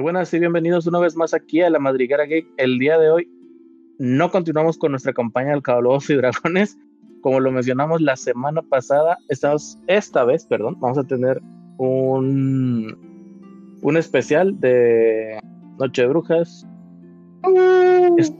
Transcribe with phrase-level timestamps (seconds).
[0.00, 2.46] Muy buenas y bienvenidos una vez más aquí a la Madriguera Geek.
[2.56, 3.28] El día de hoy
[3.98, 6.78] no continuamos con nuestra campaña del Calabozos y Dragones.
[7.20, 11.42] Como lo mencionamos la semana pasada, estamos, esta vez, perdón, vamos a tener
[11.76, 12.96] un,
[13.82, 15.38] un especial de
[15.78, 16.66] Noche de Brujas.
[18.16, 18.32] Es-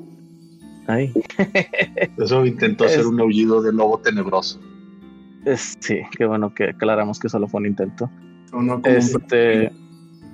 [0.86, 1.12] Ay.
[2.16, 4.58] Eso intentó hacer Es- un aullido de lobo tenebroso.
[5.44, 8.10] Es- sí, qué bueno que aclaramos que solo fue un intento.
[8.50, 9.70] No como un Este,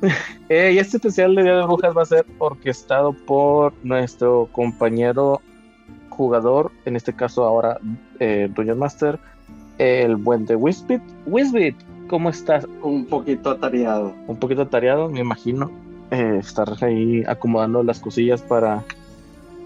[0.48, 5.40] eh, y este especial de Día de Brujas va a ser orquestado por nuestro compañero
[6.10, 7.78] jugador, en este caso ahora
[8.20, 9.18] eh, Dungeon Master,
[9.78, 11.02] el buen de Wisbit.
[11.26, 11.76] Wisbit,
[12.08, 12.66] ¿cómo estás?
[12.82, 14.14] un poquito atareado.
[14.26, 15.70] Un poquito atareado, me imagino.
[16.10, 18.84] eh, estar ahí acomodando las cosillas para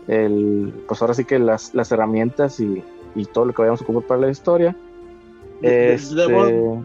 [0.08, 2.82] el, pues ahora sí que las, las herramientas y,
[3.14, 4.74] y todo lo que vayamos a ocupar para la historia.
[5.62, 6.82] Este, Debo,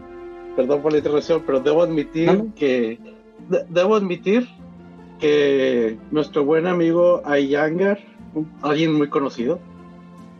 [0.54, 2.54] perdón por la interrupción, pero debo admitir no.
[2.54, 3.00] que
[3.48, 4.48] de- debo admitir
[5.18, 7.98] que nuestro buen amigo Ayangar,
[8.62, 9.58] alguien muy conocido,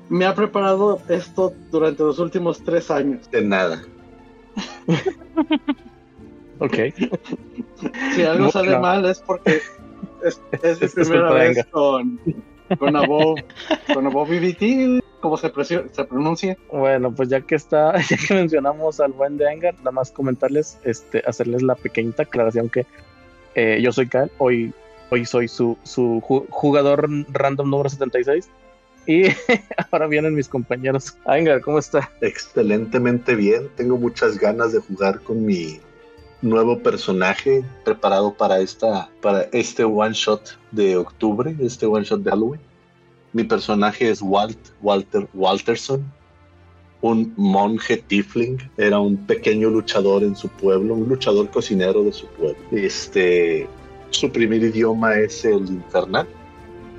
[0.09, 3.31] me ha preparado esto durante los últimos tres años.
[3.31, 3.83] De nada.
[6.59, 6.75] ok.
[8.15, 8.81] Si algo No, sale no.
[8.81, 9.61] mal es porque
[10.23, 12.19] es, es mi primera vez con
[12.79, 13.45] con Above,
[13.95, 16.57] con Above BBT, como se, se pronuncia.
[16.73, 20.79] Bueno, pues ya que está, ya que mencionamos al buen de Angar, nada más comentarles,
[20.85, 22.87] este, hacerles la pequeñita aclaración que
[23.55, 24.73] eh, yo soy Kyle, hoy,
[25.11, 28.49] hoy soy su, su ju- jugador random número 76
[29.07, 29.23] y
[29.93, 31.17] ahora vienen mis compañeros.
[31.25, 32.11] Angar, ¿cómo está?
[32.21, 33.69] Excelentemente bien.
[33.77, 35.81] Tengo muchas ganas de jugar con mi
[36.49, 42.31] nuevo personaje preparado para esta para este one shot de octubre, este one shot de
[42.31, 42.61] Halloween.
[43.33, 46.05] Mi personaje es Walt, Walter Walterson,
[47.03, 52.27] un monje tiefling, era un pequeño luchador en su pueblo, un luchador cocinero de su
[52.29, 52.57] pueblo.
[52.71, 53.69] Este,
[54.11, 56.27] su primer idioma es el infernal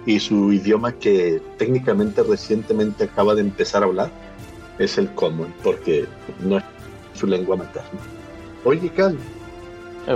[0.05, 4.11] y su idioma que técnicamente recientemente acaba de empezar a hablar
[4.79, 6.05] es el common, porque
[6.39, 6.63] no es
[7.13, 7.99] su lengua materna.
[8.63, 9.17] Oye, Cal,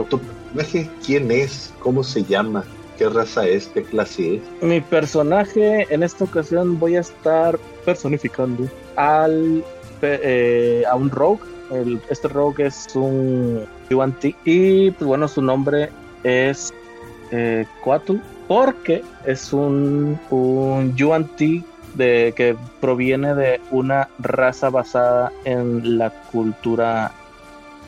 [0.09, 1.74] ¿tu personaje quién es?
[1.79, 2.66] ¿Cómo se llama?
[2.97, 3.68] ¿Qué raza es?
[3.68, 4.44] ¿Qué clase es?
[4.62, 9.63] Mi personaje en esta ocasión voy a estar personificando al
[10.01, 11.41] eh, a un rogue.
[11.72, 15.90] El- este rogue es un Yuan Ti y pues bueno su nombre
[16.24, 16.74] es
[17.31, 17.66] eh,
[18.47, 21.63] porque es un un Yuan Ti
[21.94, 27.12] de que proviene de una raza basada en la cultura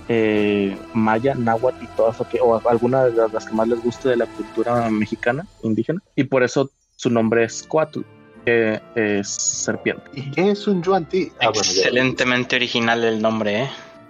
[0.08, 4.10] eh, maya, náhuatl y todo eso que, o alguna de las, que más les guste
[4.10, 8.02] de la cultura mexicana, indígena, y por eso su nombre es Coatl,
[8.46, 10.04] que es serpiente.
[10.14, 11.32] ¿Y qué es un Yuan Ti?
[11.40, 11.60] Ah, bueno.
[11.62, 13.70] Excelentemente original el nombre, ¿eh?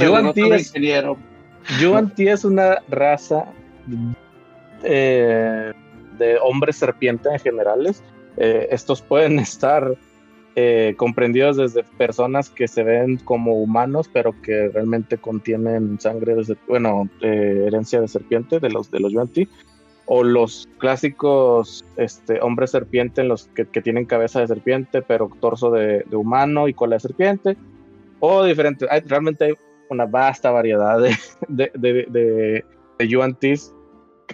[0.00, 1.16] Yuan no Ti soy es- ingeniero.
[1.80, 3.44] Yuan Ti es una raza
[4.82, 5.72] eh,
[6.18, 8.02] de hombres serpiente en generales.
[8.36, 9.94] Eh, estos pueden estar
[10.56, 16.56] eh, comprendidos desde personas que se ven como humanos, pero que realmente contienen sangre de
[16.66, 19.48] bueno, eh, herencia de serpiente de los de los Yuan Ti.
[20.06, 25.70] O los clásicos este, hombres serpiente en los que, tienen cabeza de serpiente, pero torso
[25.70, 27.56] de, humano y cola de serpiente.
[28.18, 28.88] O diferentes.
[28.90, 29.54] Hay, realmente hay
[29.88, 31.14] una vasta variedad de,
[31.48, 32.64] de, de,
[32.98, 33.08] de,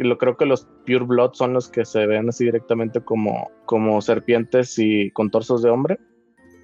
[0.04, 4.00] lo creo que los Pure Blood son los que se ven así directamente como, como
[4.00, 5.98] serpientes y con torsos de hombre,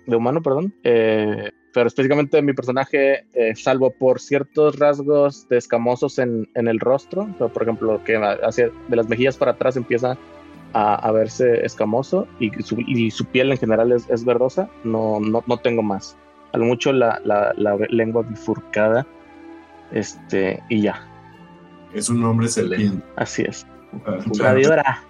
[0.07, 0.75] de humano, perdón.
[0.85, 6.81] Eh, pero específicamente mi personaje, eh, salvo por ciertos rasgos de escamosos en, en el
[6.81, 10.19] rostro, por ejemplo, que hacia de las mejillas para atrás empieza
[10.75, 15.21] a, a verse escamoso y su, y su piel en general es, es verdosa, no,
[15.21, 16.17] no, no tengo más.
[16.53, 19.07] A lo mucho la, la, la lengua bifurcada,
[19.93, 21.07] este, y ya,
[21.95, 23.05] Es un nombre serpiente.
[23.17, 23.67] así es.
[24.07, 24.19] Ah.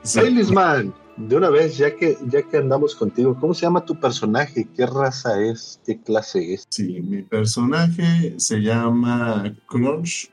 [0.03, 0.19] Sí.
[0.20, 4.66] Baileysman, de una vez, ya que, ya que andamos contigo, ¿cómo se llama tu personaje?
[4.74, 5.80] ¿Qué raza es?
[5.86, 6.66] ¿Qué clase es?
[6.71, 10.33] Sí, mi personaje se llama Crunch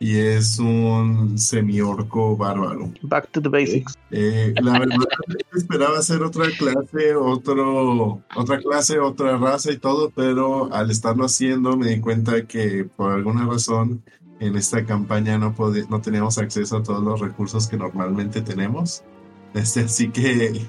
[0.00, 2.92] y es un semiorco bárbaro.
[3.02, 3.94] Back to the basics.
[4.10, 4.96] Eh, la verdad
[5.56, 11.76] esperaba hacer otra clase, otro, otra clase, otra raza y todo, pero al estarlo haciendo
[11.76, 14.02] me di cuenta que por alguna razón
[14.40, 15.54] en esta campaña no,
[15.88, 19.02] no teníamos acceso a todos los recursos que normalmente tenemos.
[19.54, 20.66] Este, así que,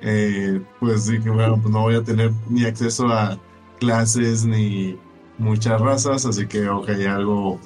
[0.00, 3.38] eh, pues dije, bueno, pues no voy a tener ni acceso a
[3.78, 4.98] clases ni
[5.38, 7.60] muchas razas, así que ok, algo,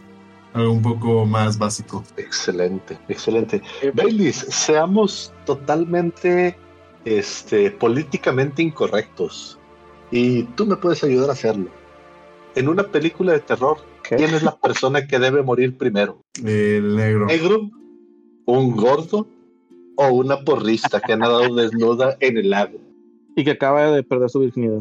[0.52, 2.02] algo un poco más básico.
[2.16, 3.62] Excelente, excelente.
[3.94, 6.56] Baileys, seamos totalmente
[7.04, 9.58] este, políticamente incorrectos.
[10.10, 11.70] Y tú me puedes ayudar a hacerlo.
[12.54, 13.78] En una película de terror,
[14.16, 16.22] ¿Quién es la persona que debe morir primero?
[16.44, 17.26] El negro.
[17.26, 17.70] ¿Negro?
[18.46, 19.28] ¿Un gordo?
[19.96, 22.78] ¿O una porrista que ha nadado desnuda en el lago?
[23.36, 24.80] Y que acaba de perder su virginidad.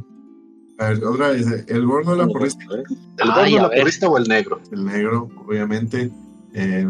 [0.80, 2.64] A ver, otra vez, el gordo de la porrista.
[2.72, 2.84] ¿El
[3.20, 4.62] Ay, gordo, a la porrista o el negro?
[4.72, 6.12] El negro, obviamente.
[6.54, 6.88] Eh,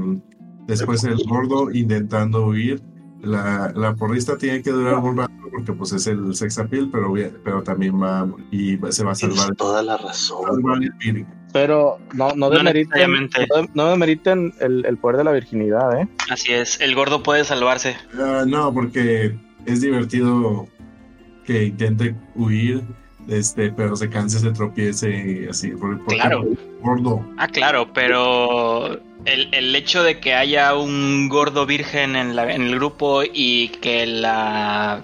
[0.68, 2.81] después el gordo intentando huir.
[3.22, 7.13] La, la porrista tiene que durar un rato porque pues es el sex appeal, pero,
[7.44, 9.38] pero también va y se va a salvar.
[9.38, 10.45] Tienes toda la razón.
[11.53, 13.11] Pero no, no, demeriten,
[13.49, 16.07] no, no demeriten el, el poder de la virginidad, ¿eh?
[16.29, 17.95] Así es, el gordo puede salvarse.
[18.19, 19.35] Ah, no, porque
[19.65, 20.67] es divertido
[21.45, 22.83] que intente huir,
[23.29, 25.69] este, pero se canse, se tropiece y así.
[25.71, 26.44] por- porque Claro.
[26.81, 27.25] Gordo.
[27.38, 32.61] Ah, claro, pero el, el hecho de que haya un gordo virgen en, la- en
[32.63, 35.01] el grupo y que la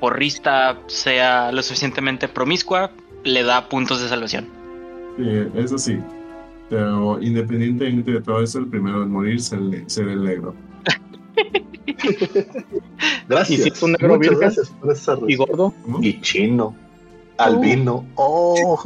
[0.00, 2.90] porrista sea lo suficientemente promiscua
[3.24, 4.57] le da puntos de salvación.
[5.18, 5.98] Sí, eso sí.
[6.70, 10.54] Pero independientemente de todo eso, el primero en morir será el, será el negro.
[13.28, 13.60] Gracias.
[13.60, 14.38] ¿Y si es un negro Muchas virgen?
[14.40, 15.74] gracias por esa Y gordo.
[15.82, 16.02] ¿Cómo?
[16.02, 16.74] Y chino.
[17.38, 18.04] Albino.
[18.16, 18.78] Oh.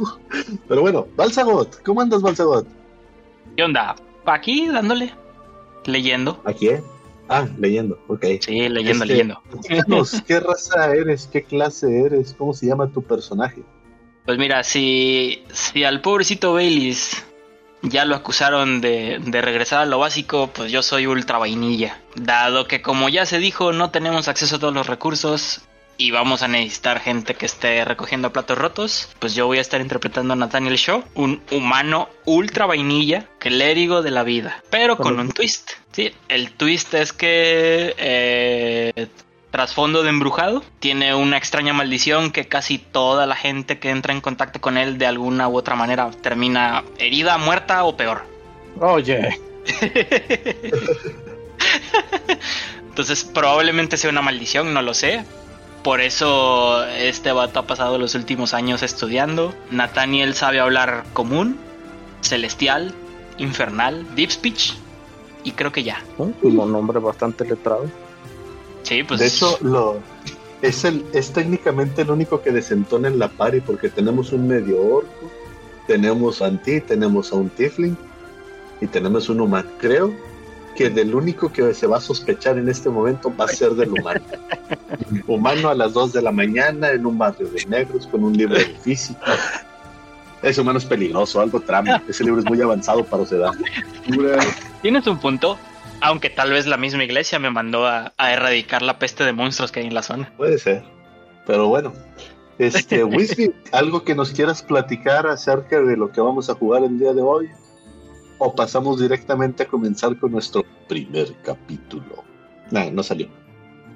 [0.67, 1.81] Pero bueno, Balsagot.
[1.83, 2.67] ¿Cómo andas, Balsagot?
[3.55, 3.95] ¿Qué onda?
[4.25, 5.11] Aquí dándole,
[5.85, 6.39] leyendo.
[6.45, 6.83] ¿A quién?
[7.29, 7.97] Ah, leyendo.
[8.07, 8.25] Ok.
[8.41, 9.41] Sí, leyendo, Este- leyendo.
[9.69, 11.27] Díganos, ¿qué raza eres?
[11.31, 12.35] ¿Qué clase eres?
[12.37, 13.63] ¿Cómo se llama tu personaje?
[14.25, 17.25] Pues mira, si, si al pobrecito Baileys
[17.81, 21.99] ya lo acusaron de, de regresar a lo básico, pues yo soy ultra vainilla.
[22.15, 25.61] Dado que como ya se dijo, no tenemos acceso a todos los recursos
[25.97, 29.81] y vamos a necesitar gente que esté recogiendo platos rotos, pues yo voy a estar
[29.81, 35.31] interpretando a Nathaniel Shaw, un humano ultra vainilla, clérigo de la vida, pero con un
[35.31, 35.71] twist.
[35.91, 39.07] Sí, el twist es que eh,
[39.53, 40.63] trasfondo de embrujado.
[40.79, 44.97] Tiene una extraña maldición que casi toda la gente que entra en contacto con él
[44.97, 48.23] de alguna u otra manera termina herida, muerta o peor.
[48.81, 49.39] Oye,
[52.79, 55.23] Entonces probablemente sea una maldición, no lo sé.
[55.83, 59.53] Por eso este vato ha pasado los últimos años estudiando.
[59.69, 61.59] Nathaniel sabe hablar común,
[62.21, 62.91] celestial,
[63.37, 64.73] infernal, deep speech.
[65.43, 66.01] Y creo que ya.
[66.17, 67.87] un nombre bastante letrado.
[68.83, 69.99] Sí, pues de hecho, lo,
[70.61, 74.81] es, el, es técnicamente el único que desentona en la party porque tenemos un medio
[74.81, 75.31] orco,
[75.87, 77.97] tenemos a Anti, tenemos a un Tifling
[78.79, 79.69] y tenemos un humano.
[79.77, 80.13] Creo
[80.75, 83.91] que del único que se va a sospechar en este momento va a ser del
[83.91, 84.21] humano.
[85.27, 88.55] humano a las 2 de la mañana en un barrio de negros con un libro
[88.55, 89.35] de física.
[90.41, 92.01] Ese humano es peligroso, algo trama.
[92.07, 93.51] Ese libro es muy avanzado para su edad.
[94.81, 95.57] Tienes un punto,
[96.03, 99.71] aunque tal vez la misma iglesia me mandó a, a erradicar la peste de monstruos
[99.71, 100.33] que hay en la zona.
[100.35, 100.83] Puede ser.
[101.47, 101.93] Pero bueno.
[102.59, 106.99] Este, Whisky, ¿algo que nos quieras platicar acerca de lo que vamos a jugar el
[106.99, 107.47] día de hoy?
[108.37, 112.25] ¿O pasamos directamente a comenzar con nuestro primer capítulo?
[112.69, 113.29] No, no salió.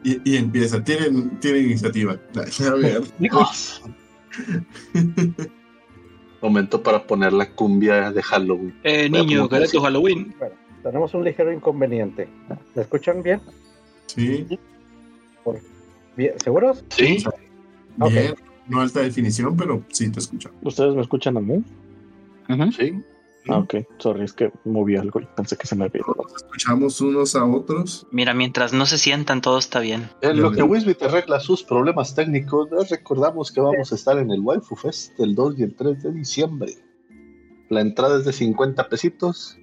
[0.02, 0.82] Y, y empieza.
[0.82, 2.14] Tienen, tienen iniciativa.
[2.14, 3.02] A ver.
[6.42, 8.80] Momento para poner la cumbia de Halloween.
[8.84, 10.34] Eh, niño, ¿qué es tu Halloween?
[10.40, 12.28] Bueno, tenemos un ligero inconveniente.
[12.76, 13.42] ¿Me escuchan bien?
[14.08, 14.48] Sí.
[16.16, 16.84] bien ¿Seguros?
[16.90, 17.24] Sí.
[17.98, 18.36] Bien.
[18.68, 20.52] No alta definición, pero sí te escucho.
[20.62, 21.64] ¿Ustedes me escuchan a mí?
[22.76, 23.02] sí.
[23.50, 23.76] Ah, ok.
[23.98, 26.16] Sorry, es que moví algo y pensé que se me había ido.
[26.22, 28.06] Nos escuchamos unos a otros.
[28.12, 30.10] Mira, mientras no se sientan, todo está bien.
[30.22, 34.18] En lo que Wisby te arregla sus problemas técnicos, les recordamos que vamos a estar
[34.18, 36.74] en el Waifu Fest el 2 y el 3 de diciembre.
[37.70, 39.58] La entrada es de 50 pesitos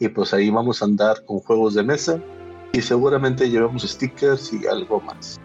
[0.00, 2.20] y pues ahí vamos a andar con juegos de mesa
[2.72, 5.38] y seguramente llevamos stickers y algo más.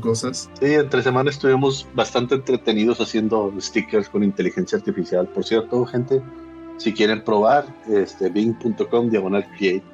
[0.00, 0.50] Cosas.
[0.58, 5.28] Sí, entre semana estuvimos bastante entretenidos haciendo stickers con inteligencia artificial.
[5.28, 6.20] Por cierto, gente,
[6.78, 9.84] si quieren probar, este, bing.com diagonal create.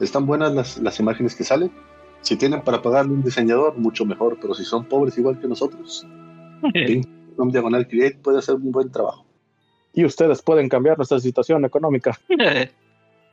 [0.00, 1.70] Están buenas las, las imágenes que salen.
[2.22, 4.36] Si tienen para pagarle un diseñador, mucho mejor.
[4.40, 6.04] Pero si son pobres igual que nosotros,
[6.74, 9.29] bing.com diagonal create puede hacer un buen trabajo.
[9.92, 12.18] Y ustedes pueden cambiar nuestra situación económica.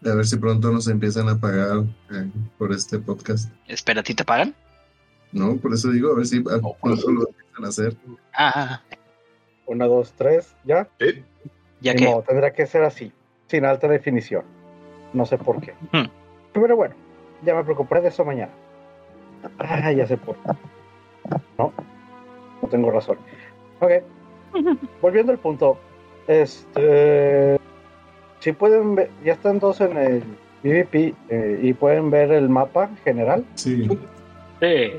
[0.06, 1.80] A ver si pronto nos empiezan a pagar
[2.12, 3.52] eh, por este podcast.
[3.68, 4.54] Espera, ¿a ti te pagan?
[5.32, 7.12] No, por eso digo, a ver si a- por pronto eso.
[7.12, 7.98] lo empiezan a hacer.
[8.34, 8.82] Ah,
[9.66, 10.88] Una, dos, tres, ya.
[11.82, 12.06] ya Ni que.
[12.06, 13.12] modo, tendrá que ser así,
[13.48, 14.44] sin alta definición.
[15.14, 15.74] No sé por qué.
[15.92, 16.06] Hmm.
[16.54, 16.94] Pero bueno,
[17.44, 18.52] ya me preocuparé de eso mañana.
[19.58, 20.52] Ah, ya sé por qué.
[21.58, 21.74] No,
[22.62, 23.18] no tengo razón.
[23.80, 23.92] Ok,
[25.02, 25.80] volviendo al punto.
[26.27, 27.57] Este.
[28.39, 30.24] Si pueden ver, ya están dos en el
[30.62, 33.88] PvP eh, y pueden ver el mapa general, Sí.
[34.62, 34.93] Sí.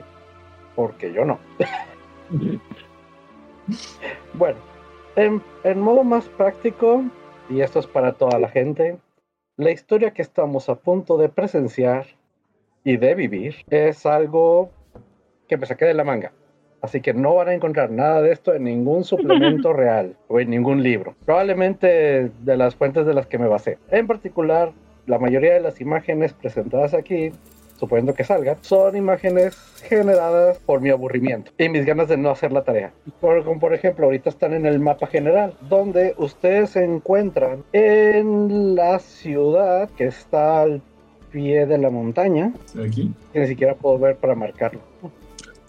[0.75, 1.39] porque yo no.
[4.35, 4.59] bueno,
[5.17, 7.05] en, en modo más práctico,
[7.49, 8.99] y esto es para toda la gente,
[9.57, 12.07] la historia que estamos a punto de presenciar
[12.85, 14.71] y de vivir es algo
[15.49, 16.33] que me saqué de la manga.
[16.81, 20.51] Así que no van a encontrar nada de esto en ningún suplemento real o en
[20.51, 21.15] ningún libro.
[21.25, 23.79] Probablemente de las fuentes de las que me basé.
[23.91, 24.73] En particular,
[25.07, 27.33] la mayoría de las imágenes presentadas aquí,
[27.77, 32.53] suponiendo que salgan, son imágenes generadas por mi aburrimiento y mis ganas de no hacer
[32.53, 32.93] la tarea.
[33.21, 38.75] Por, como por ejemplo, ahorita están en el mapa general, donde ustedes se encuentran en
[38.75, 40.83] la ciudad que está al
[41.31, 42.53] pie de la montaña,
[42.85, 43.13] ¿Aquí?
[43.33, 44.81] que ni siquiera puedo ver para marcarlo.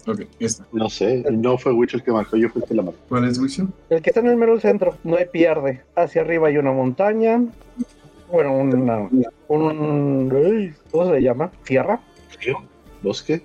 [0.07, 0.65] Ok, esta.
[0.71, 2.99] No sé, no fue Witch el que marcó, yo fui el que la marcó.
[3.09, 3.73] ¿Cuál es Wixon?
[3.89, 5.81] El que está en el mero centro, no hay pierde.
[5.95, 7.41] Hacia arriba hay una montaña.
[8.31, 9.09] Bueno, una,
[9.47, 11.51] un, ¿cómo se le llama?
[11.63, 11.99] ¿Sierra?
[12.39, 12.57] ¿Río?
[13.01, 13.41] ¿Bosque?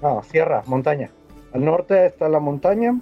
[0.00, 1.10] No, sierra, montaña.
[1.52, 2.98] Al norte está la montaña.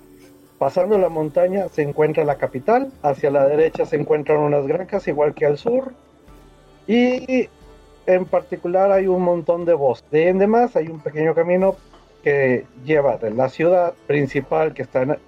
[0.58, 2.90] Pasando la montaña se encuentra la capital.
[3.02, 5.92] Hacia la derecha se encuentran unas granjas, igual que al sur.
[6.86, 7.48] Y
[8.06, 10.10] en particular hay un montón de bosques.
[10.10, 11.76] De en demás hay un pequeño camino
[12.24, 15.18] que lleva de la ciudad principal que está en-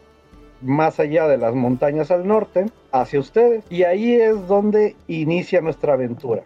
[0.62, 3.62] más allá de las montañas al norte hacia ustedes.
[3.68, 6.40] Y ahí es donde inicia nuestra aventura.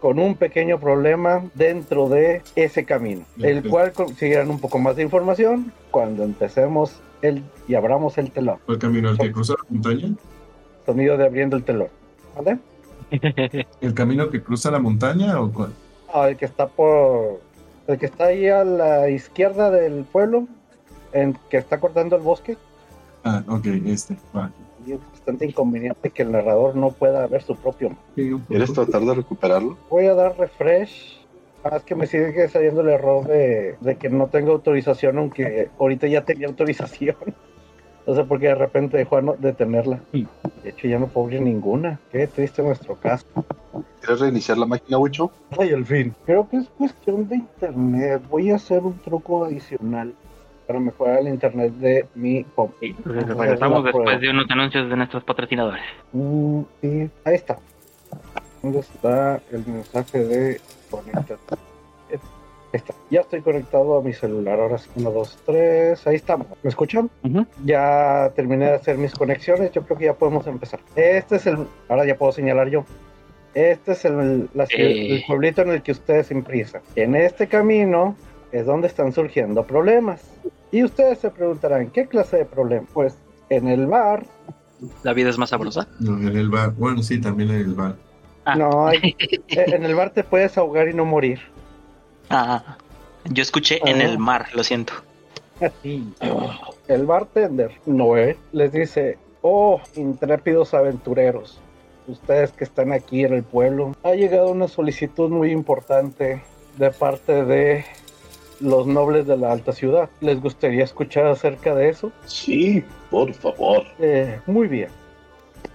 [0.00, 5.02] Con un pequeño problema dentro de ese camino, el cual conseguirán un poco más de
[5.04, 8.58] información cuando empecemos el, y abramos el telón.
[8.66, 9.10] ¿Cuál camino?
[9.10, 10.12] ¿El que cruza la montaña?
[10.84, 11.88] Sonido de abriendo el telón.
[12.36, 12.58] ¿Vale?
[13.80, 15.72] ¿El camino que cruza la montaña o cuál?
[16.12, 17.40] Ah, el que está por.
[17.86, 20.46] El que está ahí a la izquierda del pueblo,
[21.12, 22.56] en que está cortando el bosque.
[23.24, 24.16] Ah, ok, este.
[24.34, 24.50] Va.
[24.86, 27.96] Y es bastante inconveniente que el narrador no pueda ver su propio.
[28.14, 29.78] ¿Quieres tratar de recuperarlo?
[29.90, 31.20] Voy a dar refresh.
[31.62, 35.70] Ah, es que me sigue saliendo el error de, de que no tengo autorización, aunque
[35.78, 37.16] ahorita ya tenía autorización.
[38.06, 39.98] No sé por qué de repente dejó ano- de tenerla.
[40.62, 41.98] De hecho, ya no puedo abrir ninguna.
[42.12, 43.24] Qué triste nuestro caso.
[44.00, 45.30] ¿Quieres reiniciar la máquina, Wicho?
[45.58, 46.14] Ay, al fin.
[46.26, 48.22] Creo que es cuestión de internet.
[48.28, 50.12] Voy a hacer un truco adicional
[50.66, 52.72] para mejorar el internet de mi home.
[53.04, 55.82] Regresamos después de unos anuncios de nuestros patrocinadores.
[56.12, 57.58] Mm, sí, ahí está.
[58.62, 61.36] ¿Dónde está el mensaje de conectar?
[62.74, 62.92] Está.
[63.08, 64.58] Ya estoy conectado a mi celular.
[64.58, 66.06] Ahora sí, 1, 2, 3.
[66.08, 66.48] Ahí estamos.
[66.62, 67.08] ¿Me escuchan?
[67.22, 67.46] Ujú.
[67.64, 69.70] Ya terminé de hacer mis conexiones.
[69.70, 70.80] Yo creo que ya podemos empezar.
[70.96, 71.66] Este es el.
[71.88, 72.84] Ahora ya puedo señalar yo.
[73.54, 75.14] Este es el, la Eh.
[75.14, 76.80] el pueblito en el que ustedes imprisa.
[76.96, 78.16] En este camino
[78.50, 80.20] es donde están surgiendo problemas.
[80.72, 82.88] Y ustedes se preguntarán, ¿qué clase de problemas?
[82.92, 83.16] Pues
[83.50, 84.24] en el bar
[85.04, 85.86] La vida es más sabrosa.
[86.00, 86.72] No, en el bar.
[86.72, 87.94] Bueno, sí, también en el bar.
[88.44, 88.56] Ah.
[88.56, 89.04] No, en
[89.84, 91.38] el bar te puedes ahogar y no morir.
[92.30, 92.76] Ah,
[93.24, 94.04] yo escuché en Ah.
[94.04, 94.92] el mar, lo siento.
[96.88, 101.60] El bartender, Noé, les dice, oh, intrépidos aventureros,
[102.08, 106.42] ustedes que están aquí en el pueblo, ha llegado una solicitud muy importante
[106.76, 107.84] de parte de
[108.60, 110.08] los nobles de la alta ciudad.
[110.20, 112.12] ¿Les gustaría escuchar acerca de eso?
[112.26, 113.84] Sí, por favor.
[113.98, 114.88] Eh, muy bien.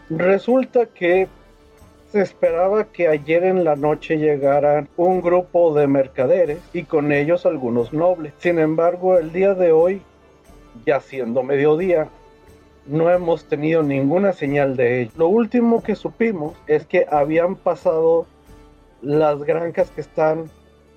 [0.09, 1.27] Resulta que
[2.11, 7.45] se esperaba que ayer en la noche llegaran un grupo de mercaderes y con ellos
[7.45, 8.33] algunos nobles.
[8.39, 10.01] Sin embargo, el día de hoy,
[10.85, 12.09] ya siendo mediodía,
[12.87, 15.17] no hemos tenido ninguna señal de ellos.
[15.17, 18.25] Lo último que supimos es que habían pasado
[19.03, 20.49] las granjas que están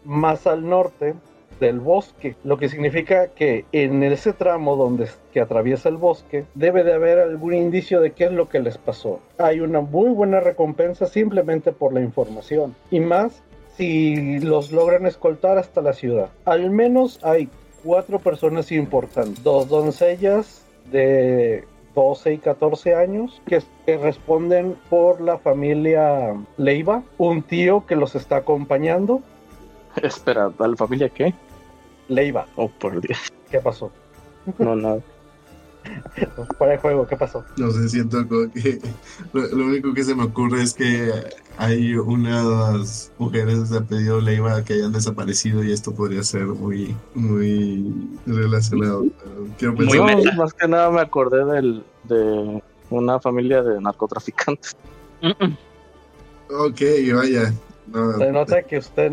[0.05, 1.15] más al norte
[1.63, 6.85] del bosque, lo que significa que en ese tramo donde que atraviesa el bosque debe
[6.85, 9.21] de haber algún indicio de qué es lo que les pasó.
[9.39, 13.43] Hay una muy buena recompensa simplemente por la información y más
[13.77, 16.31] si los logran escoltar hasta la ciudad.
[16.45, 17.49] Al menos hay
[17.85, 21.65] cuatro personas importantes, dos doncellas de
[21.95, 28.15] 12 y 14 años que, que responden por la familia Leiva, un tío que los
[28.15, 29.23] está acompañando,
[30.01, 31.35] Espera, ¿a la familia qué?
[32.15, 33.19] Leiva, Oh, por Dios.
[33.51, 33.91] ¿qué pasó?
[34.59, 35.01] No, nada.
[36.59, 37.45] Para el juego, ¿qué pasó?
[37.57, 38.79] No sé, siento como que
[39.33, 41.11] lo, lo único que se me ocurre es que
[41.59, 47.93] hay unas mujeres de apellido Leiva que hayan desaparecido y esto podría ser muy, muy
[48.27, 49.07] relacionado.
[49.59, 54.77] Quiero Muy pensar, más que nada me acordé del, de una familia de narcotraficantes.
[55.21, 55.57] Mm, mm.
[56.51, 56.81] ok,
[57.15, 57.53] vaya.
[57.87, 59.11] No, Se nota que usted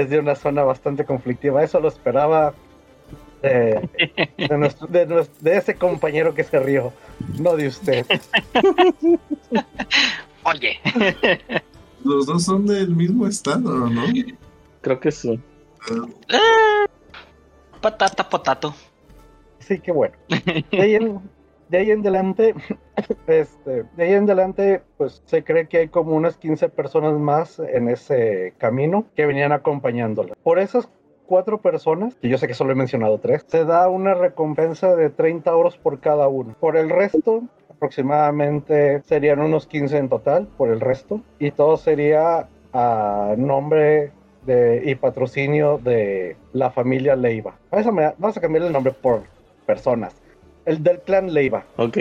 [0.00, 1.62] es de una zona bastante conflictiva.
[1.62, 2.54] Eso lo esperaba
[3.42, 3.88] de,
[4.36, 6.92] de, nuestro- de nues- de ese compañero que se rió,
[7.38, 8.06] no de usted.
[10.44, 10.78] Oye,
[12.04, 14.02] los dos son del mismo estado, ¿no?
[14.80, 15.40] Creo que sí.
[16.32, 16.86] Ah,
[17.80, 18.74] patata, potato.
[19.60, 20.14] Así que bueno.
[20.70, 21.20] De ahí en,
[21.68, 22.54] de ahí en adelante,
[23.26, 27.58] Este, de ahí en adelante, pues se cree que hay como unas 15 personas más
[27.58, 30.34] en ese camino que venían acompañándola.
[30.42, 30.88] Por esas
[31.26, 35.10] cuatro personas, que yo sé que solo he mencionado tres, se da una recompensa de
[35.10, 36.54] 30 euros por cada uno.
[36.58, 42.48] Por el resto, aproximadamente serían unos 15 en total, por el resto, y todo sería
[42.72, 44.12] a nombre
[44.44, 47.56] de, y patrocinio de la familia Leiva.
[47.70, 49.22] Vamos a, vamos a cambiar el nombre por
[49.66, 50.14] personas.
[50.66, 51.64] El del clan Leiva.
[51.76, 51.98] Ok.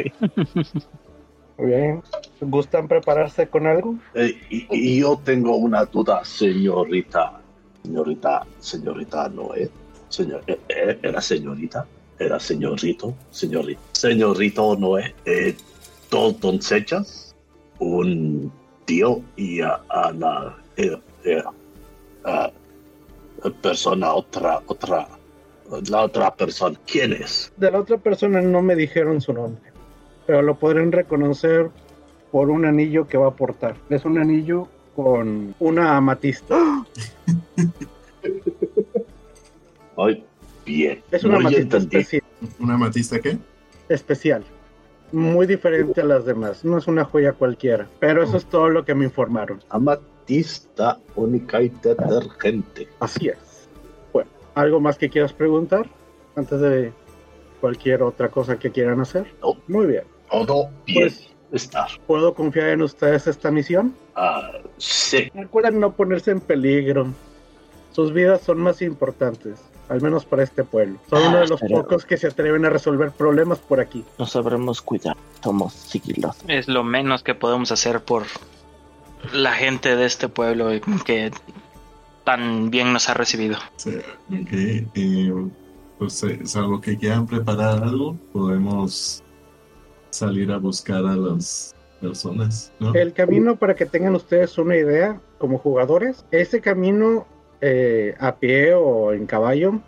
[1.58, 2.04] Muy bien.
[2.42, 3.96] ¿Gustan prepararse con algo?
[4.14, 7.40] Eh, y, y yo tengo una duda, señorita.
[7.84, 9.70] Señorita, señorita Noé.
[10.10, 11.86] Señor, eh, eh, ¿Era señorita?
[12.20, 13.14] ¿Era señorito?
[13.32, 15.14] Señorito, señorito Noé.
[15.26, 15.56] Eh,
[16.10, 17.36] dos doncellas,
[17.80, 18.52] un
[18.86, 21.44] tío y a, a la eh, eh,
[22.26, 22.52] a-
[23.62, 25.08] persona, otra, otra,
[25.90, 26.78] la otra persona.
[26.86, 27.52] ¿Quién es?
[27.58, 29.62] De la otra persona no me dijeron su nombre,
[30.26, 31.70] pero lo podrán reconocer
[32.32, 33.76] por un anillo que va a portar.
[33.90, 36.58] Es un anillo con una amatista.
[39.98, 40.24] Ay,
[40.66, 41.02] bien.
[41.12, 41.98] Es una amatista entendí.
[41.98, 42.24] especial,
[42.60, 43.38] ¿Una matista qué?
[43.90, 44.44] especial.
[45.12, 46.66] Muy diferente a las demás.
[46.66, 47.88] No es una joya cualquiera.
[48.00, 49.62] Pero eso es todo lo que me informaron.
[49.70, 52.90] Amatista única y detergente.
[53.00, 53.38] Así es.
[54.56, 55.88] ¿Algo más que quieras preguntar
[56.36, 56.92] antes de
[57.62, 59.34] cualquier otra cosa que quieran hacer?
[59.42, 59.56] No.
[59.68, 60.04] Muy bien.
[60.32, 61.88] Todo bien Pues, estar.
[62.08, 63.96] ¿puedo confiar en ustedes esta misión?
[64.16, 65.30] Ah, sí.
[65.34, 67.08] Recuerden no ponerse en peligro.
[67.92, 70.98] Sus vidas son más importantes, al menos para este pueblo.
[71.10, 74.04] Son uno de los pero- pocos que se atreven a resolver problemas por aquí.
[74.20, 75.16] No sabremos cuidar.
[75.44, 76.44] Somos sigilosos.
[76.48, 78.24] Es lo menos que podemos hacer por
[79.32, 80.70] la gente de este pueblo
[81.06, 81.32] que
[82.26, 83.56] tan bien nos ha recibido.
[83.78, 83.92] Sí,
[84.30, 84.52] ok.
[84.52, 85.32] eh,
[85.98, 89.24] pues, eh, salvo que quieran preparar algo, podemos
[90.10, 92.94] salir a buscar a las personas, ¿no?
[92.94, 97.26] El camino, para que tengan ustedes una idea como jugadores, ese camino
[97.62, 99.80] eh, a pie o en caballo,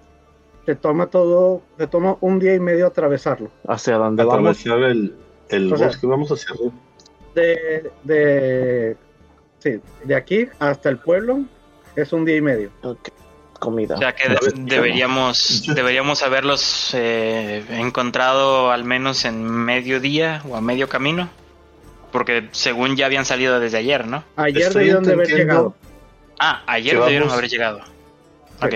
[0.65, 3.49] te toma todo, te toma un día y medio atravesarlo.
[3.67, 4.59] Hacia dónde vamos.
[4.59, 5.15] Atravesar el,
[5.49, 6.07] el O sea- bosque.
[6.07, 6.71] Vamos hacia arriba.
[7.35, 8.97] De, de,
[9.59, 11.41] sí, de aquí hasta el pueblo
[12.01, 12.69] es un día y medio.
[12.81, 13.10] Ok.
[13.60, 13.95] Comida.
[13.95, 20.88] O sea que deberíamos, deberíamos haberlos eh, encontrado al menos en mediodía o a medio
[20.88, 21.29] camino.
[22.12, 24.23] Porque según ya habían salido desde ayer, ¿no?
[24.36, 25.75] Ayer Estoy debieron de haber llegado.
[26.39, 27.79] Ah, ayer debieron haber llegado.
[27.79, 28.65] Sí.
[28.65, 28.73] Ok.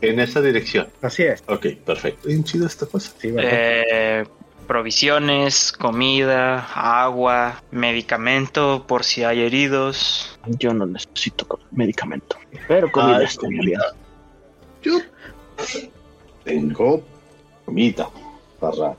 [0.00, 0.88] En esa dirección.
[1.00, 1.44] Así es.
[1.46, 2.26] Ok, perfecto.
[2.26, 3.12] Bien chido esta cosa.
[3.18, 3.32] Sí.
[3.38, 4.24] Eh,
[4.72, 10.38] provisiones, comida, agua, medicamento por si hay heridos.
[10.46, 12.38] Yo no necesito medicamento.
[12.68, 13.78] Pero comida Ay, está bien.
[14.80, 14.98] Yo
[16.44, 17.02] tengo
[17.66, 18.08] comida
[18.58, 18.96] para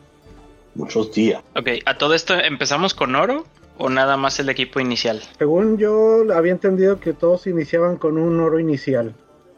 [0.75, 1.41] muchos días.
[1.55, 3.43] Ok, ¿a todo esto empezamos con oro
[3.79, 5.23] o nada más el equipo inicial?
[5.39, 9.15] Según yo había entendido que todos iniciaban con un oro inicial.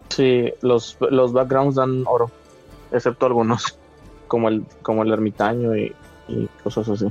[0.08, 2.32] Sí, los, los backgrounds dan oro.
[2.94, 3.78] Excepto algunos.
[4.30, 5.94] Como el, como el ermitaño y,
[6.28, 7.06] y cosas así.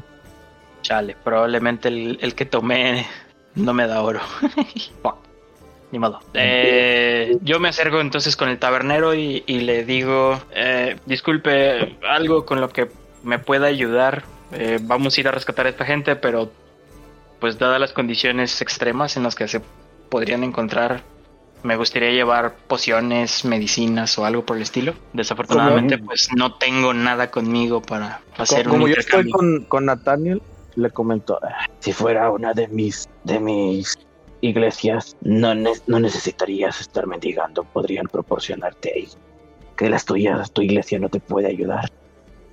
[0.83, 3.07] Chale, probablemente el, el que tomé
[3.55, 4.20] no me da oro.
[5.92, 6.20] Ni modo.
[6.35, 12.44] Eh, yo me acerco entonces con el tabernero y, y le digo, eh, disculpe, algo
[12.44, 12.88] con lo que
[13.22, 14.24] me pueda ayudar.
[14.53, 16.50] Eh, vamos a ir a rescatar a esta gente, pero
[17.38, 19.61] pues dadas las condiciones extremas en las que se
[20.09, 21.03] podrían encontrar,
[21.64, 24.94] me gustaría llevar pociones, medicinas o algo por el estilo.
[25.14, 30.40] Desafortunadamente, pues no tengo nada conmigo para hacer como un yo estoy con, con Nathaniel,
[30.77, 33.94] le comento, "Ah, si fuera una de mis, de mis
[34.42, 39.09] iglesias, no, ne- no necesitarías estar mendigando, podrían proporcionarte ahí.
[39.77, 41.88] Que las tuyas, tu iglesia no te puede ayudar.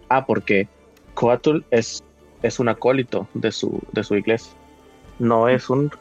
[0.10, 0.68] Ah, porque
[1.16, 2.02] Coatl es,
[2.42, 4.54] es un acólito de su, de su iglesia.
[5.20, 5.92] No es un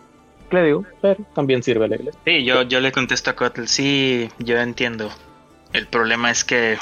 [0.50, 2.20] clérigo, pero también sirve a la iglesia.
[2.26, 5.10] Sí, yo, yo le contesto a Kotl, sí, yo entiendo.
[5.72, 6.76] El problema es que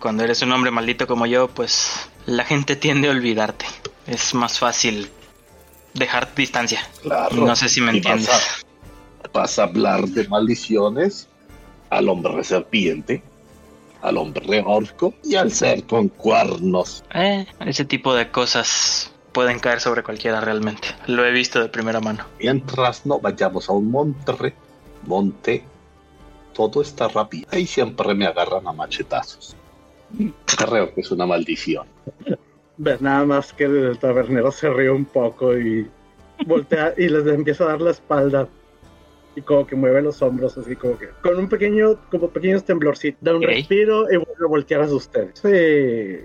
[0.00, 3.66] cuando eres un hombre maldito como yo, pues la gente tiende a olvidarte.
[4.08, 5.08] Es más fácil
[5.94, 6.80] dejar distancia.
[7.02, 7.36] Claro.
[7.36, 8.28] No sé si me vas entiendes.
[8.30, 8.66] a-
[9.32, 11.28] Vas a hablar de maldiciones
[11.90, 13.22] al hombre serpiente,
[14.00, 17.02] al hombre orco y al ser con cuernos.
[17.12, 20.88] Eh, ese tipo de cosas pueden caer sobre cualquiera realmente.
[21.08, 22.24] Lo he visto de primera mano.
[22.40, 24.54] Mientras no vayamos a un monte,
[25.06, 25.62] monte,
[26.54, 27.46] todo está rápido.
[27.52, 29.54] Ahí siempre me agarran a machetazos.
[30.46, 31.86] Creo que es una maldición.
[32.78, 35.86] Ves nada más que el tabernero se ríe un poco y
[36.46, 38.48] voltea y les empieza a dar la espalda.
[39.36, 43.22] Y como que mueve los hombros así como que con un pequeño, como pequeños temblorcitos,
[43.22, 45.30] da un respiro y vuelve a voltear hacia ustedes.
[45.34, 45.48] Sí,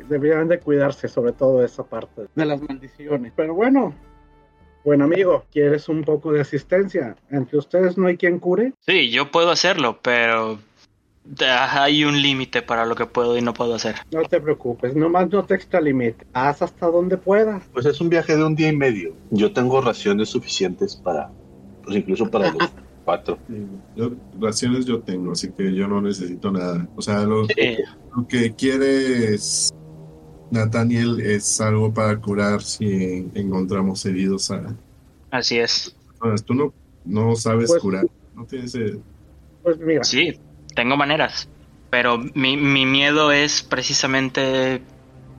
[0.10, 3.34] deberían de cuidarse sobre todo esa parte de las maldiciones.
[3.36, 3.93] Pero bueno,
[4.86, 7.17] buen amigo, ¿quieres un poco de asistencia?
[7.30, 8.74] Entre ustedes no hay quien cure.
[8.80, 10.60] Sí, yo puedo hacerlo, pero
[11.41, 13.95] ah, hay un límite para lo que puedo y no puedo hacer.
[14.13, 16.26] No te preocupes, nomás no te extralimite.
[16.32, 17.62] Haz hasta donde puedas.
[17.74, 19.13] Pues es un viaje de un día y medio.
[19.32, 21.30] Yo tengo raciones suficientes para,
[21.84, 22.71] pues incluso para los
[23.03, 23.37] cuatro.
[23.47, 26.87] Sí, yo- raciones yo tengo, así que yo no necesito nada.
[26.95, 27.77] O sea, lo, Sí,
[28.15, 29.71] lo que quiere es
[30.51, 34.75] Nathaniel es algo para curar si encontramos heridos a
[35.31, 35.95] así es.
[36.09, 36.43] personas.
[36.43, 36.73] Tú no,
[37.05, 38.05] no sabes Pues- curar.
[38.35, 38.97] No tienes eh,
[39.63, 40.39] Pues mira, Sí,
[40.75, 41.47] tengo maneras.
[41.89, 44.81] Pero mi, mi miedo es precisamente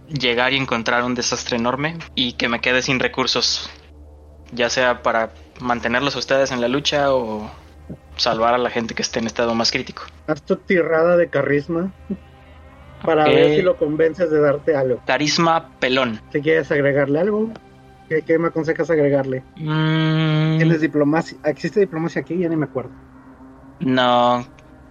[0.08, 3.70] llegar y encontrar un desastre enorme y que me quede sin recursos.
[4.52, 7.50] Ya sea para mantenerlos a ustedes en la lucha o
[8.16, 10.02] salvar a la gente que esté en estado más crítico.
[10.26, 11.92] haz tu tirada de carisma
[13.04, 15.00] para ver si lo convences de darte algo.
[15.06, 16.20] Carisma pelón.
[16.32, 17.50] Si quieres agregarle algo,
[18.08, 19.42] ¿qué, qué me aconsejas agregarle?
[19.56, 21.36] Mm, ¿Tienes diplomacia?
[21.44, 22.38] ¿Existe diplomacia aquí?
[22.38, 22.90] Ya ni me acuerdo.
[23.80, 24.46] no,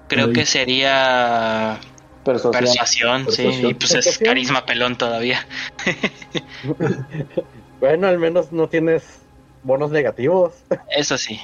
[0.09, 1.77] creo que sería
[2.25, 2.51] Persuasión.
[2.51, 3.71] persuasión, sí, Persuasión.
[3.71, 4.25] y pues es Persuasión.
[4.27, 5.39] carisma pelón todavía.
[7.79, 9.20] Bueno, al menos no tienes
[9.63, 10.53] bonos negativos.
[10.95, 11.39] Eso sí.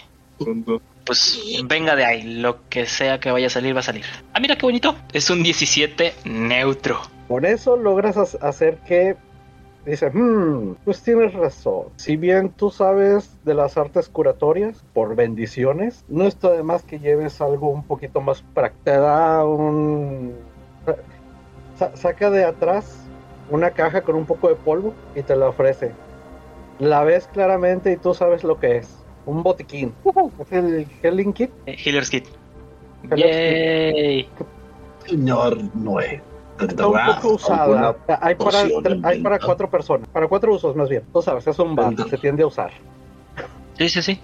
[1.05, 4.03] Pues venga de ahí, lo que sea que vaya a salir va a salir.
[4.33, 4.95] Ah, mira qué bonito.
[5.13, 6.99] Es un 17 neutro.
[7.27, 9.15] Por eso logras ha- hacer que
[9.85, 11.85] dice, "Hmm, pues tienes razón.
[11.95, 16.99] Si bien tú sabes de las artes curatorias por bendiciones, no está de más que
[16.99, 18.83] lleves algo un poquito más práctico.
[18.83, 20.35] Te da un
[21.79, 22.97] sa- saca de atrás
[23.49, 25.91] una caja con un poco de polvo y te la ofrece.
[26.79, 29.03] La ves claramente y tú sabes lo que es.
[29.25, 29.93] Un botiquín.
[30.39, 31.51] Es el Healing Kit.
[31.65, 32.25] Eh, Healer's Kit.
[33.15, 34.27] Yay.
[35.05, 36.21] Señor Noé.
[36.59, 37.95] Está un ¿tendrá poco usada.
[38.21, 38.59] Hay para,
[39.03, 40.07] hay para cuatro personas.
[40.09, 41.03] Para cuatro usos, más bien.
[41.13, 41.93] Tú sabes, es un bar.
[42.09, 42.71] Se tiende a usar.
[43.77, 44.19] Sí, sí, sí.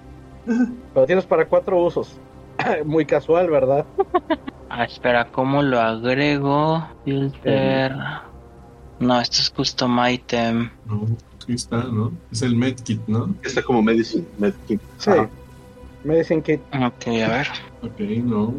[0.94, 2.18] Pero tienes para cuatro usos.
[2.86, 3.86] Muy casual, ¿verdad?
[4.70, 6.88] Ah, espera, ¿cómo lo agrego?
[7.06, 7.94] Filter.
[9.00, 10.72] No, esto es custom item.
[11.44, 12.12] Aquí está, ¿no?
[12.32, 13.34] Es el medkit, ¿no?
[13.44, 14.26] Está como medicine.
[14.38, 14.82] medkit.
[14.98, 15.10] Sí.
[15.12, 15.30] Ajá.
[16.04, 16.60] Medicine Kit.
[16.74, 17.48] Ok, a ver.
[17.82, 18.54] Ok, no.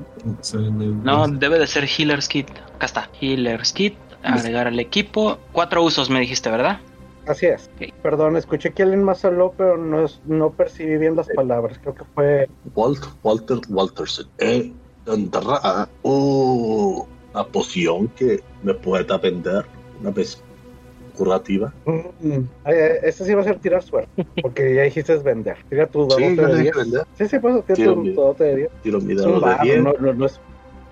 [1.04, 2.48] No, debe de ser Healer's Kit.
[2.74, 3.10] Acá está.
[3.20, 3.94] Healer's Kit.
[4.22, 5.38] Agregar al equipo.
[5.52, 6.80] Cuatro usos me dijiste, ¿verdad?
[7.26, 7.68] Así es.
[8.02, 11.78] Perdón, escuché que alguien más habló, pero no, es- no percibí bien las palabras.
[11.82, 12.48] Creo que fue.
[12.74, 14.26] Walt, Walter Walterson.
[14.38, 14.72] Eh,
[15.04, 19.66] tendrá uh, una poción que me pueda vender
[20.00, 20.42] una vez
[21.16, 21.72] curativa.
[21.84, 22.38] Mm,
[23.02, 24.26] este sí va a ser tirar suerte.
[24.42, 25.56] Porque ya dijiste es vender.
[25.70, 26.64] Tira tu Sí, dadote yo de le 10.
[26.64, 27.06] dije vender.
[27.16, 28.70] Sí, sí, pues tira Tiro tu mi- dadote de 10.
[28.82, 29.82] Tiro mi Es dado un de bar, 10.
[29.82, 30.40] no, no, no es.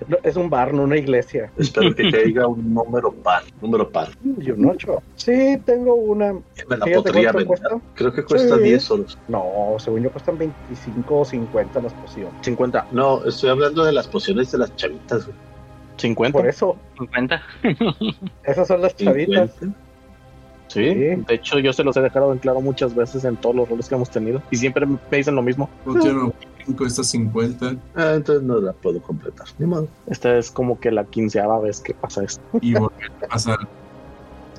[0.08, 1.50] no, es un bar, no una iglesia.
[1.56, 3.42] Espero que caiga un número par.
[3.60, 4.08] Número par.
[4.40, 5.02] Y un 8.
[5.16, 6.32] Sí, tengo una.
[6.32, 7.46] Me la podría vender.
[7.46, 7.68] cuesta.
[7.94, 8.62] Creo que cuesta Sí.
[8.62, 9.18] 10 solos.
[9.28, 12.32] No, según yo cuestan 25 o 50 las pociones.
[12.42, 12.86] 50.
[12.90, 15.26] No, estoy hablando de las pociones de las chavitas.
[15.26, 15.36] güey.
[15.98, 16.36] 50.
[16.38, 17.40] Por eso, 50.
[18.44, 19.50] esas son las chavitas.
[19.60, 19.78] 50.
[20.72, 20.94] Sí, Sí.
[20.94, 23.88] de hecho yo se los he dejado en claro muchas veces en todos los roles
[23.88, 25.68] que hemos tenido y siempre me dicen lo mismo.
[25.84, 26.30] Funciona,
[26.76, 29.46] cuesta 50 Ah, entonces no la puedo completar.
[29.58, 29.88] Ni modo.
[30.06, 32.42] Esta es como que la quinceava vez que pasa esto.
[32.60, 33.58] y volver a pasar.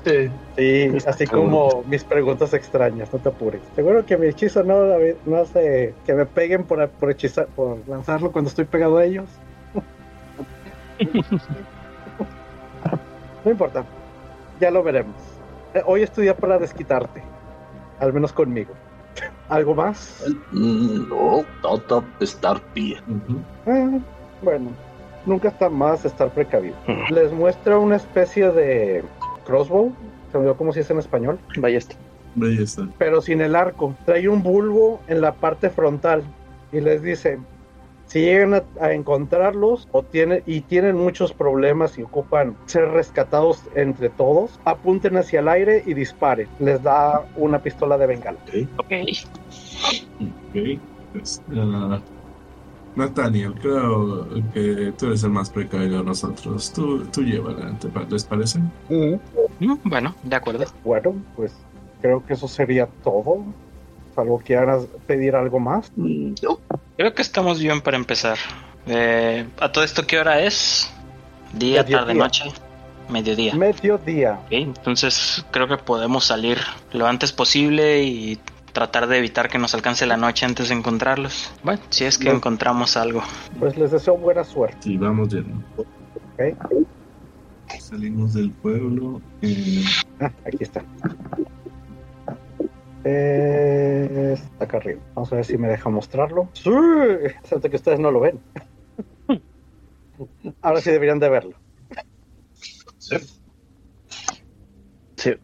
[0.04, 0.28] Sí.
[0.58, 3.62] Sí, así como mis preguntas extrañas, no te apures.
[3.74, 7.78] Seguro que mi hechizo no, David, no hace que me peguen por, por hechizar, por
[7.88, 9.24] lanzarlo cuando estoy pegado a ellos.
[13.44, 13.84] No importa,
[14.60, 15.14] ya lo veremos.
[15.74, 17.22] Eh, Hoy es tu día para desquitarte,
[18.00, 18.72] al menos conmigo.
[19.48, 20.24] ¿Algo más?
[20.52, 22.98] No, todo estar bien.
[23.66, 23.98] Ah,
[24.42, 24.70] bueno,
[25.26, 26.74] nunca está más estar precavido.
[27.10, 29.04] Les muestra una especie de
[29.46, 29.92] crossbow,
[30.32, 31.94] se me olvidó cómo se dice en español, Vaya esto.
[32.42, 32.88] Ahí está.
[32.98, 33.94] pero sin el arco.
[34.04, 36.24] Trae un bulbo en la parte frontal
[36.72, 37.38] y les dice,
[38.14, 43.64] si llegan a, a encontrarlos o tienen, y tienen muchos problemas y ocupan ser rescatados
[43.74, 46.46] entre todos, apunten hacia el aire y disparen.
[46.60, 48.38] Les da una pistola de bengala.
[48.46, 48.68] ¿ok?
[48.78, 48.92] Ok.
[50.20, 50.80] Ok.
[51.12, 52.00] Pues, ah,
[52.94, 56.72] Nathaniel, creo que tú eres el más precavido de nosotros.
[56.72, 58.60] Tú, tú llévala, ¿te pa- ¿les parece?
[58.88, 59.14] Mm,
[59.86, 60.64] Bueno, de acuerdo.
[60.84, 61.52] Bueno, pues
[62.00, 63.44] creo que eso sería todo.
[64.14, 65.90] Salvo quieras pedir algo más.
[65.96, 66.58] Mm, no.
[66.96, 68.38] Creo que estamos bien para empezar.
[68.86, 70.90] Eh, ¿A todo esto qué hora es?
[71.52, 71.98] Día, Mediodía.
[71.98, 72.44] tarde, noche.
[73.08, 73.54] Mediodía.
[73.54, 74.32] Mediodía.
[74.44, 76.58] Ok, entonces creo que podemos salir
[76.92, 78.38] lo antes posible y
[78.72, 81.50] tratar de evitar que nos alcance la noche antes de encontrarlos.
[81.62, 82.36] Bueno, si es que No.
[82.36, 83.22] encontramos algo.
[83.58, 84.90] Pues les deseo buena suerte.
[84.90, 85.54] Y vamos yendo.
[85.76, 86.56] ¿ok?
[87.80, 89.20] Salimos del pueblo.
[89.42, 89.84] eh,
[90.20, 90.82] Ah, aquí está.
[93.04, 95.00] Eh, está acá arriba.
[95.14, 96.48] Vamos a ver si me deja mostrarlo.
[96.54, 96.70] Sí,
[97.24, 98.40] excepto que ustedes no lo ven.
[100.62, 101.56] Ahora sí deberían de verlo.
[102.98, 103.16] Sí.
[105.16, 105.34] Sí.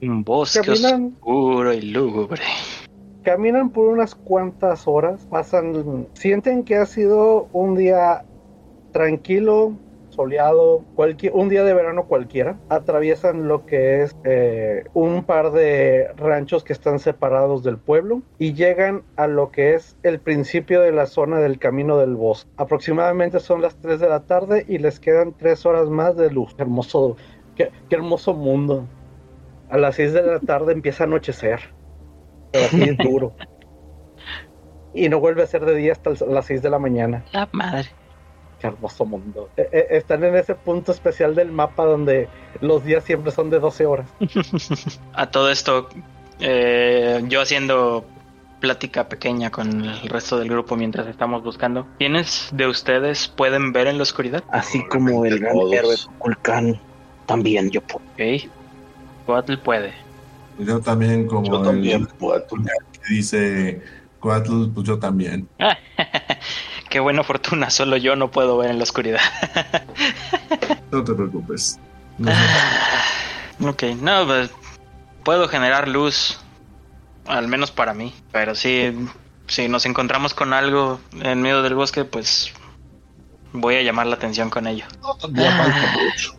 [0.00, 1.16] Un bosque Caminan.
[1.20, 2.42] oscuro y lúgubre.
[3.22, 8.24] Caminan por unas cuantas horas, pasan, sienten que ha sido un día
[8.90, 9.74] tranquilo,
[10.12, 12.58] soleado, cualquier, un día de verano cualquiera.
[12.68, 18.54] Atraviesan lo que es eh, un par de ranchos que están separados del pueblo y
[18.54, 22.50] llegan a lo que es el principio de la zona del camino del bosque.
[22.56, 26.54] Aproximadamente son las 3 de la tarde y les quedan 3 horas más de luz.
[26.58, 27.16] Hermoso,
[27.56, 28.86] qué, qué hermoso mundo.
[29.70, 31.60] A las 6 de la tarde empieza a anochecer
[32.52, 33.34] pero así es duro.
[34.94, 37.24] Y no vuelve a ser de día hasta las 6 de la mañana.
[37.32, 37.88] La madre.
[38.62, 39.50] Qué hermoso mundo.
[39.56, 42.28] Eh, eh, están en ese punto especial del mapa donde
[42.60, 44.06] los días siempre son de 12 horas.
[45.14, 45.88] A todo esto,
[46.38, 48.04] eh, yo haciendo
[48.60, 51.88] plática pequeña con el resto del grupo mientras estamos buscando.
[51.98, 54.44] ¿Quiénes de ustedes pueden ver en la oscuridad?
[54.52, 55.72] Así como el gran Todos.
[55.72, 56.80] héroe Kulkan,
[57.26, 58.04] también yo puedo.
[58.12, 58.48] Ok.
[59.26, 59.92] Coatl puede.
[60.60, 62.46] yo también, como Yo el también puedo.
[62.46, 63.82] que dice
[64.20, 65.48] Coatl, pues yo también.
[66.92, 69.20] Qué buena fortuna, solo yo no puedo ver en la oscuridad.
[70.90, 71.80] No te preocupes.
[72.18, 73.64] No sé.
[73.66, 74.50] ok, no, pues,
[75.24, 76.38] puedo generar luz,
[77.26, 78.94] al menos para mí, pero sí,
[79.46, 82.52] si nos encontramos con algo en medio del bosque, pues
[83.54, 84.84] voy a llamar la atención con ello.
[85.00, 85.28] Falta
[85.94, 86.34] mucho.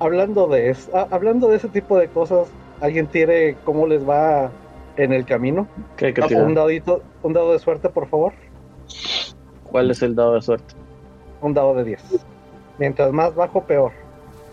[0.00, 2.48] Hablando de eso, ah, hablando de ese tipo de cosas,
[2.80, 4.50] ¿alguien tiene cómo les va
[4.96, 5.68] en el camino?
[5.96, 8.32] ¿Qué, qué Ah, un dadito, un dado de suerte, por favor.
[9.70, 10.74] ¿Cuál es el dado de suerte?
[11.40, 12.02] Un dado de 10.
[12.78, 13.92] Mientras más bajo, peor.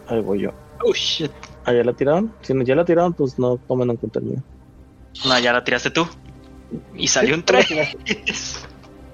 [0.08, 0.52] Ahí voy yo.
[0.84, 1.32] Oh shit.
[1.66, 2.32] ¿Ah, ya la tiraron?
[2.42, 4.40] Si no, ya la tiraron, pues no tomen en cuenta el mío.
[5.26, 6.06] No, ya la tiraste tú.
[6.96, 7.68] Y salió un 3.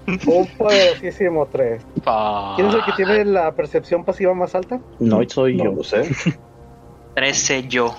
[0.08, 1.84] Un poderosísimo 3.
[2.56, 4.82] ¿Quién es el que tiene la percepción pasiva más alta?
[5.00, 5.72] No soy No yo.
[5.74, 6.10] lo sé.
[7.16, 7.96] 13 yo.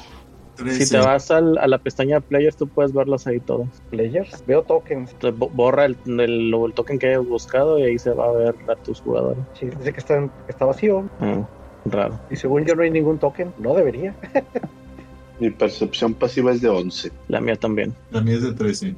[0.57, 3.69] Si te vas al- a la pestaña de players, tú puedes verlos ahí todos.
[3.91, 4.45] Players.
[4.47, 5.15] Veo tokens.
[5.35, 8.77] Borra el, el, el token que hayas buscado y ahí se va a ver a
[8.77, 9.43] tus jugadores.
[9.59, 11.09] Sí, dice que está, está vacío.
[11.21, 11.49] Ah,
[11.87, 12.21] raro.
[12.31, 13.53] Y según yo no hay ningún token.
[13.59, 14.15] No debería.
[15.41, 17.11] Mi percepción pasiva es de 11.
[17.29, 17.95] La mía también.
[18.11, 18.95] La mía es de 13.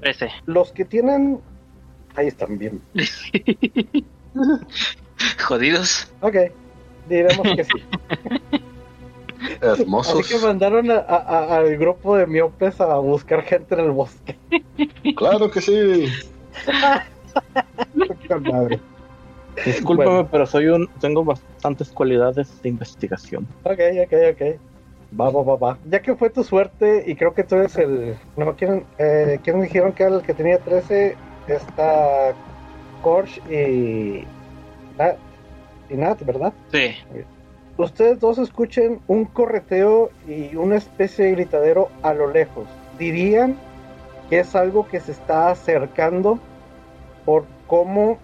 [0.00, 0.28] 13.
[0.46, 1.40] Los que tienen...
[2.16, 2.80] Ahí están bien.
[5.46, 6.12] Jodidos.
[6.20, 6.36] Ok.
[7.08, 7.72] Diremos que sí.
[9.60, 10.20] Hermosos.
[10.20, 13.90] Así que mandaron a- a- a- al grupo de miopes a buscar gente en el
[13.92, 14.36] bosque.
[15.16, 16.06] Claro que sí.
[18.50, 18.80] Madre.
[19.64, 20.28] Discúlpame, Bueno.
[20.30, 23.46] pero soy un tengo bastantes cualidades de investigación.
[23.62, 24.60] Ok, ok, ok.
[25.20, 25.78] Va, va, va, va.
[25.88, 28.16] Ya que fue tu suerte y creo que tú eres el...
[28.36, 31.16] No, ¿quién, eh, ¿quién me dijeron que era el que tenía 13?
[31.46, 32.34] Está
[33.02, 34.24] Korsh y...
[34.98, 35.16] Nat,
[35.88, 36.52] y Nat, ¿verdad?
[36.72, 36.96] Sí.
[37.76, 42.66] Ustedes dos escuchen un correteo y una especie de gritadero a lo lejos.
[42.98, 43.56] Dirían
[44.30, 46.38] que es algo que se está acercando
[47.24, 48.18] por cómo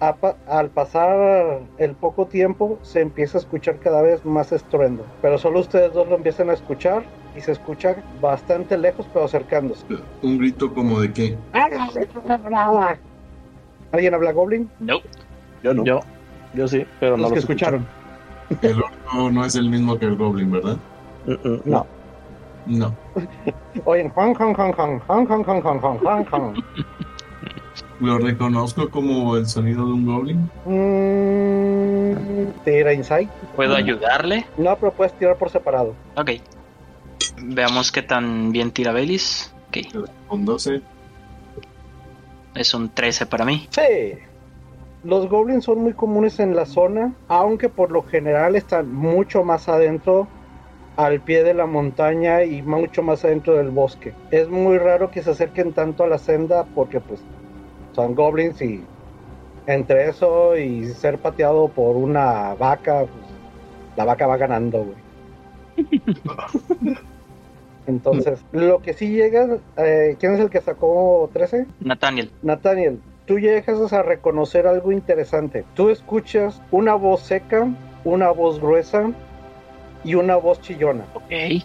[0.00, 5.04] a pa- al pasar el poco tiempo se empieza a escuchar cada vez más estruendo.
[5.20, 7.02] Pero solo ustedes dos lo empiezan a escuchar
[7.36, 9.84] y se escucha bastante lejos pero acercándose.
[10.22, 11.36] Un grito como de qué.
[13.92, 14.70] ¿Alguien habla Goblin?
[14.80, 15.00] No.
[15.62, 15.84] Yo no.
[15.84, 16.00] Yo,
[16.54, 17.86] yo sí, pero no Los que escucharon.
[18.62, 20.76] El orco no es el mismo que el goblin, ¿verdad?
[21.26, 21.86] Mm, mm, No.
[22.66, 22.94] No.
[23.84, 26.54] Oyen, Hong, Hong, Hong, Hong, Hong, Hong, Hong, Hong, Hong, Hong, Hong.
[28.00, 30.50] ¿Lo reconozco como el sonido de un goblin?
[30.64, 33.30] Mm, Tira Insight.
[33.56, 34.46] ¿Puedo ayudarle?
[34.56, 35.94] No, pero puedes tirar por separado.
[36.16, 36.30] Ok.
[37.42, 39.52] Veamos qué tan bien tira Belis.
[39.68, 39.78] Ok.
[40.28, 40.82] Con 12.
[42.54, 43.68] Es un 13 para mí.
[43.70, 44.18] Sí.
[45.02, 49.68] Los goblins son muy comunes en la zona, aunque por lo general están mucho más
[49.68, 50.28] adentro,
[50.96, 54.12] al pie de la montaña y mucho más adentro del bosque.
[54.30, 57.22] Es muy raro que se acerquen tanto a la senda porque pues
[57.92, 58.84] son goblins y
[59.66, 63.24] entre eso y ser pateado por una vaca, pues,
[63.96, 64.98] la vaca va ganando, güey.
[67.86, 71.66] Entonces, lo que sí llega, eh, ¿quién es el que sacó 13?
[71.80, 72.30] Nathaniel.
[72.42, 75.64] Nathaniel, tú llegas a reconocer algo interesante.
[75.74, 77.68] Tú escuchas una voz seca,
[78.04, 79.10] una voz gruesa
[80.04, 81.04] y una voz chillona.
[81.14, 81.64] Ok.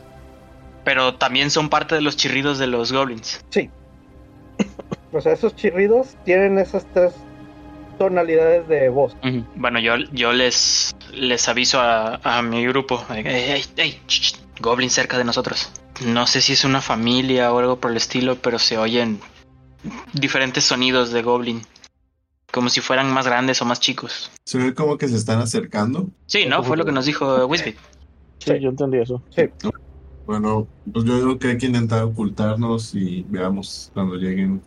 [0.84, 3.44] Pero también son parte de los chirridos de los goblins.
[5.12, 7.14] O sea, esos chirridos tienen esas tres
[7.98, 9.16] tonalidades de voz.
[9.56, 13.04] Bueno, yo, yo les, les aviso a, a mi grupo.
[13.10, 15.72] Ey, ey, ey, ch, ch, goblins cerca de nosotros.
[16.06, 19.20] No sé si es una familia o algo por el estilo, pero se oyen
[20.14, 21.62] diferentes sonidos de goblin.
[22.52, 24.32] Como si fueran más grandes o más chicos.
[24.46, 26.10] Se ve como que se están acercando.
[26.26, 26.64] Sí, ¿no?
[26.64, 27.76] Fue lo que nos dijo Wisbit.
[28.40, 29.22] Sí, yo entendí eso.
[30.26, 34.62] Bueno, pues yo digo que hay que intentar ocultarnos y veamos cuando lleguen.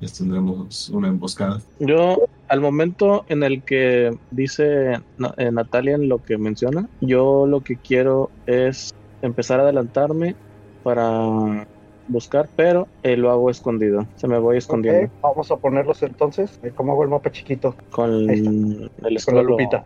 [0.00, 1.60] Ya tendremos una emboscada.
[1.80, 7.62] Yo, al momento en el que dice eh, Natalia en lo que menciona, yo lo
[7.62, 10.36] que quiero es empezar a adelantarme
[10.84, 11.66] para
[12.08, 14.06] buscar, pero eh, lo hago escondido.
[14.16, 16.58] Se me voy escondiendo vamos a ponerlos entonces.
[16.74, 17.76] ¿Cómo hago el mapa chiquito?
[17.90, 19.84] con el la lupita.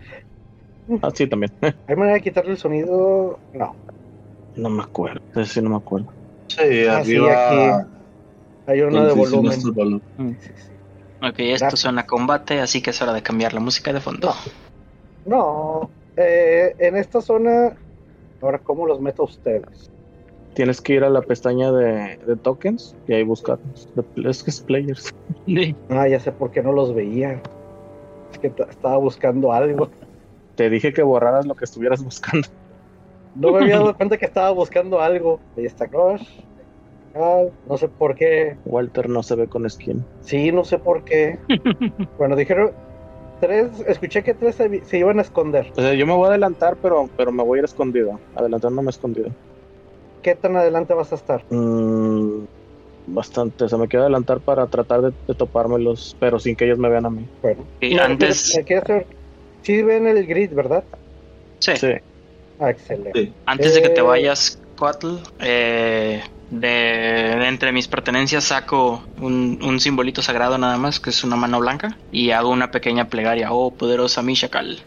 [1.02, 1.52] Ah, sí, también.
[1.86, 3.38] ¿Hay manera de quitarle el sonido?
[3.52, 3.76] No.
[4.56, 5.20] no me acuerdo.
[5.44, 6.12] Sí no me acuerdo.
[6.48, 7.16] Sí, Ah, sí.
[8.66, 9.60] Hay uno de volumen.
[9.74, 10.38] volumen.
[10.40, 10.50] Sí.
[11.20, 11.80] Ok, esto Gracias.
[11.80, 14.34] suena a combate, así que es hora de cambiar la música de fondo.
[15.24, 17.76] No, eh, en esta zona,
[18.40, 19.91] ahora cómo los meto a ustedes.
[20.54, 23.88] Tienes que ir a la pestaña de, de tokens y ahí buscarlos.
[24.16, 25.14] Es que es players.
[25.88, 27.40] Ah, ya sé por qué no los veía.
[28.32, 29.88] Es que estaba buscando algo.
[30.54, 32.48] Te dije que borraras lo que estuvieras buscando.
[33.34, 35.40] No me había dado cuenta que estaba buscando algo.
[35.56, 36.26] Ahí está Crush.
[37.14, 38.56] Ah, no sé por qué.
[38.64, 40.04] Walter no se ve con skin.
[40.20, 41.38] Sí, no sé por qué.
[42.18, 42.72] Bueno, dijeron
[43.40, 43.68] tres.
[43.86, 45.72] Escuché que tres se, se iban a esconder.
[45.76, 48.20] O sea, yo me voy a adelantar, pero, pero me voy a ir escondido.
[48.36, 49.30] Adelantándome escondido.
[50.22, 51.44] ¿Qué tan adelante vas a estar?
[51.50, 52.44] Mm,
[53.06, 53.64] bastante.
[53.64, 56.88] O sea, me quiero adelantar para tratar de, de topármelos, pero sin que ellos me
[56.88, 57.28] vean a mí.
[57.42, 59.06] Bueno, Y no, antes, me quiero hacer.
[59.62, 60.84] Sí, ven el grid, ¿verdad?
[61.60, 61.92] sí, Sí.
[62.58, 63.12] Ah, excelente.
[63.20, 63.32] Sí.
[63.46, 64.04] antes de que te Eh.
[64.04, 71.00] vayas, Coatl, eh, de, de entre mis pertenencias saco un, un simbolito sagrado nada más,
[71.00, 73.52] que es una mano blanca, y hago una pequeña plegaria.
[73.52, 74.80] Oh, poderosa Mishakal,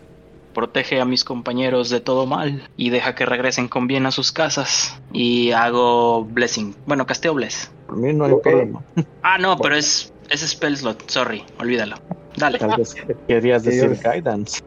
[0.55, 4.31] protege a mis compañeros de todo mal y deja que regresen con bien a sus
[4.31, 4.99] casas.
[5.13, 6.75] Y hago blessing.
[6.87, 7.69] Bueno, casteo bless.
[7.85, 8.81] Por mí no hay problema.
[9.21, 11.97] Ah, no, pero es, es spell slot, sorry, olvídalo.
[12.37, 12.57] Dale.
[12.57, 12.95] Tal vez
[13.27, 14.63] querías Sí, decir guidance.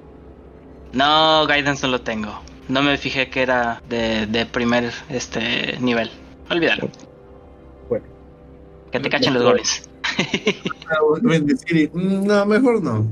[0.93, 2.41] No, guidance no lo tengo.
[2.69, 6.11] No me fijé que era de, de primer este nivel.
[6.51, 6.89] Olvídalo.
[7.89, 8.07] Bueno.
[8.93, 9.89] Que te cachen los goles.
[10.91, 11.01] Ah,
[11.93, 13.07] mm, No, mejor no.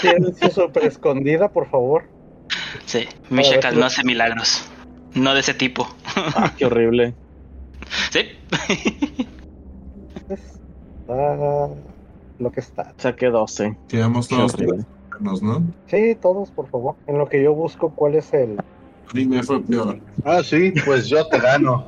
[0.00, 2.04] ¿Tienes su super escondida, por favor?
[2.86, 3.06] Sí,
[3.72, 4.64] tú- no hace milagros.
[5.14, 5.88] No de ese tipo.
[6.16, 7.14] Ah, qué horrible.
[8.10, 8.20] Sí.
[11.08, 11.68] Ah,
[12.38, 12.94] lo que está.
[12.96, 13.76] Saqué 12.
[13.88, 15.62] Quedamos todos buenos, ¿no?
[15.86, 16.96] Sí, todos, por favor.
[17.06, 18.58] En lo que yo busco cuál es el.
[18.58, 19.98] A mí me fue peor.
[20.24, 21.86] Ah, sí, pues yo te gano.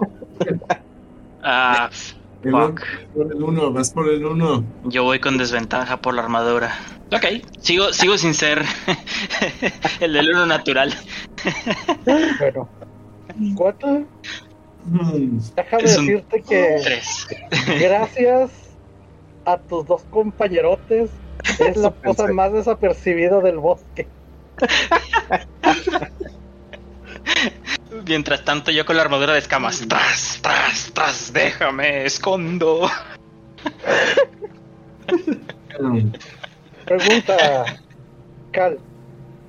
[1.43, 1.89] Ah,
[2.45, 2.81] El fuck.
[3.15, 4.63] Por el uno, vas por el uno.
[4.85, 6.75] Yo voy con desventaja por la armadura.
[7.13, 7.25] Ok,
[7.61, 8.63] sigo, sigo sin ser
[10.01, 10.95] el del uno natural.
[12.39, 12.69] Bueno.
[13.57, 14.05] Cuatro.
[14.85, 17.27] Mm, Déjame Es un- decirte que Tres.
[17.81, 18.51] gracias
[19.45, 21.11] a tus dos compañerotes
[21.59, 24.07] es la cosa más desapercibida del bosque.
[28.07, 29.85] Mientras tanto, yo con la armadura de escamas.
[29.89, 32.89] Tras, tras, tras, déjame, escondo.
[35.81, 35.99] mm.
[36.85, 37.77] Pregunta,
[38.53, 38.79] Cal,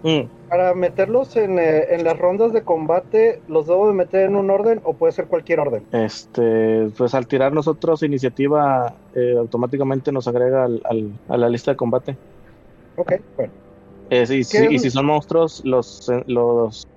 [0.04, 4.36] Mm, para meterlos en, eh, en las rondas de combate, ¿los debo de meter en
[4.36, 5.88] un orden o puede ser cualquier orden?
[5.92, 11.72] Este, pues al tirar nosotros iniciativa, eh, automáticamente nos agrega al, al- a la lista
[11.72, 12.18] de combate.
[12.96, 13.54] Ok, bueno.
[14.10, 14.74] Eh, sí, sí, ¿Qué?
[14.76, 16.88] y si son monstruos, los, eh, los,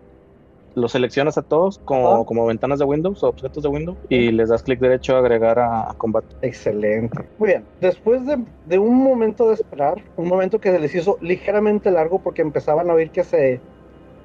[0.75, 4.49] los seleccionas a todos como, como ventanas de Windows o objetos de Windows y les
[4.49, 6.35] das clic derecho a agregar a, a combate.
[6.43, 7.25] Excelente.
[7.39, 7.65] Muy bien.
[7.81, 12.19] Después de, de un momento de esperar, un momento que se les hizo ligeramente largo
[12.21, 13.61] porque empezaban a oír que se,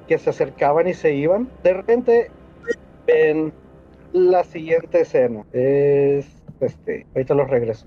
[0.08, 2.32] que se acercaban y se iban, de repente
[3.08, 3.54] ven
[4.14, 5.46] la siguiente escena.
[5.52, 6.28] Es
[6.60, 7.86] este, ahorita los regreso.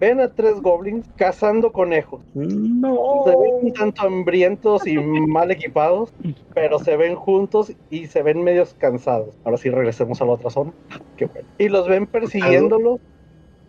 [0.00, 2.20] Ven a tres goblins cazando conejos.
[2.34, 3.24] No.
[3.24, 6.12] Se ven un tanto hambrientos y mal equipados,
[6.54, 9.34] pero se ven juntos y se ven medios cansados.
[9.44, 10.72] Ahora sí regresemos a la otra zona.
[11.16, 11.48] Qué bueno.
[11.58, 13.00] Y los ven persiguiéndolos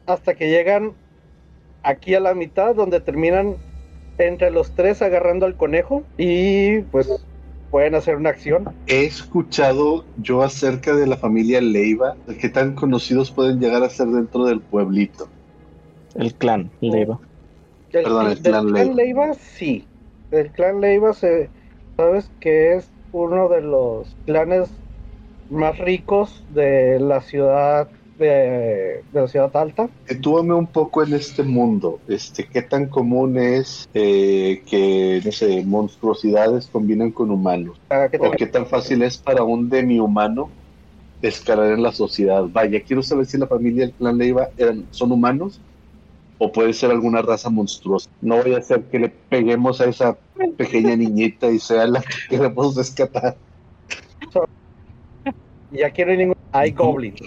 [0.06, 0.94] hasta que llegan
[1.84, 3.56] aquí a la mitad, donde terminan
[4.18, 7.10] entre los tres agarrando al conejo y pues
[7.72, 8.70] pueden hacer una acción.
[8.88, 13.90] He escuchado yo acerca de la familia Leiva, de qué tan conocidos pueden llegar a
[13.90, 15.28] ser dentro del pueblito.
[16.16, 17.20] El clan, Leiva.
[17.92, 19.86] El, Perdón, el del clan clan Leiva, sí.
[20.32, 21.50] El clan Leiva, se,
[21.98, 24.70] sabes que es uno de los clanes
[25.50, 29.90] más ricos de la ciudad de, de la ciudad alta.
[30.08, 32.00] Sitúame un poco en este mundo.
[32.08, 37.80] Este, ¿Qué tan común es eh, que, no sé, monstruosidades combinan con humanos?
[37.90, 38.18] Ah, ¿qué?
[38.18, 40.50] ¿O qué tan fácil es para un demi-humano
[41.22, 42.44] escalar en la sociedad?
[42.52, 45.62] Vaya, quiero saber si la familia del clan Leiva eran, son humanos
[46.40, 48.10] o puede ser alguna raza monstruosa.
[48.22, 50.18] No voy a hacer que le peguemos a esa
[50.58, 53.38] pequeña niñita y sea la que queremos rescatar.
[55.72, 56.36] Y aquí no hay ningún.
[56.52, 57.22] Hay goblins.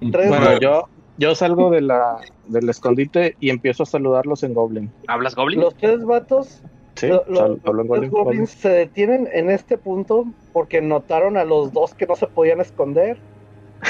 [0.00, 0.84] Bueno, yo,
[1.16, 4.92] yo salgo de la, del escondite y empiezo a saludarlos en Goblin.
[5.08, 5.60] ¿Hablas Goblin?
[5.60, 6.60] Los tres vatos
[6.94, 7.86] Sí, Lo- sal- Los Goblin.
[7.88, 8.10] Goblin.
[8.10, 12.60] goblins se detienen en este punto porque notaron a los dos que no se podían
[12.60, 13.18] esconder,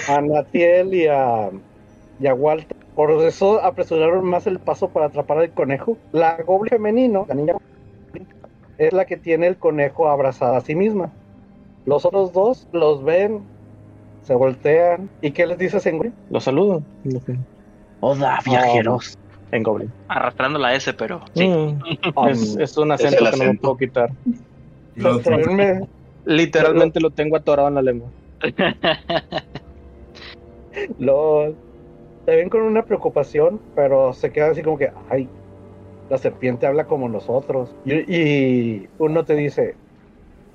[0.08, 1.50] a Natiel y a,
[2.20, 2.76] y a Walter.
[2.94, 5.96] Por eso apresuraron más el paso para atrapar al conejo.
[6.12, 7.54] La goblin femenino, la niña
[8.78, 11.12] es la que tiene el conejo abrazada a sí misma.
[11.84, 13.44] Los otros dos los ven,
[14.22, 15.10] se voltean.
[15.20, 16.14] ¿Y qué les dices en goblin?
[16.28, 16.82] Los saludo.
[18.00, 19.14] Hola, viajeros.
[19.50, 19.92] En Goblin.
[20.08, 21.46] Arrastrando la S, pero sí.
[21.46, 24.10] Mm, es, es un acento que no me puedo quitar.
[24.94, 25.80] Lo me-
[26.24, 28.10] Literalmente lo tengo atorado en la lengua.
[30.98, 31.54] Lo,
[32.26, 35.28] te ven con una preocupación, pero se quedan así como que, ay,
[36.08, 37.74] la serpiente habla como nosotros.
[37.84, 39.74] Y, y uno te dice,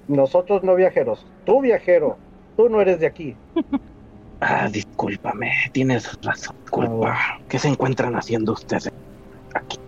[0.07, 2.17] nosotros no viajeros, tú viajero,
[2.55, 3.35] tú no eres de aquí.
[4.39, 6.55] Ah, discúlpame, tienes razón.
[6.61, 7.39] Disculpa.
[7.49, 8.91] ¿Qué se encuentran haciendo ustedes
[9.55, 9.79] aquí?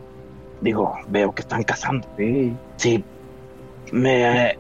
[0.62, 2.08] Digo, veo que están cazando.
[2.18, 2.56] Sí.
[2.78, 3.04] Sí,
[3.92, 4.58] me...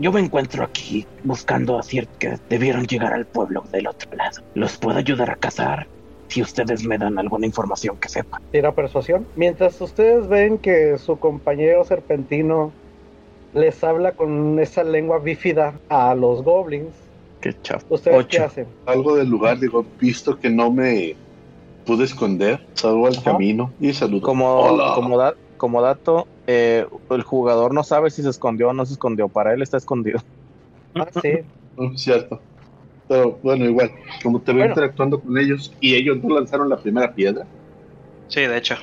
[0.00, 4.42] Yo me encuentro aquí buscando decir que debieron llegar al pueblo del otro lado.
[4.54, 5.86] ¿Los puedo ayudar a cazar?
[6.28, 8.38] Si ustedes me dan alguna información que sepa.
[8.50, 9.26] Tira persuasión.
[9.34, 12.72] Mientras ustedes ven que su compañero serpentino
[13.52, 16.96] les habla con esa lengua bífida a los goblins,
[17.40, 17.86] Qué chafo.
[17.88, 18.28] ¿ustedes Ocho.
[18.28, 18.68] qué hacen?
[18.84, 21.16] Salgo del lugar, digo, visto que no me
[21.84, 23.24] pude esconder, salgo al Ajá.
[23.32, 24.22] camino y saludo.
[24.22, 24.94] Como, Hola.
[24.94, 28.94] como, da- como dato, eh, el jugador no sabe si se escondió o no se
[28.94, 29.28] escondió.
[29.28, 30.20] Para él está escondido.
[30.94, 31.32] Ah, sí.
[31.96, 32.47] Cierto.
[33.08, 33.90] Pero bueno, igual,
[34.22, 34.72] como te veo Bueno.
[34.72, 37.48] interactuando con ellos y ellos no lanzaron la primera piedra,
[38.26, 38.76] Sí, de hecho.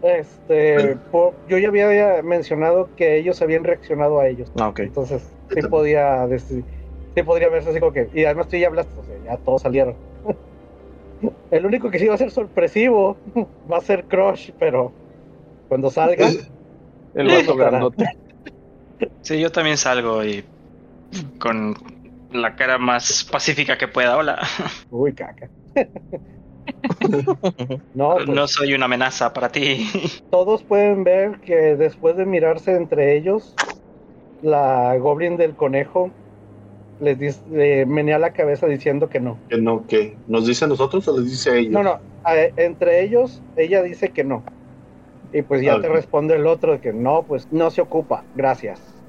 [0.00, 1.02] Este, Bueno.
[1.10, 4.52] por- yo ya había mencionado que ellos habían reaccionado a ellos.
[4.58, 4.72] Ah.
[4.76, 6.66] Entonces, sí podía decir,
[7.16, 9.62] sí podría verse así como que, y además tú ya hablaste, o sea, ya todos
[9.62, 9.98] salieron.
[11.50, 13.20] El único que sí va a ser sorpresivo
[13.70, 14.96] va a ser Crush, pero
[15.68, 16.28] cuando salga,
[17.14, 18.06] El vaso grandote.
[19.20, 20.44] Sí, yo también salgo y
[21.38, 21.76] con
[22.30, 24.16] la cara más pacífica que pueda.
[24.16, 24.38] Hola.
[24.90, 25.50] uy, caca.
[27.92, 29.88] No, pues, No soy una amenaza para ti.
[30.30, 33.60] todos pueden ver que después de mirarse entre ellos,
[34.40, 36.16] la Goblin del conejo
[36.98, 39.44] les dice, le menea la cabeza diciendo que no.
[39.48, 41.72] que no, que nos dice a nosotros o les dice a ellos.
[41.72, 44.44] No, no, a- entre ellos ella dice que no.
[45.32, 48.28] Y pues ya Ah, te responde el otro de que no, pues no se ocupa,
[48.34, 49.04] gracias.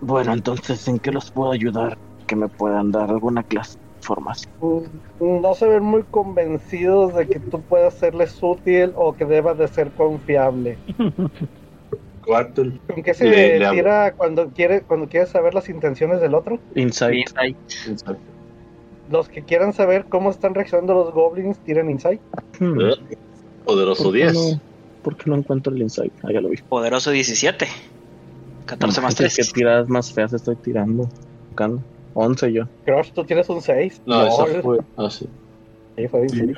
[0.00, 1.98] Bueno, entonces, ¿en qué los puedo ayudar?
[2.30, 4.52] Que me puedan dar alguna clase de información.
[4.60, 9.58] Mm, No se ven muy convencidos de que tú puedas serles útil o que debas
[9.58, 10.78] de ser confiable.
[12.24, 13.76] Cuarto, ¿Con qué se Le- le hablo.
[13.80, 16.60] tira cuando quiere cuando quieres saber las intenciones del otro?
[16.76, 17.26] Insight.
[17.88, 18.18] Insight.
[19.10, 22.20] Los que quieran saber cómo están reaccionando los goblins, tiran insight.
[22.60, 22.78] Hmm.
[23.64, 24.34] poderoso ¿Por qué 10.
[24.34, 24.60] no-
[25.02, 26.12] ¿Por qué no encuentro el insight?
[26.22, 26.58] Ah, ya lo vi.
[26.58, 27.66] Poderoso 17.
[28.66, 29.52] 14 más Es que 3.
[29.52, 31.08] tiradas más feas estoy tirando.
[31.48, 31.82] Buscando.
[32.14, 32.64] 11 yo.
[32.84, 34.02] Crush, tú tienes un 6.
[34.06, 34.78] No, esa fue.
[34.96, 35.28] Ah, sí.
[35.96, 36.52] Sí, fue sí.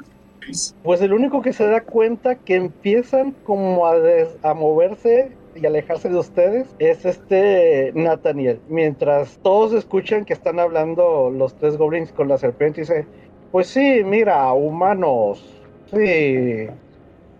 [0.82, 5.66] Pues el único que se da cuenta que empiezan como a, des- a moverse y
[5.66, 8.62] alejarse de ustedes es este Nathaniel.
[8.66, 13.10] Mientras todos escuchan que están hablando los tres goblins con la serpiente, dice,
[13.50, 16.66] pues sí, mira, humanos, sí,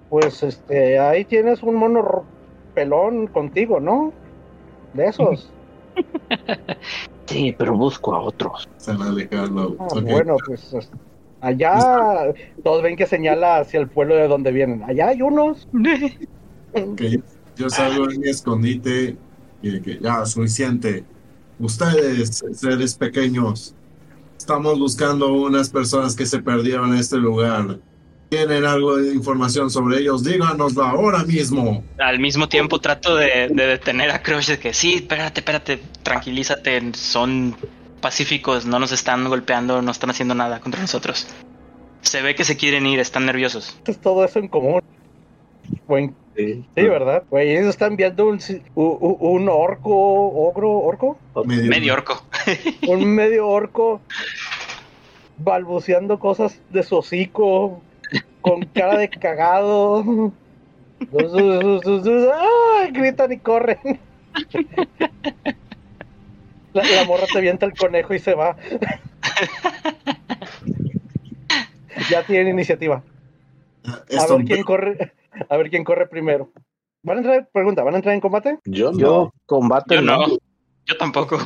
[0.09, 2.31] pues este, ahí tienes un mono
[2.75, 4.19] pelón contigo, ¿no?
[4.93, 5.57] De esos.
[7.27, 8.68] Sí, pero busco a otros.
[9.79, 9.87] Ah.
[10.03, 10.91] Bueno, pues es-
[11.41, 14.83] allá todos ven que señala hacia el pueblo de donde vienen.
[14.85, 15.68] Allá hay unos.
[16.75, 17.03] Ok,
[17.57, 19.16] Yo salgo en mi escondite
[19.61, 21.05] y de que ya, suficiente.
[21.61, 23.75] Ustedes, seres pequeños,
[24.39, 27.79] estamos buscando unas personas que se perdieron en este lugar.
[28.33, 30.24] ¿Tienen algo de información sobre ellos?
[30.24, 31.85] Díganoslo ahora mismo.
[31.99, 36.95] Al mismo tiempo trato de, de detener a Crush de que sí, espérate, espérate, tranquilízate,
[36.95, 37.55] son
[38.01, 41.26] pacíficos, no nos están golpeando, no están haciendo nada contra nosotros.
[42.01, 43.76] Se ve que se quieren ir, están nerviosos.
[43.87, 44.80] Es todo eso en común.
[45.87, 46.64] Buen- Sí.
[46.74, 47.24] sí, ¿verdad?
[47.28, 49.91] Güey, ellos están viendo un orco,
[50.49, 51.18] ogro, orco.
[51.45, 52.24] Medio, Medio orco.
[52.89, 54.01] un medio orco
[55.37, 57.83] balbuceando cosas de su hocico,
[58.43, 60.32] con cara de cagado.
[61.11, 62.90] ¡Ay!
[62.93, 63.78] Gritan y corren.
[66.72, 68.57] La, la morra te avienta el conejo y se va.
[72.11, 73.03] Ya tienen iniciativa.
[73.84, 75.12] A ver quién corre,
[75.49, 76.51] a ver quién corre primero.
[77.03, 78.59] ¿Van a entrar, pregunta, ¿van a entrar en combate?
[78.64, 78.99] Yo no.
[78.99, 80.26] Yo combate Yo no.
[80.86, 81.38] Yo tampoco.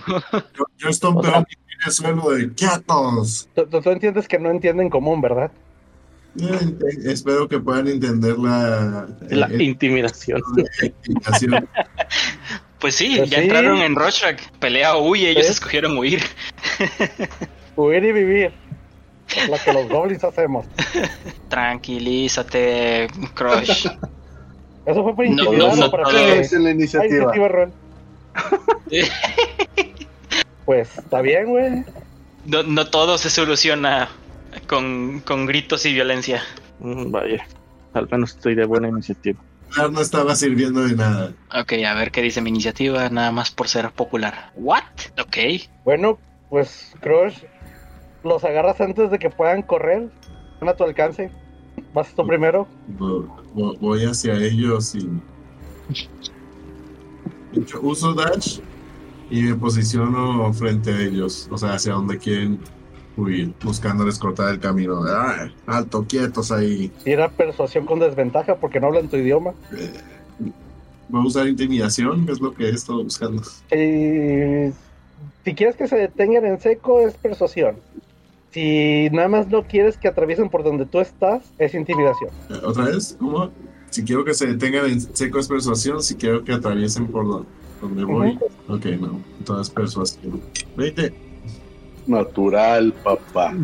[0.55, 3.49] yo, yo estompeo O sea- mi primer suelo de quietos.
[3.55, 5.51] Tú- tú entiendes que no entienden común, ¿verdad?
[6.37, 10.43] Ent- Espero que puedan entender la, la eh, intimidación.
[12.79, 13.45] Pues sí, Pues ya sí.
[13.45, 14.39] entraron en Roshrak.
[14.59, 15.53] Pelea o huye, ellos Sí.
[15.53, 16.23] escogieron huir.
[17.77, 18.53] Huir y vivir.
[19.49, 20.67] Lo que los goblins hacemos.
[21.49, 23.87] Tranquilízate, Crush.
[24.85, 26.71] Eso fue por No, intimidad, no, no, no, para no, que- no, ¿Qué es la
[26.71, 27.15] iniciativa?
[27.17, 27.73] iniciativa, Ron.
[30.65, 31.85] Pues está bien, güey.
[32.45, 34.09] No, no todo se soluciona
[34.67, 36.43] con, con gritos y violencia.
[36.81, 37.47] Mm, Vaya,
[37.95, 39.39] al menos estoy de buena iniciativa.
[39.91, 41.33] No estaba sirviendo de nada.
[41.59, 44.53] Ok, a ver qué dice mi iniciativa, nada más por ser popular.
[44.55, 44.83] ¿What?
[45.21, 45.37] Ok.
[45.85, 47.39] Bueno, pues Crush,
[48.25, 50.09] los agarras antes de que puedan correr.
[50.55, 51.31] Están a tu alcance.
[51.93, 52.67] Vas tú primero.
[52.99, 55.09] Vo- vo- Voy hacia ellos y.
[57.53, 58.61] Yo uso dash
[59.31, 62.61] y me posiciono frente a ellos, o sea, hacia donde quieren
[63.17, 65.03] huir, buscándoles cortar el camino.
[65.05, 65.55] ¡Ay!
[65.67, 66.91] alto, quietos ahí.
[67.05, 69.53] Tira persuasión con desventaja porque no hablan tu idioma.
[69.77, 69.91] Eh,
[71.09, 73.41] Voy a usar intimidación, que es lo que he estado buscando.
[73.71, 74.73] Y
[75.45, 77.77] si quieres que se detengan en seco, es persuasión.
[78.51, 82.31] Si nada más no quieres que atraviesen por donde tú estás, es intimidación.
[82.51, 83.17] Eh, ¿Otra vez?
[83.21, 83.51] ¿Cómo?
[83.91, 87.47] Si quiero que se detengan en seco es persuasión, si quiero que atraviesen por do-
[87.81, 88.37] donde voy.
[88.69, 89.21] Ok, no.
[89.39, 90.41] Entonces persuasión.
[90.77, 91.15] 20.
[92.07, 93.55] Natural, papá.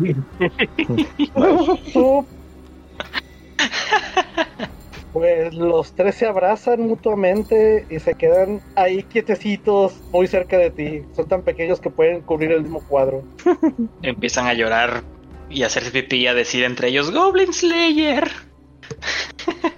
[5.13, 11.01] Pues los tres se abrazan mutuamente y se quedan ahí quietecitos, muy cerca de ti.
[11.15, 13.23] Son tan pequeños que pueden cubrir el mismo cuadro.
[14.01, 15.03] Empiezan a llorar
[15.49, 18.27] y a hacerse pipí y a decir entre ellos Goblin Slayer.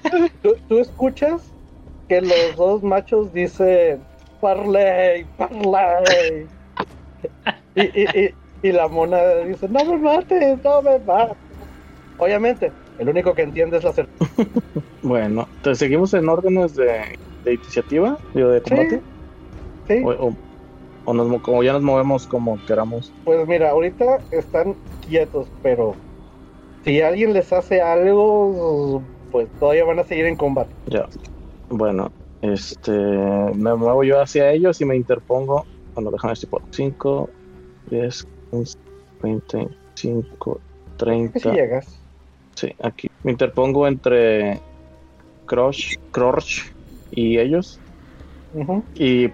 [0.42, 1.42] ¿Tú, tú escuchas
[2.08, 4.02] que los dos machos dicen
[4.42, 6.48] Parley, Parley.
[7.78, 8.34] Y, y, y,
[8.70, 11.58] y la mona dice, no me mates, no me mates.
[12.18, 14.18] Obviamente, el único que entiende es la certeza.
[15.02, 17.06] Bueno, entonces seguimos en órdenes de,
[17.44, 19.04] de iniciativa, digo, de combate.
[19.88, 20.36] Sí, O, o-
[21.06, 23.16] o nos mo- como ya nos movemos como queramos.
[23.24, 26.02] pues mira, ahorita están quietos, pero
[26.84, 30.76] si alguien les hace algo, pues todavía van a seguir en combate.
[30.86, 31.08] Ya.
[31.70, 32.92] Bueno, este.
[32.92, 35.68] Me muevo yo hacia ellos y me interpongo.
[35.96, 36.68] Bueno, déjame si puedo.
[36.72, 37.36] 5,
[37.86, 38.78] 10, 15,
[39.22, 41.40] 20, 5, Que 30.
[41.40, 42.02] si llegas.
[42.56, 43.08] Sí, aquí.
[43.24, 44.60] Me interpongo entre
[45.46, 46.62] Crush, Crush
[47.12, 47.82] y ellos.
[48.94, 49.28] Y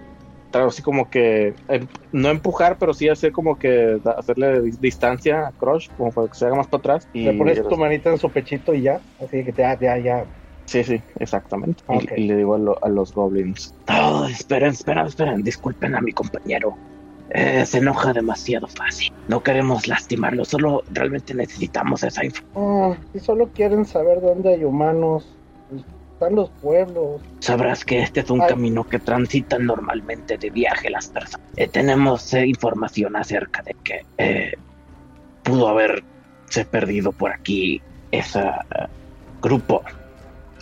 [0.50, 1.54] trato así como que.
[1.68, 3.98] em- no empujar, pero sí hacer como que.
[4.02, 7.08] da- hacerle di- distancia a Crush, como para que se haga más para atrás.
[7.14, 9.00] Y Le pones tu manita en su pechito y ya.
[9.20, 10.26] Así que ya, ya, ya.
[10.66, 11.82] Sí, sí, exactamente.
[11.88, 12.22] Y-.
[12.22, 13.72] Y, le digo a, lo- a los goblins.
[13.88, 15.42] Oh, esperen, esperen, esperen.
[15.42, 16.76] Disculpen a mi compañero.
[17.30, 19.12] Eh, se enoja demasiado fácil.
[19.28, 22.94] No queremos lastimarlo, solo realmente necesitamos esa información.
[22.94, 25.26] Ah, si solo quieren saber dónde hay humanos,
[26.12, 27.22] están los pueblos.
[27.40, 28.48] Sabrás que este es un Ay.
[28.48, 31.46] camino que transitan normalmente de viaje las personas.
[31.56, 34.52] Eh, tenemos eh, información acerca de que eh,
[35.42, 38.42] pudo haberse perdido por aquí ese
[39.40, 39.82] grupo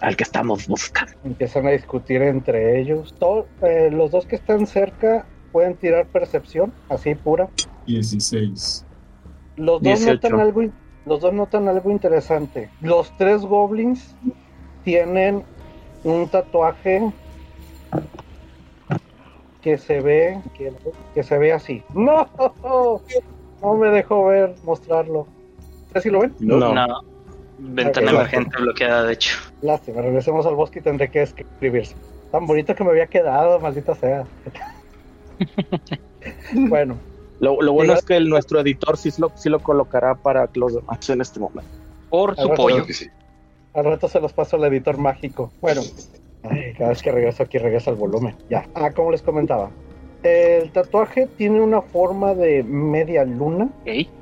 [0.01, 1.13] al que estamos buscando.
[1.25, 3.15] Empiezan a discutir entre ellos.
[3.63, 7.49] Eh, los dos que están cerca pueden tirar percepción, así pura.
[7.87, 8.85] 16.
[9.57, 10.15] Los dos 18.
[10.15, 10.63] notan algo,
[11.07, 12.71] los dos notan algo interesante.
[12.81, 14.15] Los tres goblins
[14.85, 15.45] tienen
[16.05, 17.13] un tatuaje
[19.61, 20.73] que se ve que,
[21.15, 21.83] que se ve así.
[21.95, 22.29] No,
[23.63, 25.27] no me dejó ver mostrarlo.
[25.87, 26.35] ¿Ustedes sí lo ven?
[26.41, 26.73] No.
[26.73, 27.03] No.
[27.63, 29.37] Ventana emergente bloqueada, de hecho.
[29.61, 31.95] Lástima, regresemos al bosque y tendré que escribirse.
[32.33, 34.25] Tan bonito que me había quedado, maldita sea.
[36.69, 36.99] bueno,
[37.41, 40.75] Lo, lo bueno es que el, nuestro editor sí lo, sí lo colocará para los
[40.75, 41.71] demás en este momento.
[42.11, 42.77] Por su pollo.
[42.77, 43.07] Claro que sí.
[43.75, 45.51] al rato se los paso al editor mágico.
[45.61, 45.83] Bueno,
[46.43, 48.37] ay, cada vez que regreso aquí regresa el volumen.
[48.49, 48.67] Ya.
[48.75, 49.71] Ah, como les comentaba.
[50.23, 53.71] El tatuaje tiene una forma de media luna.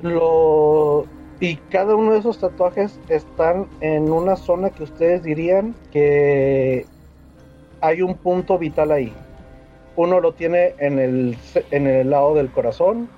[0.01, 1.05] Lo
[1.41, 6.85] y cada uno de esos tatuajes están en una zona que ustedes dirían que
[7.79, 9.13] hay un punto vital ahí.
[9.99, 11.37] Uno lo tiene en el,
[11.71, 13.09] en el lado del corazón,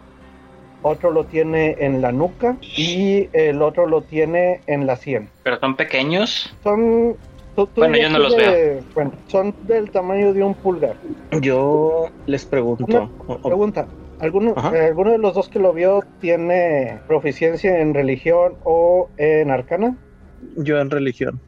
[0.81, 5.29] otro lo tiene en la nuca y el otro lo tiene en la sien.
[5.43, 6.51] Pero son pequeños.
[6.63, 7.15] Son.
[7.55, 10.95] tú- tú Bueno, yo no los de- Bueno, son del tamaño de un pulgar.
[11.39, 12.85] Yo les pregunto.
[13.27, 13.87] Una Pregunta.
[14.19, 19.51] ¿Alguno, eh, ¿Alguno de los dos que lo vio tiene proficiencia en religión o en
[19.51, 19.95] arcana?
[20.57, 21.39] yo en religión,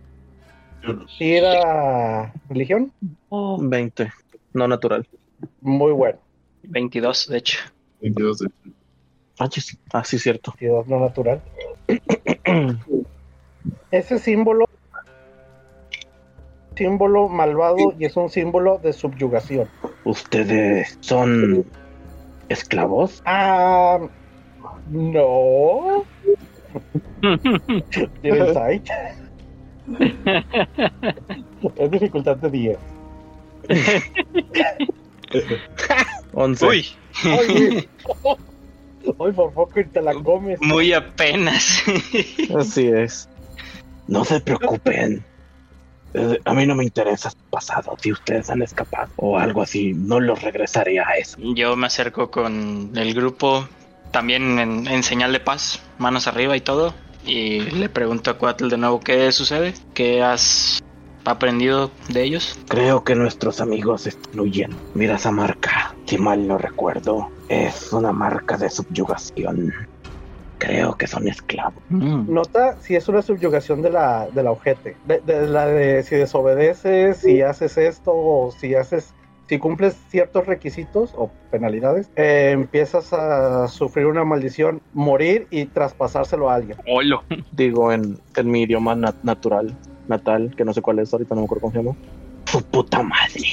[1.18, 2.92] Tira religión.
[3.32, 4.12] 20,
[4.54, 5.08] no natural.
[5.62, 6.20] Muy bueno.
[6.64, 7.60] 22, de hecho.
[8.02, 8.50] 22 de-
[9.40, 10.54] Ah, sí, ah, sí, cierto.
[10.60, 11.42] 22 no natural.
[13.92, 14.66] Ese símbolo
[16.76, 19.68] símbolo malvado y es un símbolo de subyugación.
[20.06, 21.66] ¿Ustedes son
[22.50, 23.22] esclavos?
[23.26, 24.00] Ah,
[24.90, 26.04] no.
[28.22, 28.88] ¿Tiene insight?
[31.76, 32.78] es dificultad de 10.
[36.34, 36.66] 11.
[36.66, 36.86] Uy,
[37.26, 37.90] Oye,
[39.18, 40.60] hoy por poco y te la comes.
[40.62, 41.84] muy apenas.
[42.58, 43.30] Así es.
[44.08, 45.24] No se preocupen.
[46.14, 47.96] Eh, A mí no me interesa su pasado.
[48.02, 51.38] Si ustedes han escapado o algo así, no los regresaré a eso.
[51.40, 53.68] Yo me acerco con el grupo,
[54.12, 56.94] también en, en señal de paz, manos arriba y todo.
[57.26, 60.84] Y le pregunto a Cuatl de nuevo qué sucede, qué has
[61.26, 62.60] aprendido de ellos.
[62.68, 64.78] Creo que nuestros amigos están huyendo.
[64.94, 65.96] Mira esa marca.
[66.06, 69.72] Si mal no recuerdo, es una marca de subyugación.
[70.58, 71.84] Creo que son esclavos.
[71.90, 74.96] Nota si es una subyugación de la, de la ojete.
[75.06, 79.14] De, de la de si desobedeces, si haces esto o si haces.
[79.50, 86.50] Si cumples ciertos requisitos o penalidades, eh, empiezas a sufrir una maldición, morir y traspasárselo
[86.50, 86.78] a alguien.
[86.88, 87.24] Olo.
[87.52, 89.78] Digo en, en mi idioma nat- natural,
[90.08, 91.96] natal, que no sé cuál es, ahorita no me acuerdo cómo se llama.
[92.46, 93.48] Su puta madre.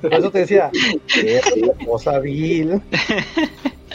[0.00, 0.70] Por eso te decía,
[1.12, 1.40] "Qué
[1.86, 2.80] cosa vil.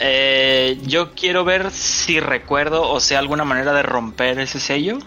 [0.02, 4.98] Eh, yo quiero ver si recuerdo o sea alguna manera de romper ese sello.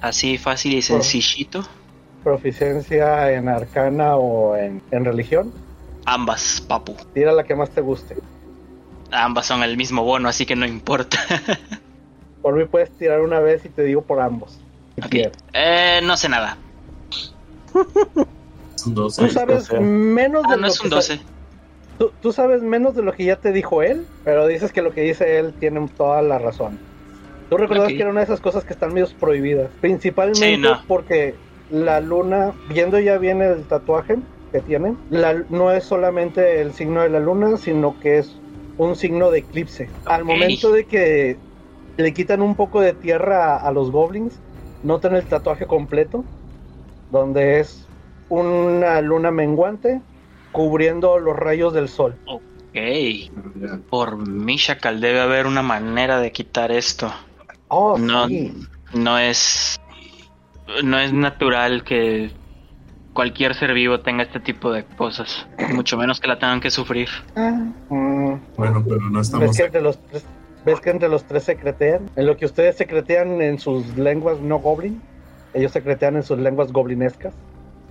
[0.00, 1.62] Así fácil y sencillito.
[2.24, 5.52] Proficiencia en arcana o en, en religión.
[6.06, 6.96] Ambas, papu.
[7.14, 8.16] Tira la que más te guste.
[9.12, 11.18] Ambas son el mismo bono, así que no importa.
[12.42, 14.58] Por mí puedes tirar una vez y te digo por ambos.
[14.96, 15.08] Si Ok.
[15.10, 15.32] quieres.
[15.52, 16.58] Eh, no sé nada.
[18.76, 19.22] Son 12.
[19.22, 21.20] Tú sabes menos de Ah, no lo es que un sa- 12.
[21.98, 24.92] Tú, tú sabes menos de lo que ya te dijo él, pero dices que lo
[24.92, 26.78] que dice él tiene toda la razón.
[27.50, 30.82] Tú recuerdas que era una de esas cosas que están medio prohibidas, principalmente Sí, no.
[30.86, 31.34] porque
[31.68, 34.16] la luna, viendo ya bien el tatuaje
[34.52, 38.40] que tiene, la, no es solamente el signo de la luna, sino que es
[38.76, 39.90] un signo de eclipse.
[40.06, 41.38] Al momento de que
[41.96, 44.40] le quitan un poco de tierra a, a los goblins,
[44.82, 46.24] notan el tatuaje completo,
[47.10, 47.86] donde es
[48.28, 50.00] una luna menguante
[50.52, 52.16] cubriendo los rayos del sol.
[52.26, 52.40] Ok.
[53.90, 57.12] Por Mishakal debe haber una manera de quitar esto.
[57.68, 58.26] Oh, No.
[58.28, 58.52] sí.
[58.92, 59.78] No es.
[60.84, 62.30] No es natural que
[63.12, 65.46] cualquier ser vivo tenga este tipo de cosas.
[65.74, 67.08] Mucho menos que la tengan que sufrir.
[67.36, 69.56] Mm, Bueno, pero no ¿Ves estamos.
[69.56, 70.24] que entre los tres,
[70.64, 72.06] ves que entre los tres secretean?
[72.16, 75.02] En lo que ustedes secretean en sus lenguas no goblin,
[75.52, 77.34] ellos secretean en sus lenguas goblinescas.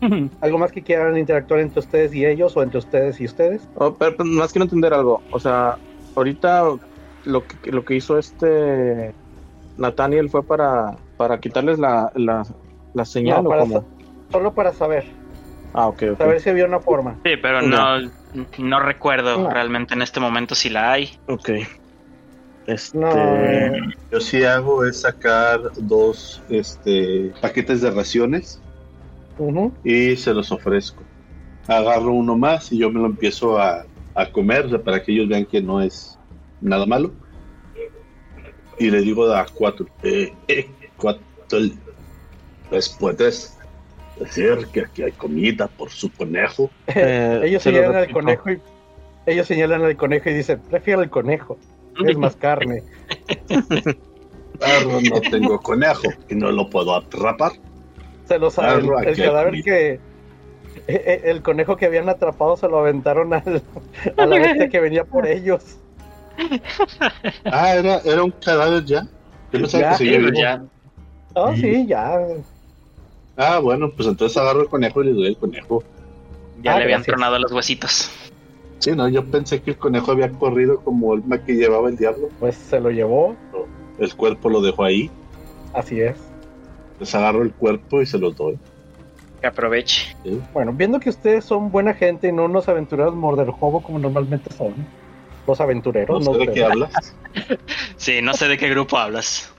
[0.41, 3.67] ¿Algo más que quieran interactuar entre ustedes y ellos o entre ustedes y ustedes?
[3.75, 5.21] Oh, pero, pero más quiero entender algo.
[5.31, 5.77] O sea,
[6.15, 6.63] ahorita
[7.23, 9.13] lo que, lo que hizo este
[9.77, 12.43] Nathaniel fue para, para quitarles la, la,
[12.93, 13.81] la señal No, o para cómo?
[13.81, 13.87] sa-
[14.31, 15.05] solo para saber,
[15.73, 16.17] Ah, ok, ok.
[16.17, 17.19] saber si había una forma.
[17.23, 17.99] Sí, pero No.
[17.99, 18.11] no,
[18.57, 19.49] no recuerdo No.
[19.49, 21.09] realmente en este momento si la hay.
[21.27, 21.49] Ok.
[22.67, 22.97] Este.
[22.97, 23.13] No,
[24.11, 28.61] Yo sí hago es sacar dos este, paquetes de raciones
[29.83, 31.03] y se los ofrezco.
[31.67, 33.85] Agarro uno más y yo me lo empiezo a,
[34.15, 36.19] a comer o sea, para que ellos vean que no es
[36.61, 37.11] nada malo.
[38.77, 41.23] Y le digo a cuatro, eh, eh, cuatro,
[42.71, 43.57] ¿les puedes
[44.17, 46.69] decir que aquí hay comida por su conejo?
[46.87, 48.61] eh, ellos se lo señalan al conejo y
[49.25, 51.57] ellos señalan al conejo y dicen, prefiero el conejo,
[52.07, 52.83] es más carne.
[54.59, 57.53] Perro, no tengo conejo y no lo puedo atrapar.
[58.27, 58.81] Se lo saben.
[58.81, 59.91] Perro, El hay cadáver que.
[59.93, 59.99] eh,
[60.87, 63.61] eh, El conejo que habían atrapado se lo aventaron al-
[64.17, 65.77] a la bestia que venía por ellos.
[67.45, 69.03] Ah, era, era un cadáver ya.
[69.51, 70.63] Yo pensaba Ya, que seguía ya.
[71.33, 72.19] Oh, sí, ya.
[73.37, 75.83] Ah, bueno, pues entonces agarro el conejo y le doy el conejo.
[76.61, 77.15] Ya Ah, le habían gracias.
[77.15, 78.11] tronado los huesitos.
[78.79, 81.97] Sí, no, yo pensé que el conejo había corrido como el ma que llevaba el
[81.97, 82.29] diablo.
[82.39, 83.35] Pues se lo llevó.
[83.97, 85.11] El cuerpo lo dejó ahí.
[85.73, 86.15] Así es.
[86.99, 88.57] Les agarro el cuerpo y se los doy.
[89.41, 90.15] Que aproveche.
[90.53, 94.73] Bueno, viendo que ustedes son buena gente y no unos aventureros morderjobo como normalmente son,
[95.47, 97.15] Los aventureros, No no, sé de qué hablas.
[97.97, 99.53] Sí, no sé de qué grupo hablas.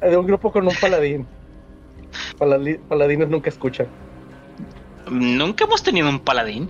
[0.00, 1.26] De un grupo con un paladín.
[2.38, 3.86] Paladi- paladines nunca escuchan.
[5.10, 6.68] Nunca hemos tenido un paladín.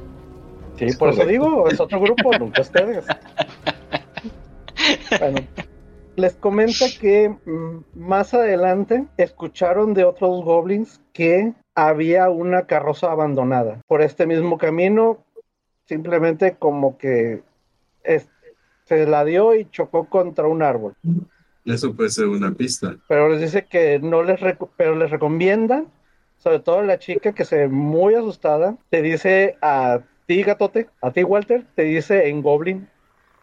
[0.78, 3.04] Sí, Es por eso digo, es otro grupo, nunca ustedes.
[5.18, 5.38] Bueno,
[6.16, 13.80] les comenta que mm, más adelante escucharon de otros goblins que había una carroza abandonada.
[13.86, 15.24] Por este mismo camino,
[15.86, 17.42] simplemente como que
[18.04, 18.28] es-
[18.84, 20.94] se la dio y chocó contra un árbol.
[21.64, 22.96] Eso puede ser una pista.
[23.08, 24.40] Pero les dice que no les,
[24.76, 25.88] pero les recomiendan,
[26.38, 31.10] sobre todo la chica que se ve muy asustada, te dice a ti, gatote, a
[31.10, 32.86] ti, Walter, te dice en Goblin,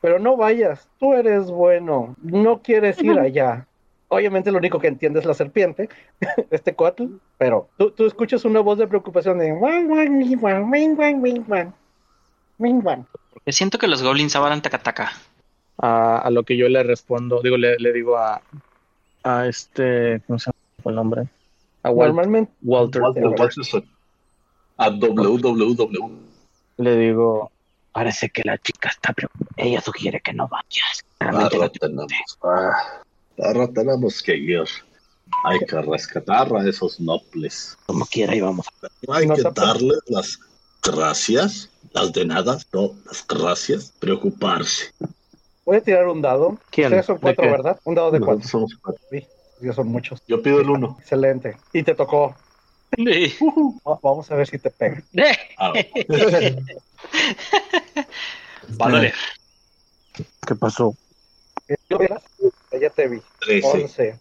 [0.01, 3.67] pero no vayas, tú eres bueno, no quieres ir allá.
[4.07, 5.89] Obviamente lo único que entiende es la serpiente,
[6.51, 7.05] este coatl,
[7.39, 9.51] pero tú, tú escuchas una voz de preocupación de.
[12.57, 15.11] Porque siento que los goblins hablan tacataca.
[15.77, 18.41] A, a lo que yo le respondo, digo, le, le digo a,
[19.23, 21.21] a este, ¿cómo se llama el nombre?
[21.83, 23.01] A Wal- Normalmente, Walter.
[23.01, 23.83] Walter, Walter.
[24.77, 26.24] A www.
[26.78, 27.51] Le digo,
[27.91, 29.49] Parece que la chica está preocupada.
[29.55, 31.01] Ella sugiere que no vayas.
[31.19, 31.57] Ahora Realmente
[31.89, 33.01] no- tenemos, ah,
[33.41, 34.63] ahora tenemos que ir.
[35.45, 37.78] Hay que rescatar a esos nobles.
[37.86, 38.67] como quiera íbamos.
[39.07, 40.38] Hay No que darles las
[40.84, 44.91] gracias, las de nada, no, las gracias, preocuparse.
[45.65, 46.57] voy a tirar un dado.
[46.71, 46.88] ¿quién?
[46.88, 47.49] Ustedes son ¿De cuatro?
[47.49, 47.80] ¿verdad?
[47.86, 48.45] Un dado de cuatro.
[48.45, 49.01] Somos cuatro.
[49.73, 50.21] Son muchos.
[50.28, 50.97] Yo pido el uno.
[50.99, 51.55] Excelente.
[51.71, 52.36] Y te tocó.
[53.86, 55.01] Va- Vamos a ver si te pega.
[55.57, 55.73] Ah,
[58.79, 59.13] Va a doler.
[60.47, 60.95] ¿Qué pasó?
[61.89, 62.23] ¿Lo vieras?
[62.79, 63.21] Ya te vi.
[63.41, 63.67] 13.
[63.67, 64.19] 11,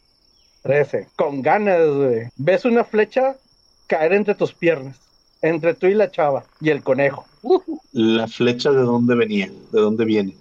[0.62, 1.08] 13.
[1.16, 2.28] Con ganas, güey.
[2.36, 3.36] Ves una flecha
[3.86, 4.96] caer entre tus piernas.
[5.42, 6.44] Entre tú y la chava.
[6.60, 7.26] Y el conejo.
[7.92, 10.34] La flecha de dónde venía, de dónde viene.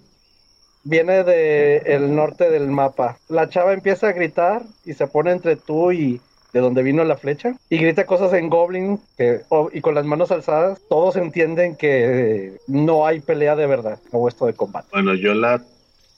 [0.82, 3.18] Viene de el norte del mapa.
[3.28, 6.20] La chava empieza a gritar y se pone entre tú y
[6.54, 7.56] de donde vino la flecha.
[7.68, 9.40] Y grita cosas en Goblin que,
[9.72, 10.80] y con las manos alzadas.
[10.88, 14.86] Todos entienden que eh, no hay pelea de verdad o esto de combate.
[14.92, 15.60] Bueno, yo la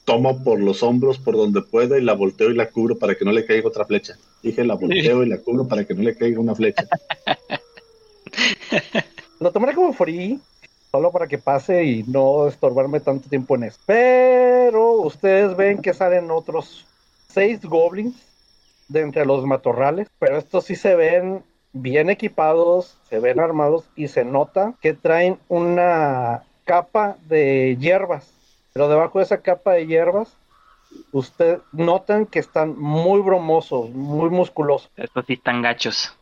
[0.05, 3.25] tomo por los hombros, por donde pueda, y la volteo y la cubro para que
[3.25, 4.19] no le caiga otra flecha.
[4.43, 6.87] Dije, la volteo y la cubro para que no le caiga una flecha.
[9.41, 10.39] Lo tomaré como free,
[10.91, 13.79] solo para que pase y no estorbarme tanto tiempo en eso.
[13.87, 16.85] Pero ustedes ven que salen otros
[17.33, 18.15] seis goblins
[18.89, 24.09] de entre los matorrales, pero estos sí se ven bien equipados, se ven armados y
[24.09, 28.33] se nota que traen una capa de hierbas.
[28.73, 30.37] Pero debajo de esa capa de hierbas,
[31.13, 34.91] ustedes notan que están muy bromosos, muy musculosos.
[34.97, 36.15] Estos sí están gachos.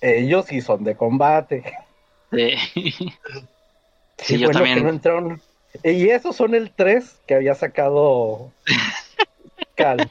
[0.00, 1.62] Ellos sí son de combate.
[2.30, 2.54] Sí,
[4.38, 4.78] yo bueno también.
[4.78, 5.42] que no entraron.
[5.84, 8.50] Y esos son el 3 que había sacado
[9.74, 10.10] Cal.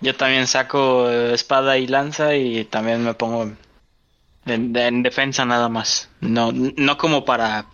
[0.00, 3.44] Yo también saco eh, espada y lanza y también me pongo
[4.46, 6.10] en, en defensa nada más.
[6.20, 7.66] No, no como para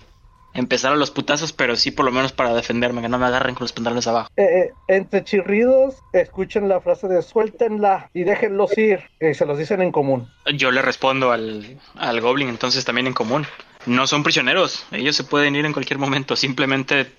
[0.55, 3.55] empezar a los putazos, pero sí por lo menos para defenderme, que no me agarren
[3.55, 4.29] con los pantalones abajo.
[4.37, 9.01] Eh, eh, entre chirridos, escuchen la frase de suéltenla y déjenlos ir.
[9.21, 10.29] Y se los dicen en común.
[10.55, 13.47] Yo le respondo al, al Goblin entonces también en común.
[13.87, 17.11] No son prisioneros, ellos se pueden ir en cualquier momento, simplemente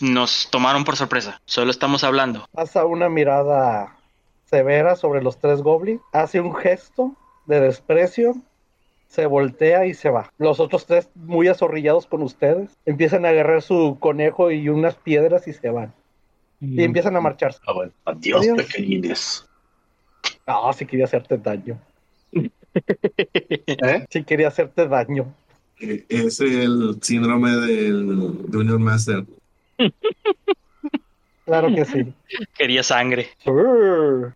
[0.00, 1.40] nos tomaron por sorpresa.
[1.44, 2.46] Solo estamos hablando.
[2.52, 3.96] Pasa una mirada
[4.44, 6.00] severa sobre los tres goblins.
[6.12, 7.14] Hace un gesto
[7.46, 8.34] de desprecio.
[9.08, 10.30] Se voltea y se va.
[10.36, 15.48] Los otros tres, muy azorrillados con ustedes, empiezan a agarrar su conejo y unas piedras
[15.48, 15.94] y se van.
[16.60, 17.60] Y empiezan a marcharse.
[17.66, 17.92] Ah, bueno.
[18.04, 18.56] Adiós, Adiós.
[18.58, 19.46] pequeñines.
[20.46, 21.78] Ah, sí quería hacerte daño.
[22.32, 24.06] ¿Eh?
[24.10, 25.32] Sí quería hacerte daño.
[25.78, 29.24] Es el síndrome del Junior Master.
[31.44, 32.12] Claro que sí.
[32.56, 33.30] Quería sangre.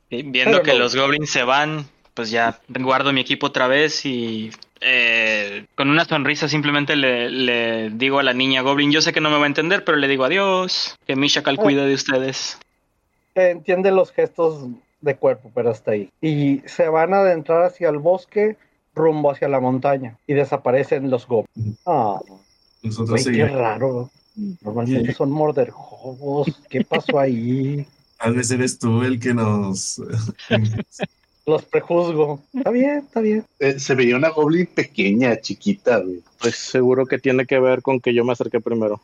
[0.09, 0.78] Y Viendo Pero que no.
[0.78, 1.84] los goblins se van,
[2.14, 7.90] pues ya guardo mi equipo otra vez y eh, con una sonrisa simplemente le, le
[7.90, 10.09] digo a la niña goblin, yo sé que no me va a entender, pero le
[10.09, 12.59] digo adiós, que Mishakal cuida de ustedes.
[13.34, 14.66] Entiende los gestos
[15.03, 16.09] de cuerpo, pero hasta ahí.
[16.22, 18.57] Y se van a adentrar hacia el bosque,
[18.95, 20.16] rumbo hacia la montaña.
[20.26, 21.78] Y desaparecen los goblins.
[21.86, 22.18] Ah,
[22.82, 23.53] Nosotros qué seguimos.
[23.53, 24.11] raro.
[24.62, 25.14] Normalmente Sí.
[25.14, 26.49] son morderjobos.
[26.68, 27.87] ¿Qué pasó ahí?
[28.18, 30.01] Tal vez eres tú el que nos.
[31.47, 32.41] Los prejuzgo.
[32.55, 33.45] Está bien, está bien.
[33.59, 36.20] Eh, se veía una goblin pequeña, chiquita, güey.
[36.41, 39.01] Pues seguro que tiene que ver con que yo me acerqué primero.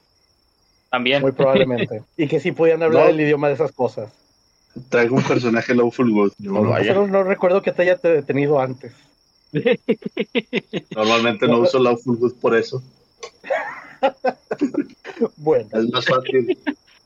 [0.89, 1.21] También.
[1.21, 2.03] Muy probablemente.
[2.17, 3.11] Y que sí podían hablar No.
[3.11, 4.11] el idioma de esas cosas.
[4.89, 6.33] Traigo un personaje Lawful Good.
[6.39, 6.95] Yo- vaya.
[6.95, 8.93] Solo no recuerdo que te haya te- detenido antes.
[10.95, 12.83] Normalmente no uso Lawful Good por eso.
[15.37, 16.57] Bueno, Es más fácil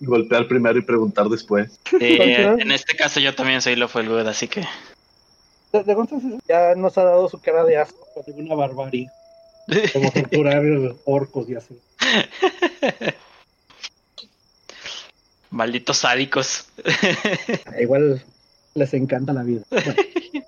[0.01, 1.79] golpear primero y preguntar después.
[2.01, 4.61] Eh, en este caso yo también soy Lawful Good, así que...
[5.73, 9.09] de, de entonces ya nos ha dado su cara de asco por alguna barbarie,
[9.93, 10.62] como torturar
[11.05, 11.79] orcos y así.
[15.51, 16.66] Malditos sádicos.
[17.81, 18.23] Igual
[18.75, 19.62] les encanta la vida.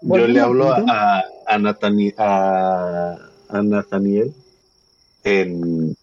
[0.00, 3.18] Bueno, Yo le hablo a, punto, a, a Natani- a,
[3.48, 4.34] a Nathaniel
[5.24, 5.96] en,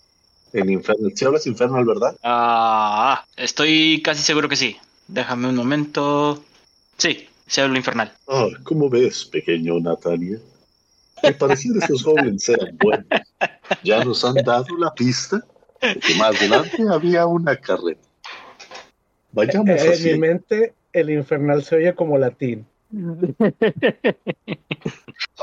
[0.54, 1.12] en Infernal.
[1.16, 2.18] Si hablas Infernal, ¿verdad?
[2.24, 4.78] Ah, estoy casi seguro que sí.
[5.08, 6.44] Déjame un momento.
[6.98, 8.14] Sí, se habla infernal.
[8.28, 10.42] Ah, ¿Cómo ves, pequeño Nathaniel?
[11.24, 13.06] Al parecer esos goblins eran buenos.
[13.84, 15.44] Ya nos han dado la pista
[15.82, 18.02] de que más adelante había una carreta.
[19.32, 22.66] Vayamos Eh, en mi mente, el infernal se oye como latín.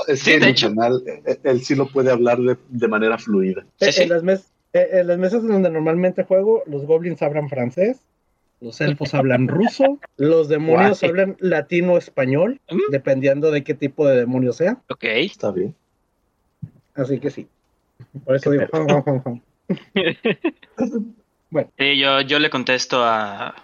[0.07, 0.67] Es Sí, que de el hecho.
[0.69, 3.65] infernal, eh, él sí lo puede hablar de, de manera fluida.
[3.81, 4.03] Sí, Eh, sí.
[4.03, 7.99] En, las mes- eh, en las mesas donde normalmente juego, los goblins hablan francés,
[8.61, 11.11] los elfos hablan ruso, los demonios Guay.
[11.11, 12.79] hablan latino o español, Mm.
[12.91, 14.79] dependiendo de qué tipo de demonio sea.
[14.91, 15.05] Ok.
[15.05, 15.75] Está bien.
[16.95, 17.47] Así que sí.
[18.25, 19.41] Por eso digo, "Jum, jum, jum, jum".
[21.79, 23.55] Sí, yo, yo le contesto a,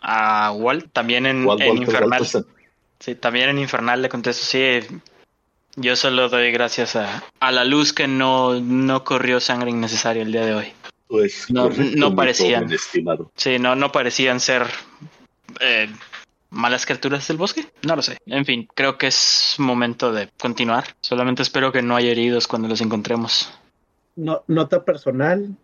[0.00, 2.22] a Walt, también en, Walt en Infernal.
[3.00, 4.80] Sí, también en Infernal le contesto, sí.
[5.76, 10.32] Yo solo doy gracias a, a la luz que no, no corrió sangre innecesaria el
[10.32, 10.66] día de hoy.
[11.06, 12.68] Pues, No- parecían.
[13.36, 14.66] Sí, no, no parecían ser
[15.60, 15.88] eh,
[16.50, 17.66] malas criaturas del bosque.
[17.82, 18.18] No lo sé.
[18.26, 20.84] En fin, creo que es momento de continuar.
[21.00, 23.50] Solamente espero que no haya heridos cuando los encontremos.
[24.16, 25.48] No- nota personal.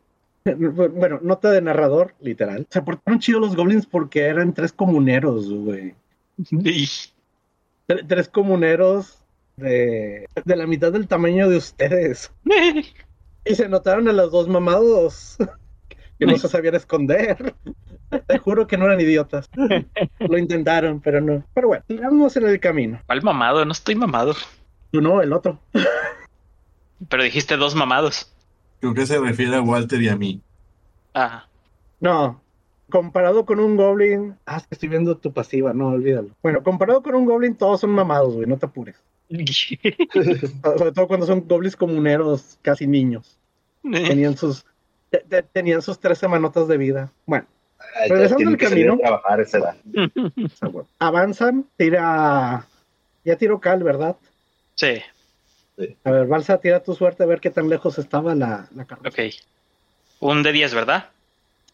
[0.46, 2.68] Bueno, nota de narrador, literal.
[2.70, 5.92] Se portaron chidos los goblins porque eran tres comuneros, güey.
[7.88, 9.18] Tre- Tres comuneros
[9.56, 12.32] de, de la mitad del tamaño de ustedes.
[13.48, 15.36] Y se notaron a los dos mamados
[16.18, 17.54] que no se sabían esconder.
[18.26, 19.48] Te juro que no eran idiotas.
[20.18, 21.44] Lo intentaron, pero no.
[21.54, 23.00] Pero bueno, sigamos en el camino.
[23.06, 23.64] ¿Cuál mamado?
[23.64, 24.34] No estoy mamado.
[24.90, 25.60] Tú no, el otro.
[27.08, 28.32] Pero dijiste dos mamados.
[28.80, 30.40] Creo que se refiere a Walter y a mí.
[31.14, 31.46] Ah,
[32.00, 32.42] No.
[32.90, 34.36] Comparado con un goblin.
[34.46, 36.28] Ah, es que estoy viendo tu pasiva, no, olvídalo.
[36.42, 38.96] Bueno, comparado con un goblin, todos son mamados, güey, no te apures.
[39.28, 43.38] Sobre todo cuando son goblins comuneros, casi niños.
[43.82, 44.64] Tenían sus.
[45.10, 47.12] te- te- Tenían sus tres semanotas de vida.
[47.26, 47.46] Bueno,
[47.94, 48.96] Ay, Regresando al camino.
[48.98, 49.76] trabajar a esa edad.
[50.36, 50.88] está bueno.
[50.98, 52.66] avanzan, tira.
[53.24, 54.16] Ya tiró Cal, ¿verdad?
[54.76, 55.00] sí,
[56.04, 59.08] A ver, Balsa, tira tu suerte a ver qué tan lejos estaba la, la carroza.
[59.08, 59.18] ok.
[60.20, 61.10] Un de 10, ¿verdad?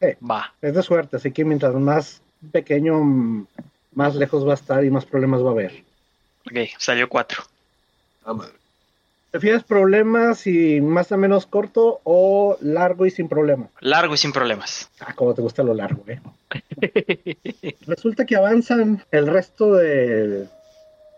[0.03, 0.09] Sí.
[0.29, 0.53] Va.
[0.61, 3.47] Es de suerte, así que mientras más pequeño,
[3.95, 5.85] más lejos va a estar y más problemas va a haber.
[6.47, 7.43] Ok, salió 4.
[8.25, 8.53] Ah, madre.
[9.31, 13.71] ¿Prefieres problemas y más o menos corto o largo y sin problemas?
[13.81, 14.91] Largo y sin problemas.
[15.01, 16.21] Ah, como te gusta lo largo, ¿eh?
[17.87, 20.49] Resulta que avanzan el resto de-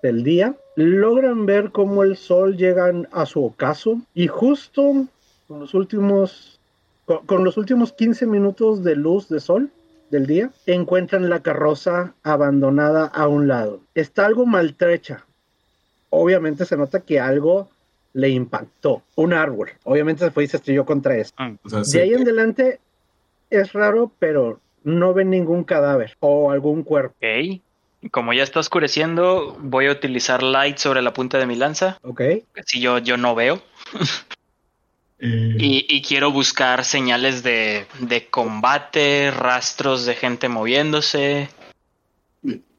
[0.02, 5.06] del día, logran ver cómo el sol llega a su ocaso y justo
[5.48, 6.53] con los últimos
[7.04, 9.70] con, con los últimos 15 minutos de luz de sol
[10.10, 13.80] del día, encuentran la carroza abandonada a un lado.
[13.94, 15.24] Está algo maltrecha.
[16.10, 17.68] Obviamente se nota que algo
[18.12, 19.02] le impactó.
[19.16, 19.70] Un árbol.
[19.82, 21.34] Obviamente se fue y se estrelló contra eso.
[21.64, 22.80] O sea, De ahí en adelante
[23.50, 27.14] es raro, pero no ven ningún cadáver o algún cuerpo.
[27.16, 27.60] Ok.
[28.10, 31.98] Como ya está oscureciendo, voy a utilizar light sobre la punta de mi lanza.
[32.02, 32.20] ¿Ok?
[32.56, 33.60] Así yo, yo no veo.
[35.18, 41.48] eh, Y, y quiero buscar señales de, de combate, rastros de gente moviéndose.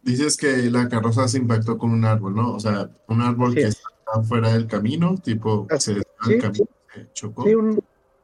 [0.02, 2.54] dices que la carroza se impactó con un árbol, ¿no?
[2.54, 3.82] O sea, un árbol que es.
[3.82, 7.44] está fuera del camino, tipo, Así- se sí, del camino, se chocó.
[7.44, 7.84] Sí, un,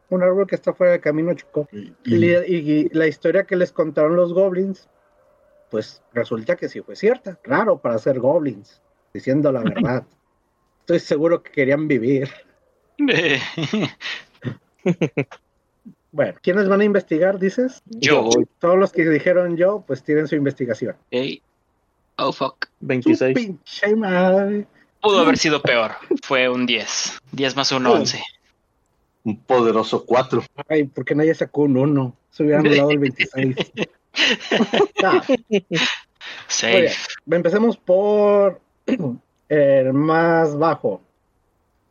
[0.09, 1.68] un árbol que está fuera de camino chocó.
[1.72, 4.88] Y- y la historia que les contaron los goblins,
[5.72, 7.39] pues resulta que sí fue cierta.
[7.43, 8.82] Raro para ser goblins,
[9.14, 10.05] diciendo la verdad.
[10.82, 12.30] Estoy seguro que querían vivir.
[16.14, 17.82] Bueno, ¿quiénes van a investigar, dices?
[17.86, 18.30] yo.
[18.60, 20.95] Todos los que dijeron yo, pues tienen su investigación.
[21.12, 21.41] Ok.
[22.18, 22.66] Oh, fuck.
[22.66, 23.34] Su 26.
[23.34, 24.68] pinche madre.
[25.02, 25.91] Pudo haber sido peor.
[26.22, 27.22] Fue un 10.
[27.32, 27.95] 10 más 1, Oh.
[27.95, 28.22] 11.
[29.24, 30.43] Un poderoso 4.
[30.68, 32.14] Ay, ¿por qué nadie sacó un 1?
[32.30, 33.56] Se hubieran dado el 26.
[35.04, 35.82] Ah, Muy bien.
[36.49, 36.91] Safe.
[37.30, 38.60] Empecemos por
[39.49, 41.02] el más bajo.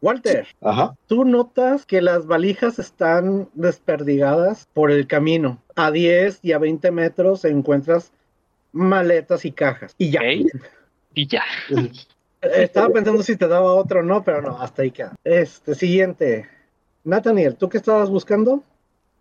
[0.02, 0.96] Walter, Ajá.
[1.06, 5.62] tú notas que las valijas están desperdigadas por el camino.
[5.76, 8.12] A 10 y a 20 metros encuentras
[8.72, 9.94] maletas y cajas.
[9.98, 10.20] Y ya.
[11.14, 11.44] Y ya.
[12.40, 15.14] Estaba pensando si te daba otro o no, pero no, hasta ahí queda.
[15.24, 16.48] Este, siguiente.
[17.04, 18.62] Nathaniel, ¿tú qué estabas buscando?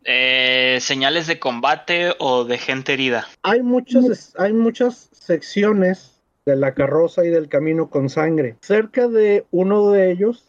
[0.05, 3.27] Eh, señales de combate o de gente herida.
[3.43, 8.55] Hay muchas, hay muchas secciones de la carroza y del camino con sangre.
[8.61, 10.45] Cerca de uno de ellos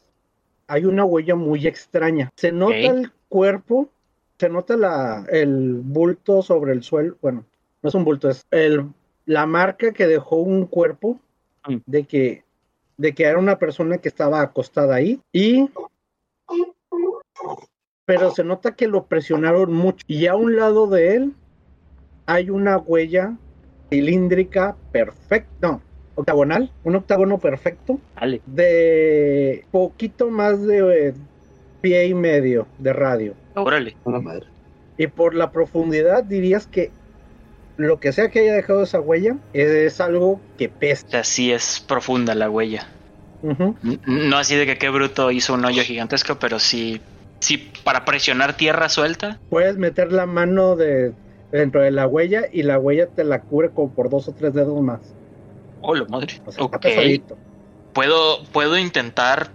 [0.70, 2.30] hay una huella muy extraña.
[2.36, 3.88] Se nota el cuerpo,
[4.38, 7.16] se nota la, el bulto sobre el suelo.
[7.20, 7.44] Bueno,
[7.82, 8.86] no es un bulto, es el,
[9.26, 11.20] la marca que dejó un cuerpo
[11.66, 11.76] Mm.
[11.86, 12.44] de que,
[12.96, 15.68] de que era una persona que estaba acostada ahí y
[18.04, 21.34] pero se nota que lo presionaron mucho y a un lado de él
[22.26, 23.36] hay una huella
[23.88, 25.82] cilíndrica perfecta, no,
[26.20, 28.40] octagonal, un octágono perfecto Dale.
[28.46, 31.14] de poquito más de eh,
[31.80, 33.34] pie y medio de radio.
[33.54, 33.96] Órale.
[34.04, 34.46] A la madre.
[34.96, 36.90] Y por la profundidad dirías que
[37.76, 41.06] lo que sea que haya dejado esa huella es algo que pesa.
[41.06, 42.86] O sea, sí es profunda la huella.
[43.42, 47.00] No así de que qué bruto hizo un hoyo gigantesco, pero sí,
[47.38, 49.40] sí para presionar tierra suelta.
[49.48, 51.14] Puedes meter la mano de
[51.50, 54.52] dentro de la huella y la huella te la cubre como por dos o tres
[54.52, 55.00] dedos más.
[55.82, 56.34] Oh, la madre.
[56.44, 56.82] O sea, está Ok.
[56.82, 57.38] pesadito.
[57.92, 59.50] ¿Puedo, ¿Puedo intentar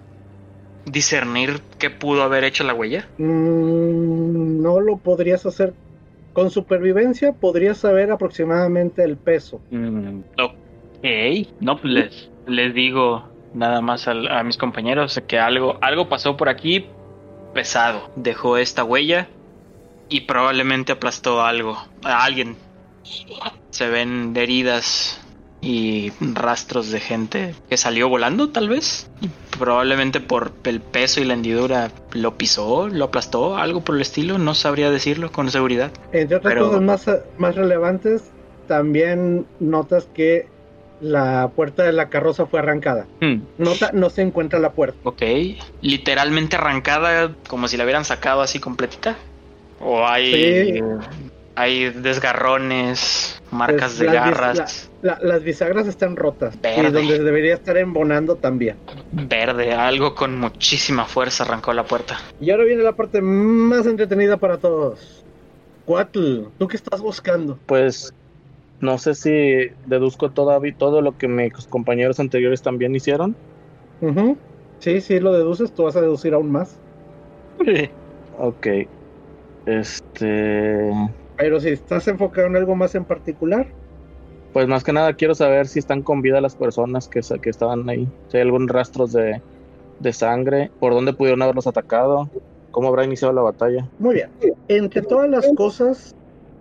[0.86, 3.08] discernir qué pudo haber hecho la huella?
[3.18, 5.74] Mm, no lo podrías hacer
[6.34, 9.62] con supervivencia, podrías saber aproximadamente el peso.
[9.70, 11.48] Mm, ok.
[11.62, 13.24] No, pues les, les digo
[13.54, 16.86] nada más al- a, mis compañeros que algo, algo pasó por aquí
[17.54, 18.10] pesado.
[18.18, 19.28] Dejó esta huella
[20.10, 22.58] y probablemente aplastó algo, a alguien.
[23.70, 25.22] Se ven heridas
[25.66, 29.10] y rastros de gente que salió volando, tal vez.
[29.22, 34.02] Y probablemente por el peso y la hendidura lo pisó, lo aplastó, algo por el
[34.02, 34.38] estilo.
[34.38, 35.92] No sabría decirlo con seguridad.
[36.14, 37.10] Entre otras Pero- cosas más,
[37.40, 38.26] más relevantes,
[38.68, 40.48] también notas que
[41.02, 43.08] la puerta de la carroza fue arrancada.
[43.20, 43.42] Hmm.
[43.58, 44.98] Nota, no se encuentra la puerta.
[45.04, 45.24] Ok,
[45.82, 49.16] literalmente arrancada como si la hubieran sacado así completita.
[49.82, 50.32] O hay,
[50.74, 50.82] Sí.
[51.56, 56.60] Hay desgarrones, marcas Pues, de garras, La- las bisagras están rotas.
[56.62, 56.88] Verde.
[56.88, 58.78] Y donde debería estar embonando también.
[59.12, 62.18] verde, algo con muchísima fuerza arrancó la puerta.
[62.40, 65.24] Y ahora viene la parte más entretenida para todos.
[65.86, 67.60] Cuatl, ¿tú qué estás buscando?
[67.68, 68.12] Pues
[68.80, 69.32] no sé si
[69.86, 73.36] deduzco todavía todo lo que mis compañeros anteriores también hicieron.
[74.02, 74.38] Ujú.
[74.80, 76.76] Sí, sí, lo deduces, tú vas a deducir aún más.
[78.38, 78.68] Ok.
[79.66, 80.92] Este.
[81.38, 83.68] Pero si estás enfocado en algo más en particular,
[84.54, 87.90] Pues más que nada quiero saber si están con vida las personas que, que estaban
[87.90, 88.08] ahí.
[88.30, 89.42] Si hay algún rastros de,
[90.00, 92.30] de sangre, por dónde pudieron haberlos atacado,
[92.72, 93.90] cómo habrá iniciado la batalla.
[94.00, 94.30] muy bien.
[94.70, 96.16] Entre todas las cosas,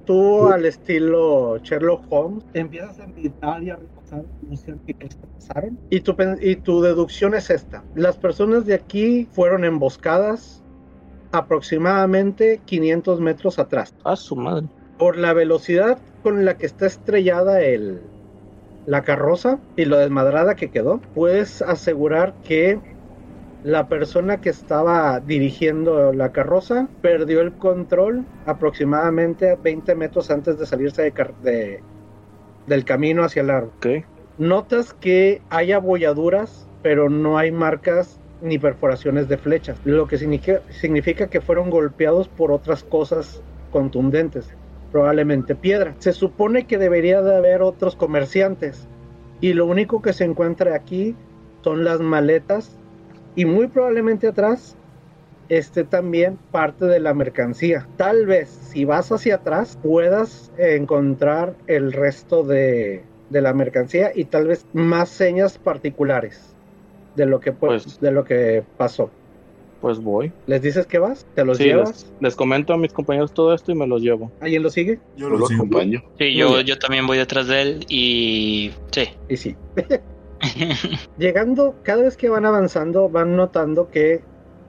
[0.06, 4.24] tú al estilo Sherlock Holmes, empiezas a meditar y a repasar
[4.86, 5.78] que crees que pasaron.
[5.90, 7.84] Y tu, y tu deducción es esta.
[7.94, 10.63] Las personas de aquí fueron emboscadas
[11.34, 13.94] aproximadamente 500 metros atrás.
[14.04, 14.68] Ah, su madre.
[14.96, 18.12] por la velocidad con la que está estrellada el,
[18.84, 22.80] la carroza y lo desmadrada que quedó, puedes asegurar que
[23.62, 30.66] la persona que estaba dirigiendo la carroza perdió el control aproximadamente 20 metros antes de
[30.66, 31.12] salirse de
[31.42, 31.86] de-
[32.66, 33.72] del camino hacia el árbol.
[34.36, 41.26] Notas que hay abolladuras, pero no hay marcas ni perforaciones de flechas, lo que significa,
[41.28, 43.42] que fueron golpeados por otras cosas
[43.72, 44.46] contundentes,
[44.92, 45.94] probablemente piedra.
[45.98, 48.86] Se supone que debería de haber otros comerciantes
[49.40, 51.16] y lo único que se encuentra aquí
[51.62, 52.78] son las maletas
[53.34, 54.76] y muy probablemente atrás
[55.48, 57.88] esté también parte de la mercancía.
[57.96, 64.48] Tal vez si vas hacia atrás puedas encontrar el resto de la mercancía y tal
[64.48, 66.53] vez más señas particulares
[67.16, 69.10] de lo que pu- Pues- de lo que pasó.
[69.80, 70.32] Pues voy.
[70.46, 71.26] ¿Les dices que vas?
[71.34, 71.88] ¿Te los Sí, llevas?
[71.90, 74.32] les, les comento a mis compañeros todo esto y me los llevo.
[74.40, 74.98] ¿Alguien lo sigue?
[75.16, 75.64] Yo lo lo sigo.
[75.64, 76.02] acompaño.
[76.18, 79.08] Sí, yo, yo también voy detrás de él y sí.
[79.28, 79.54] Y sí.
[81.18, 84.22] Llegando, cada vez que van avanzando, van notando que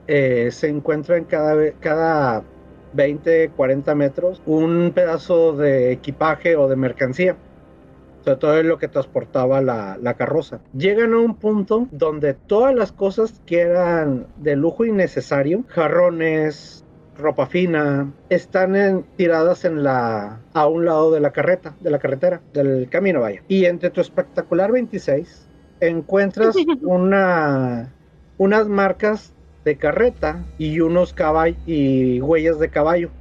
[0.06, 2.42] eh, se encuentran cada, cada
[2.92, 7.36] 20, 40 metros un pedazo de equipaje o de mercancía.
[8.26, 10.60] Sobre todo lo que transportaba la, la carroza.
[10.72, 17.46] Llegan a un punto donde todas las cosas que eran de lujo innecesario, jarrones, ropa
[17.46, 22.42] fina, están en- tiradas en la a un lado de la carreta, de la carretera,
[22.52, 23.44] del camino vaya.
[23.46, 25.48] Y entre tu espectacular 26
[25.78, 27.94] encuentras una
[28.38, 33.12] unas marcas de carreta y unos caballos y huellas de caballo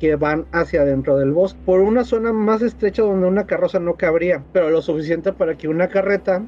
[0.00, 3.94] que van hacia adentro del bosque por una zona más estrecha donde una carroza no
[3.94, 6.42] cabría, pero lo suficiente para que una carreta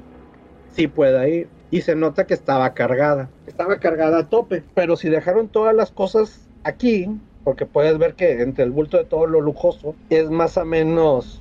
[0.73, 1.49] sí pueda ir.
[1.71, 3.31] y se nota que estaba cargada.
[3.47, 7.09] Estaba cargada a tope, pero si dejaron todas las cosas aquí,
[7.45, 11.41] porque puedes ver que entre el bulto de todo lo lujoso es más o menos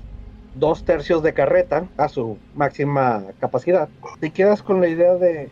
[0.55, 3.89] dos tercios de carreta a su máxima capacidad,
[4.21, 5.49] te quedas con la idea de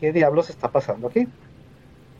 [0.00, 1.28] qué diablos está pasando aquí.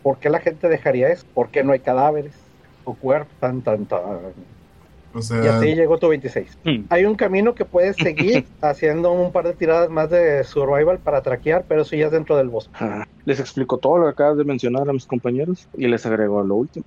[0.04, 1.26] ¿Por qué la gente dejaría eso?
[1.34, 2.43] ¿Por qué no hay cadáveres
[2.84, 3.34] o cuerpos?
[3.40, 4.00] Tan, tan, tan.
[5.12, 6.58] O Y sea, así llegó tu 26.
[6.64, 6.84] Hmm.
[6.90, 11.22] Hay un camino que puedes seguir haciendo un par de tiradas más de survival para
[11.22, 12.72] traquear, pero eso ya es dentro del bosque.
[12.80, 16.42] Ah, Les explico todo lo que acabas de mencionar a mis compañeros y les agrego
[16.42, 16.84] lo último.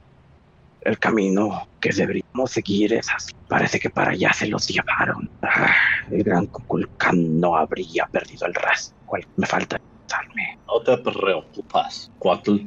[0.81, 3.33] El camino que deberíamos seguir es así.
[3.47, 5.29] Parece que para allá se los llevaron.
[5.41, 5.71] Ah,
[6.11, 8.95] el gran Kukulkan no habría perdido el rastro.
[9.05, 10.57] ¿Cuál me falta pensarme?
[10.67, 12.11] No te preocupes.
[12.19, 12.59] Cuando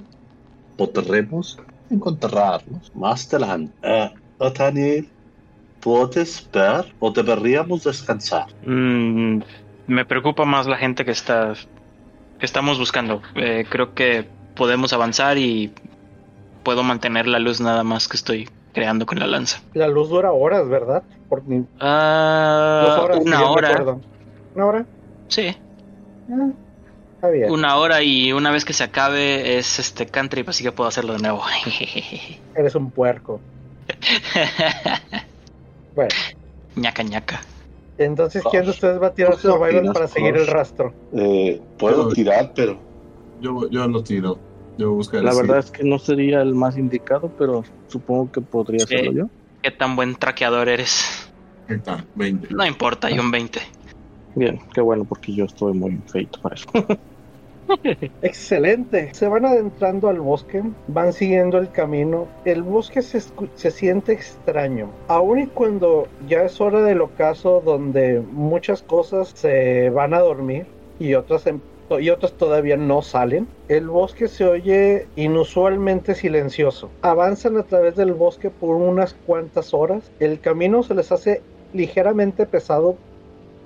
[0.76, 1.58] podremos
[1.90, 3.72] encontrarnos más adelante.
[3.82, 5.08] Eh, Nathaniel,
[5.80, 8.46] ¿puedes ver o deberíamos descansar?
[8.62, 9.40] Mm,
[9.86, 11.54] me preocupa más la gente que está
[12.38, 13.20] que estamos buscando.
[13.34, 15.74] Eh, creo que podemos avanzar y
[16.62, 19.60] puedo mantener la luz nada más que estoy creando con la lanza.
[19.74, 21.04] La luz dura horas, ¿verdad?
[21.28, 23.18] Por ni- Ah, dos horas.
[23.26, 23.84] una hora.
[24.54, 24.86] ¿Una hora?
[25.28, 25.54] Sí,
[26.30, 26.50] Ah,
[27.20, 27.50] está bien.
[27.50, 31.12] una hora y una vez que se acabe es este country, así que puedo hacerlo
[31.12, 31.42] de nuevo.
[32.54, 33.40] Eres un puerco.
[35.94, 36.10] Bueno,
[36.76, 37.40] ñaca ñaca.
[37.98, 40.94] entonces, ¿quién de ustedes va a tirar ¿Tú qué survival para seguir el rastro?
[41.12, 42.78] Eh, puedo Pero- tirar, pero
[43.40, 44.38] yo, yo lo tiro.
[44.78, 45.24] Yo buscaré.
[45.24, 45.40] La sí.
[45.40, 48.96] verdad es que no sería el más indicado, pero supongo que podría Sí.
[48.96, 49.24] serlo yo.
[49.62, 51.28] Qué tan buen traqueador eres.
[51.68, 52.48] Ahí está, 20.
[52.54, 53.60] No importa, hay un 20.
[54.36, 56.68] Bien, qué bueno, porque yo estoy muy feito para eso.
[58.22, 59.10] Excelente.
[59.14, 62.26] Se van adentrando al bosque, van siguiendo el camino.
[62.44, 63.20] El bosque se,
[63.54, 64.90] se siente extraño.
[65.08, 70.66] Aun y cuando ya es hora del ocaso donde muchas cosas se van a dormir
[70.98, 71.60] y otras, em-
[71.98, 76.90] y otras todavía no salen, el bosque se oye inusualmente silencioso.
[77.02, 80.12] Avanzan a través del bosque por unas cuantas horas.
[80.20, 81.42] El camino se les hace
[81.72, 82.96] ligeramente pesado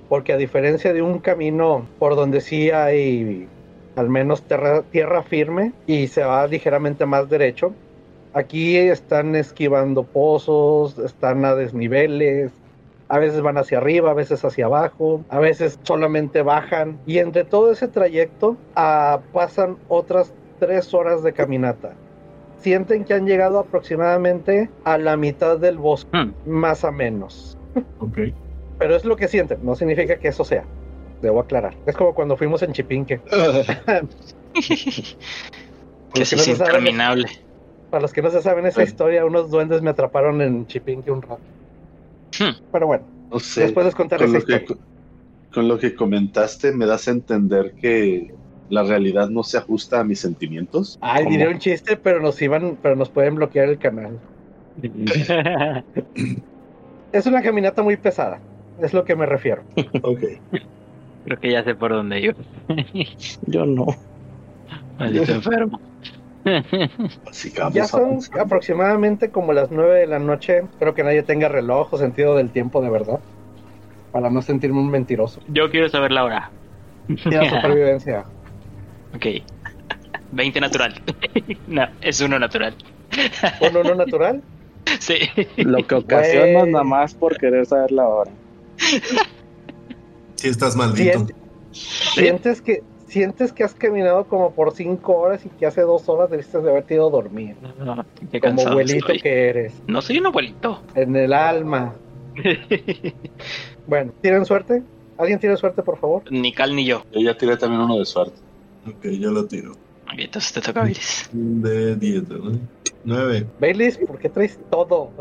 [0.07, 3.47] porque a diferencia de un camino por donde sí hay
[3.95, 7.73] al menos terra- tierra firme y se va ligeramente más derecho.
[8.33, 12.51] Aquí están esquivando pozos, están a desniveles,
[13.07, 17.45] a veces van hacia arriba, a veces hacia abajo, a veces solamente bajan y entre
[17.45, 21.93] todo ese trayecto ah, pasan otras tres horas de caminata.
[22.57, 26.31] Sienten que han llegado aproximadamente a la mitad del bosque, Hmm.
[26.45, 27.57] más o menos.
[27.99, 28.17] Ok.
[28.79, 30.65] Pero es lo que sienten, no significa que eso sea.
[31.25, 31.73] Debo aclarar.
[31.87, 33.19] Es como cuando fuimos en Chipinque.
[36.13, 37.25] que es no saben-.
[37.89, 38.87] Para los que no se saben esa Sí.
[38.89, 41.41] historia, unos duendes me atraparon en Chipinque un rato.
[42.39, 42.51] Hmm.
[42.71, 43.61] Pero bueno, no sé.
[43.61, 44.83] después les contaré con esa lo, que, historia.
[45.51, 48.31] con lo que comentaste, me das a entender que
[48.69, 50.99] la realidad no se ajusta a mis sentimientos.
[51.01, 51.35] Ay, ¿Cómo?
[51.37, 54.19] diré un chiste, pero nos iban, pero nos pueden bloquear el canal.
[57.11, 58.39] Es una caminata muy pesada.
[58.81, 59.63] Es lo que me refiero.
[60.03, 60.19] Ok.
[61.25, 62.31] Creo que ya sé por dónde yo.
[63.47, 63.87] Yo no.
[64.99, 65.79] Maldito enfermo.
[67.73, 70.59] Ya son aproximadamente como las 9 de la noche.
[70.59, 73.19] Espero que nadie tenga reloj o sentido del tiempo de verdad.
[74.11, 75.41] Para no sentirme un mentiroso.
[75.47, 76.51] Yo quiero saber la hora.
[77.07, 78.25] Tira supervivencia.
[79.15, 79.27] Ok.
[80.33, 81.01] 20 natural.
[81.67, 82.75] no, es uno natural.
[83.61, 84.41] ¿Un uno natural?
[84.99, 85.19] Sí.
[85.55, 86.71] Lo que ocasionas Güey.
[86.73, 88.31] nada más por querer saber la hora.
[90.45, 91.19] Sí, estás maldito.
[91.19, 91.33] Sient-
[92.13, 96.29] sientes que sientes que has caminado como por 5 horas y que hace 2 horas
[96.29, 97.55] debiste de haberte ido a dormir.
[98.31, 99.19] Qué Como abuelito estoy.
[99.21, 99.73] que eres.
[99.87, 100.81] No soy un abuelito.
[100.93, 101.95] En el alma.
[103.87, 104.81] Bueno, ¿tienen suerte?
[105.17, 106.23] ¿Alguien tiene suerte, por favor?
[106.31, 107.03] ni Cal ni yo.
[107.13, 108.35] Yo ya tiré también uno de suerte.
[108.87, 109.71] Ok, yo lo tiro.
[109.73, 111.29] Ok, entonces te toca Iris.
[111.31, 112.59] De 10, ¿no?
[113.03, 113.45] 9.
[113.59, 115.11] Baileys, ¿por qué traes todo?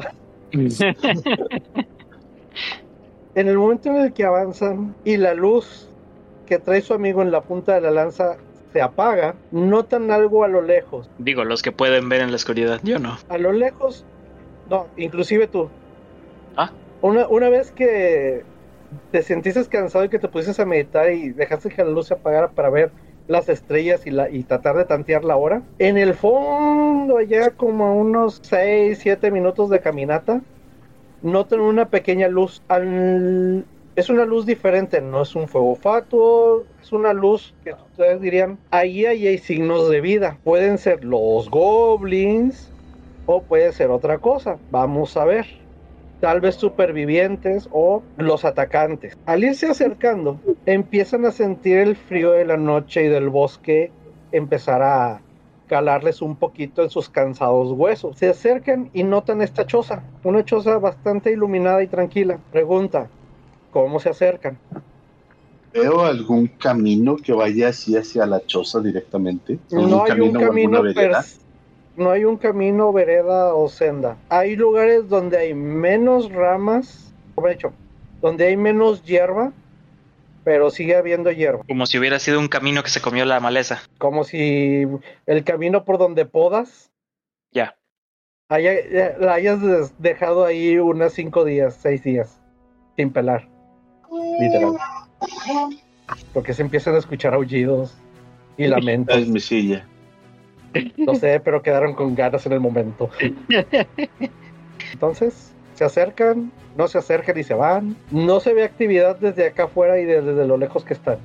[3.35, 5.89] En el momento en el que avanzan y la luz
[6.47, 8.37] que trae su amigo en la punta de la lanza
[8.73, 11.11] se apaga, notan algo a lo lejos.
[11.19, 12.81] Digo, los que pueden ver en la oscuridad.
[12.83, 13.17] Yo no.
[13.29, 14.05] A lo lejos,
[14.69, 15.69] no, inclusive tú.
[16.57, 16.71] Ah.
[17.01, 18.45] Una, una vez que
[19.11, 22.15] te sentiste cansado y que te pusiste a meditar y dejaste que la luz se
[22.15, 22.91] apagara para ver
[23.27, 27.87] las estrellas y, la, y tratar de tantear la hora, en el fondo, ya como
[27.87, 30.43] a unos 6, 7 minutos de caminata,
[31.25, 32.63] notan una pequeña luz.
[33.97, 38.59] Es una luz diferente, no es un fuego fatuo, es una luz que ustedes dirían,
[38.71, 40.39] ahí, ahí hay signos de vida.
[40.45, 42.71] Pueden ser los goblins
[43.27, 44.59] o puede ser otra cosa.
[44.71, 45.47] Vamos a ver.
[46.21, 49.17] Tal vez supervivientes o los atacantes.
[49.27, 53.91] Al irse acercando, empiezan a sentir el frío de la noche y del bosque
[54.33, 55.21] empezar a
[55.69, 58.17] calarles un poquito en sus cansados huesos.
[58.19, 62.39] Se acercan y notan esta choza, una choza bastante iluminada y tranquila.
[62.53, 63.09] Pregunta,
[63.71, 64.59] ¿cómo se acercan?
[65.73, 69.59] ¿Veo algún camino que vaya así hacia la choza directamente?
[69.71, 71.21] No hay un camino, vereda?
[71.21, 71.41] pers-
[71.97, 74.17] no hay un camino, vereda o senda.
[74.29, 77.73] Hay lugares donde hay menos ramas, como he dicho,
[78.21, 79.53] donde hay menos hierba,
[80.45, 81.65] pero sigue habiendo hierba.
[81.67, 83.81] Como si hubiera sido un camino que se comió la maleza.
[83.99, 84.87] Como si
[85.27, 86.91] el camino por donde podas
[87.53, 87.77] Ya.
[88.49, 89.61] haya- eh, la hayas
[89.99, 92.41] dejado ahí unos cinco días, seis días,
[92.97, 93.49] sin pelar.
[94.39, 94.77] Literal.
[96.33, 97.97] Porque se empiezan a escuchar aullidos
[98.57, 99.17] y lamentos.
[99.17, 99.87] Es mi silla.
[100.97, 103.09] No sé, pero quedaron con ganas en el momento.
[104.93, 107.97] Entonces, se acercan, no se acercan y se van.
[108.11, 111.19] No se ve actividad desde acá afuera y desde lo lejos que están.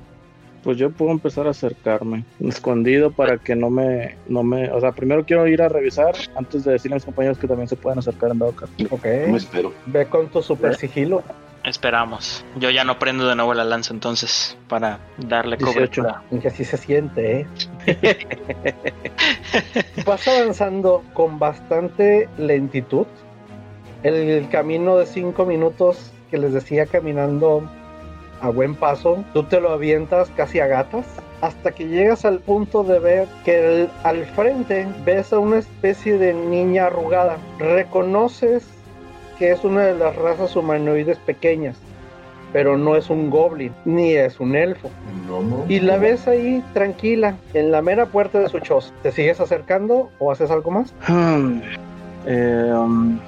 [0.62, 4.92] Pues yo puedo empezar a acercarme, escondido para que no me, no me, o sea,
[4.92, 7.98] primero quiero ir a revisar antes de decirle a mis compañeros que también se pueden
[7.98, 8.72] acercar en dado caso.
[8.90, 9.04] Ok.
[9.04, 9.72] Me espero.
[9.86, 11.22] Ve con tu super sigilo.
[11.64, 12.44] Esperamos.
[12.56, 15.74] Yo ya no prendo de nuevo la lanza entonces para darle 18.
[15.74, 16.22] cobertura.
[16.30, 17.46] Y así se siente,
[17.86, 17.86] ¿eh?
[20.06, 23.06] Vas avanzando con bastante lentitud.
[24.02, 27.62] El camino de cinco minutos que les decía caminando
[28.40, 31.04] a buen paso, tú te lo avientas casi a gatas
[31.42, 36.16] hasta que llegas al punto de ver que el- al frente ves a una especie
[36.18, 37.36] de niña arrugada.
[37.58, 38.66] Reconoces
[39.38, 41.76] que es una de las razas humanoides pequeñas,
[42.52, 44.90] pero no es un goblin ni es un elfo.
[45.14, 45.64] El gnomo.
[45.68, 48.92] Y la ves ahí tranquila, en la mera puerta de su choza.
[49.02, 50.92] ¿Te sigues acercando o haces algo más?
[51.08, 51.60] Hmm,
[52.26, 53.18] eh, um,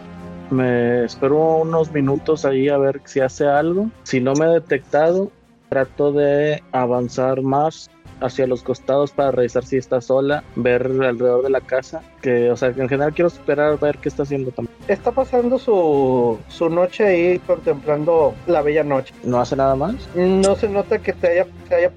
[0.52, 3.90] me espero unos minutos ahí a ver si hace algo.
[4.04, 5.30] Si no me he detectado,
[5.68, 11.50] trato de avanzar más hacia los costados para revisar si está sola, ver alrededor de
[11.50, 12.02] la casa.
[12.20, 14.76] Que, o sea, que en general quiero esperar a ver qué está haciendo también.
[14.86, 19.12] Está pasando su, su noche ahí contemplando la bella noche.
[19.24, 19.94] ¿No hace nada más?
[20.14, 21.90] No se nota que te haya, te haya,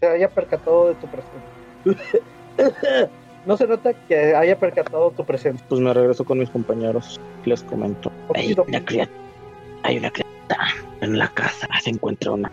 [0.00, 3.10] te haya percatado de tu presencia.
[3.46, 5.64] No se nota que haya percatado tu presencia.
[5.68, 7.18] Pues me regreso con mis compañeros.
[7.44, 8.12] Les comento.
[8.34, 9.18] Hay una criatura,
[9.82, 10.68] hay una criatura
[11.00, 11.66] en la casa.
[11.82, 12.50] Se encuentra una,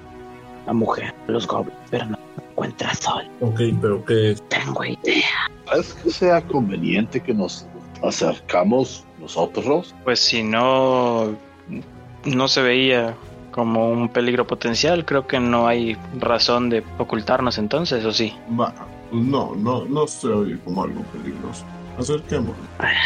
[0.63, 3.27] una mujer, los goblins, pero no se encuentra sol.
[3.41, 4.43] Ok, pero ¿qué es?
[4.49, 5.51] Tengo idea.
[5.77, 7.67] ¿Es que sea conveniente que nos
[8.01, 9.93] acercamos nosotros?
[10.05, 11.35] Pues si no
[12.25, 13.15] no se veía
[13.51, 18.33] como un peligro potencial, creo que no hay razón de ocultarnos entonces, ¿o sí?
[18.59, 21.65] Va, pues no, no, no se oye como algo peligroso.
[21.97, 22.55] Acerquémonos.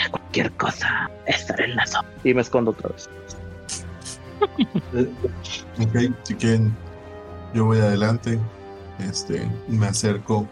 [0.10, 2.10] Cualquier cosa, estaré en la zona.
[2.24, 3.10] Y me escondo otra vez.
[5.80, 6.76] Ok, si quieren,
[7.54, 8.40] yo voy adelante.
[9.00, 10.48] Este, me acerco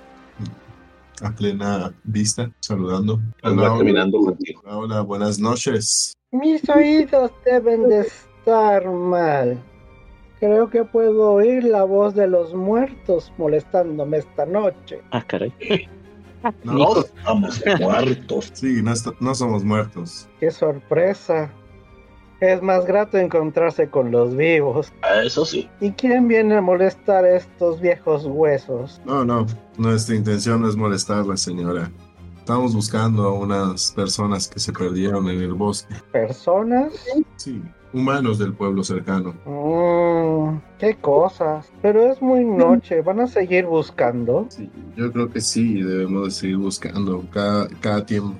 [1.22, 3.20] a plena vista, saludando.
[3.42, 4.62] Contigo.
[4.64, 6.14] Hola, hola, buenas noches.
[6.32, 9.58] Mis oídos deben de estar mal.
[10.40, 15.02] Creo que puedo oír la voz de los muertos molestándome esta noche.
[15.12, 15.54] Ah, caray.
[16.64, 18.50] No, No estamos muertos.
[18.54, 20.30] sí, no, est- no somos muertos.
[20.40, 21.52] ¡Qué sorpresa!
[22.40, 24.94] Es más grato encontrarse con los vivos.
[25.22, 25.70] Eso sí.
[25.82, 29.02] ¿Y quién viene a molestar estos viejos huesos?
[29.04, 29.46] No, no,
[29.78, 31.92] nuestra intención no es molestarla, señora.
[32.50, 35.94] Estamos buscando a unas personas que se perdieron en el bosque.
[36.12, 36.94] ¿Personas?
[37.36, 37.62] Sí,
[37.94, 39.36] humanos del pueblo cercano.
[39.46, 41.72] Mmm, qué cosas.
[41.84, 43.04] Pero es muy noche.
[43.04, 44.48] ¿Van a seguir buscando?
[44.50, 48.36] Sí, yo creo que sí, debemos de seguir buscando cada, cada tiempo.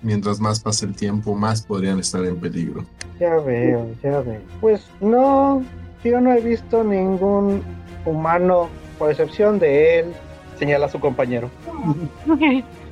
[0.00, 2.86] Mientras más pase el tiempo, más podrían estar en peligro.
[3.20, 4.40] Ya veo, ya veo.
[4.62, 5.62] Pues no,
[6.02, 7.60] yo no he visto ningún
[8.06, 10.06] humano, por excepción de él.
[10.58, 11.50] Señala a su compañero.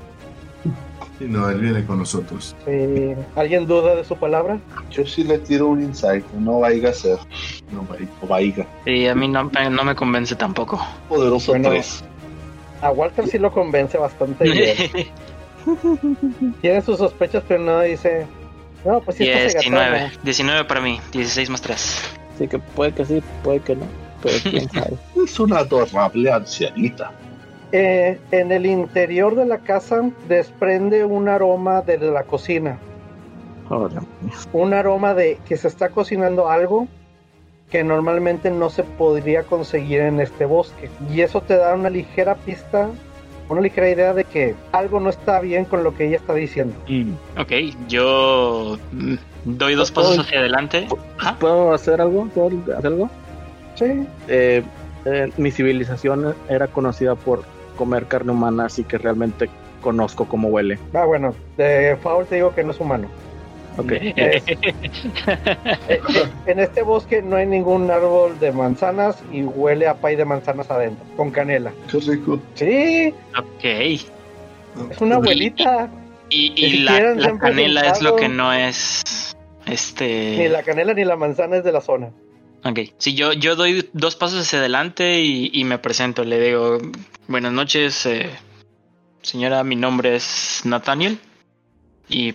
[1.23, 2.57] Y no, él viene con nosotros.
[2.65, 3.15] Sí.
[3.37, 4.59] ¿Alguien duda de su palabra?
[4.91, 6.25] Yo sí le tiro un insight.
[6.33, 7.19] No vaya a ser.
[7.71, 7.87] No,
[8.27, 8.67] vaya.
[8.87, 10.85] Y a mí no, no me convence tampoco.
[11.09, 11.69] Poderoso Bueno.
[11.71, 12.05] 3.
[12.81, 14.77] A Walter sí lo convence bastante bien.
[16.61, 18.27] Tiene sus sospechas, pero no dice.
[18.85, 20.11] No, pues sí, está 19.
[20.25, 21.01] 19 para mí.
[21.13, 22.03] 16 más 3.
[22.35, 23.87] Así que puede que sí, puede que no.
[24.23, 24.97] Pero quién sabe.
[25.25, 27.13] Es una adorable ancianita.
[27.73, 32.79] Eh, en el interior de la casa desprende un aroma de la cocina.
[33.71, 34.03] Ahora,
[34.53, 36.87] Un aroma de que se está cocinando algo
[37.71, 40.91] que normalmente no se podría conseguir en este bosque.
[41.11, 42.91] Y eso te da una ligera pista,
[43.49, 46.75] una ligera idea de que algo no está bien con lo que ella está diciendo.
[47.39, 47.53] Ok,
[47.89, 50.87] yo mm, doy dos pasos hacia adelante.
[51.41, 52.27] ¿Puedo hacer algo?
[52.35, 53.09] ¿Puedo hacer algo?
[53.77, 54.63] Sí, Eh,
[55.07, 57.43] eh, mi civilización era conocida por
[57.77, 59.49] comer carne humana, así que realmente
[59.81, 60.79] conozco cómo huele.
[60.95, 63.09] Ah, bueno, de Foul te digo que no es humano.
[63.79, 63.93] Ok.
[63.93, 64.57] Es- eh,
[65.89, 66.01] eh,
[66.47, 70.71] en este bosque no hay ningún árbol de manzanas y huele a pay de manzanas
[70.71, 71.73] adentro, con canela.
[71.91, 72.39] Qué rico.
[72.55, 73.65] Sí, Ok.
[73.65, 75.89] es una abuelita.
[76.29, 79.37] Y, la, la canela es lo que no es.
[79.67, 80.37] Este.
[80.39, 82.11] Ni la canela ni la manzana es de la zona.
[82.65, 86.79] Ok, si yo, yo doy dos pasos hacia adelante y, y me presento, le digo,
[87.27, 88.31] buenas noches, eh,
[89.23, 91.19] señora, mi nombre es Nathaniel
[92.09, 92.35] y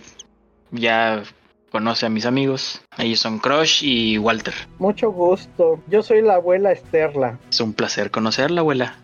[0.70, 1.22] ya
[1.70, 4.52] conoce a mis amigos, ellos son Crush y Walter.
[4.78, 5.80] Mucho gusto.
[5.86, 7.38] Yo soy la abuela Esterla.
[7.50, 8.96] Es un placer conocerla, abuela.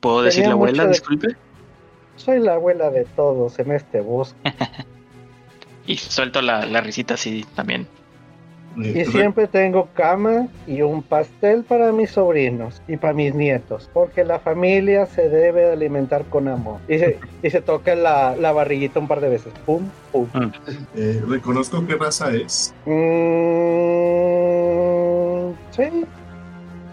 [0.00, 0.82] ¿Puedo Tenía decirle abuela?
[0.84, 1.28] de- Disculpe.
[2.16, 4.36] Soy la abuela de todos en este bosque.
[5.86, 7.88] Y suelto la, la risita así también.
[8.76, 13.90] Y re- siempre tengo cama y un pastel para mis sobrinos y para mis nietos,
[13.92, 16.78] porque la familia se debe de alimentar con amor.
[16.88, 19.52] Y se, y se toca la, la barriguita un par de veces.
[19.66, 19.82] Pum,
[20.12, 20.26] pum.
[20.94, 22.72] eh, reconozco qué raza es.
[24.58, 26.04] Mm, sí.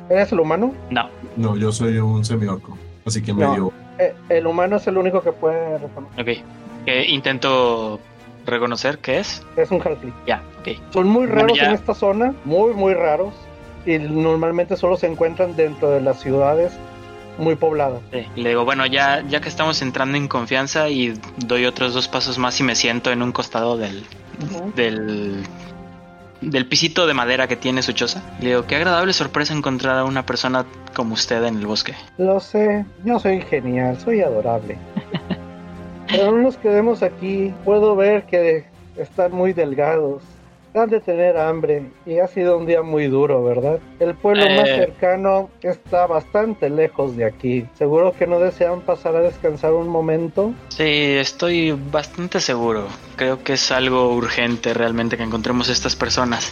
[0.09, 0.73] ¿Eres el humano?
[0.89, 2.77] No, No, yo soy un semiorco.
[3.05, 3.49] Así que No.
[3.51, 3.71] medio.
[3.99, 6.21] Eh, el humano es el único que puede reconocer.
[6.21, 6.27] ok.
[6.87, 7.99] Eh, intento
[8.45, 9.43] reconocer qué es.
[9.55, 10.13] Es un halfling.
[10.27, 10.77] Ya, ok.
[10.91, 11.65] Son muy Bueno, raros ya.
[11.67, 13.33] en esta zona, muy, muy raros.
[13.85, 16.73] Y normalmente solo se encuentran dentro de las ciudades
[17.37, 17.99] muy pobladas.
[18.11, 21.13] Sí, Le digo, bueno, ya, ya que estamos entrando en confianza y
[21.45, 24.03] doy otros dos pasos más y me siento en un costado del,
[24.75, 25.43] del,
[26.41, 28.21] del pisito de madera que tiene su choza.
[28.39, 30.65] Le digo, qué agradable sorpresa encontrar a una persona
[30.95, 31.93] como usted en el bosque.
[32.17, 34.77] Lo sé, yo soy genial, soy adorable.
[36.17, 37.53] Pero no nos quedemos aquí.
[37.63, 38.65] Puedo ver que
[38.97, 40.23] están muy delgados.
[40.73, 43.79] Han de tener hambre y ha sido un día muy duro, ¿verdad?
[43.99, 44.75] El pueblo más Eh.
[44.75, 47.65] cercano está bastante lejos de aquí.
[47.75, 50.53] ¿Seguro que no desean pasar a descansar un momento?
[50.67, 50.83] Sí,
[51.17, 52.87] estoy bastante seguro.
[53.15, 56.51] Creo que es algo urgente realmente que encontremos estas personas.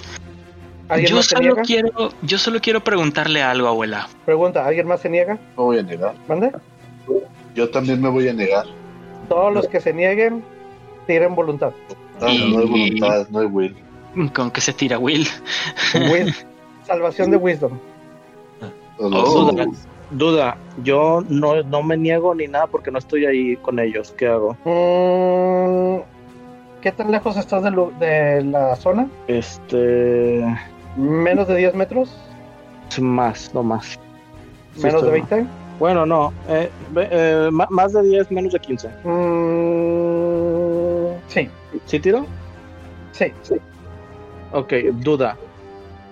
[0.88, 1.61] ¿Alguien Yo solo niega?
[1.64, 4.07] quiero, yo solo quiero preguntarle algo, abuela.
[4.26, 5.34] Pregunta, ¿alguien más se niega?
[5.34, 6.14] Me voy a negar.
[6.30, 6.49] ¿Mande?
[7.56, 8.65] Yo también me voy a negar.
[9.30, 10.44] Todos los que se nieguen,
[11.08, 11.72] tiren voluntad.
[12.22, 13.76] Ah, Y- No hay voluntad, no hay will.
[14.34, 15.28] ¿Con qué se tira Will?
[15.94, 16.45] Wis-
[16.88, 17.80] Salvación de Wisdom.
[19.00, 19.52] Oh.
[19.52, 19.66] Duda,
[20.12, 24.14] duda, yo no, no me niego ni nada porque no estoy ahí con ellos.
[24.16, 24.56] ¿Qué hago?
[24.66, 26.02] Mm,
[26.82, 29.08] ¿Qué tan lejos estás de, la zona?
[29.28, 30.45] Este.
[30.95, 32.16] ¿Menos de 10 metros?
[33.02, 33.98] Más, no más.
[34.76, 35.62] Sí, ¿Menos de estoy- 20?
[35.80, 36.34] Bueno, no.
[36.48, 38.88] eh, ve- eh, más de 10, menos de 15.
[39.04, 41.50] Mm, sí,
[41.86, 42.26] ¿Sí tiro?
[43.12, 43.32] sí.
[44.52, 44.74] Ok,
[45.04, 45.38] duda.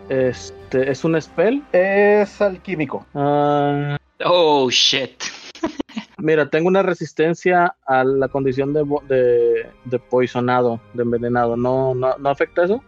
[0.10, 1.64] Este, ¿es un spell?
[1.72, 3.06] Es alquímico.
[3.14, 5.24] Ah, Oh, shit.
[6.18, 11.56] mira, tengo una resistencia a la condición de, bo- de, de poisonado, de envenenado.
[11.58, 12.84] ¿No, no, ¿No afecta eso?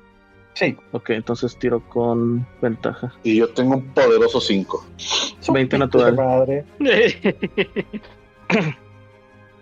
[0.53, 0.77] Sí.
[0.91, 3.11] Ok, entonces tiro con ventaja.
[3.23, 4.85] Y yo tengo un poderoso 5.
[5.51, 6.15] 20 Su natural.
[6.15, 6.65] Madre.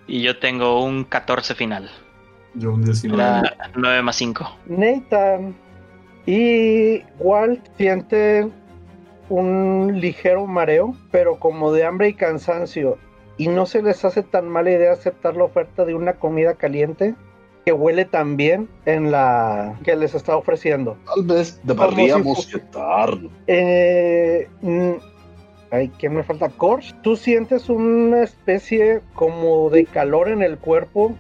[0.08, 1.90] y yo tengo un 14 final.
[2.56, 3.22] Yo un 19.
[3.22, 4.58] Era 9 más 5.
[4.68, 5.56] Nathan
[6.26, 8.54] y Walt sienten
[9.30, 12.98] un ligero mareo, pero como de hambre y cansancio,
[13.38, 17.16] y no se les hace tan mala idea aceptar la oferta de una comida caliente
[17.66, 20.98] que huele tan bien en la que les está ofreciendo.
[21.06, 23.30] Tal vez deberíamos quitarlo.
[23.48, 24.92] Eh, mm,
[25.72, 26.50] ay, ¿qué me falta?
[26.50, 31.16] Korsh, tú sientes una especie como de calor en el cuerpo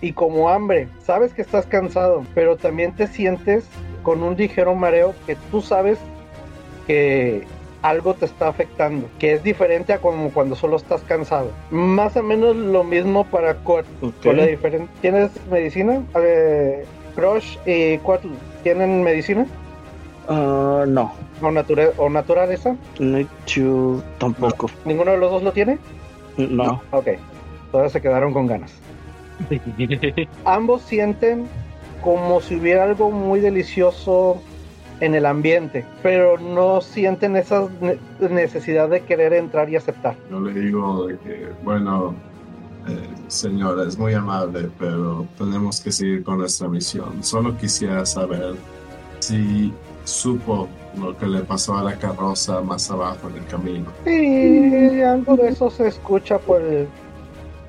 [0.00, 0.88] y como hambre.
[1.02, 3.64] Sabes que estás cansado, pero también te sientes
[4.02, 5.98] con un ligero mareo que tú sabes
[6.86, 7.44] que
[7.84, 11.50] algo te está afectando, que es diferente a como cuando solo estás cansado.
[11.70, 13.54] Más o menos lo mismo para
[14.50, 16.02] diferen- ¿Tienes medicina?
[16.16, 16.84] Eh,
[17.14, 18.28] Crush y Quatl,
[18.62, 19.46] ¿tienen medicina?
[20.28, 21.12] Ah, no.
[21.42, 22.74] ¿O, natura- o naturaleza?
[23.54, 24.70] To tampoco.
[24.86, 25.78] ¿Ninguno de los dos lo tiene?
[26.38, 26.80] No.
[26.90, 27.08] Ok,
[27.70, 28.72] todos se quedaron con ganas.
[30.46, 31.46] Ambos sienten
[32.02, 34.40] como si hubiera algo muy delicioso
[35.00, 37.98] en el ambiente, pero no sienten esa ne-
[38.28, 40.14] necesidad de querer entrar y aceptar.
[40.30, 42.14] Yo le digo de que, bueno,
[42.88, 47.22] eh, señora, es muy amable, pero tenemos que seguir con nuestra misión.
[47.22, 48.54] Solo quisiera saber
[49.20, 49.72] si
[50.04, 50.68] supo
[51.00, 53.86] lo que le pasó a la carroza más abajo en el camino.
[54.06, 56.86] Y algo de eso se escucha por el,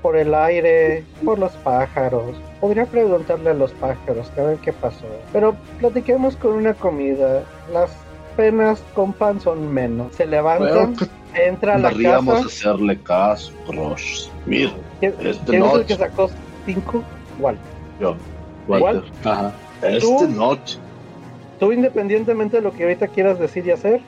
[0.05, 2.35] por el aire, por los pájaros.
[2.61, 5.07] Podría preguntarle a los pájaros a ver qué pasó.
[5.33, 7.43] Pero platiquemos con una comida.
[7.73, 7.89] Las
[8.37, 10.13] penas con pan son menos.
[10.13, 10.93] Se levantan.
[10.93, 12.37] Bueno, entra a la casa.
[12.45, 14.27] hacerle caso, Crush.
[14.45, 14.69] Mira,
[14.99, 15.85] ¿Quién, esta quién es el noche.
[15.87, 16.29] que sacó
[16.67, 17.03] 5?
[17.39, 17.63] Walter.
[17.99, 18.15] yo.
[18.67, 19.11] Walter.
[19.23, 19.53] Ajá.
[19.81, 20.27] Esta ¿Tú?
[20.27, 20.77] noche.
[21.59, 24.01] Tú, independientemente de lo que ahorita quieras decir y hacer,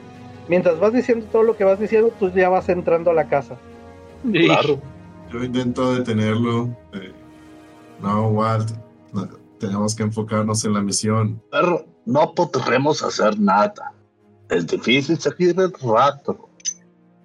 [0.46, 3.56] mientras vas diciendo todo lo que vas diciendo, tú ya vas entrando a la casa.
[4.32, 4.78] Claro.
[5.30, 6.66] Yo intento detenerlo.
[6.92, 7.12] eh,
[8.00, 8.70] no, Walt.
[9.12, 9.26] no,
[9.58, 11.42] tenemos que enfocarnos en la misión.
[11.50, 13.92] Pero no podremos hacer nada.
[14.48, 16.48] Es difícil seguir el rato.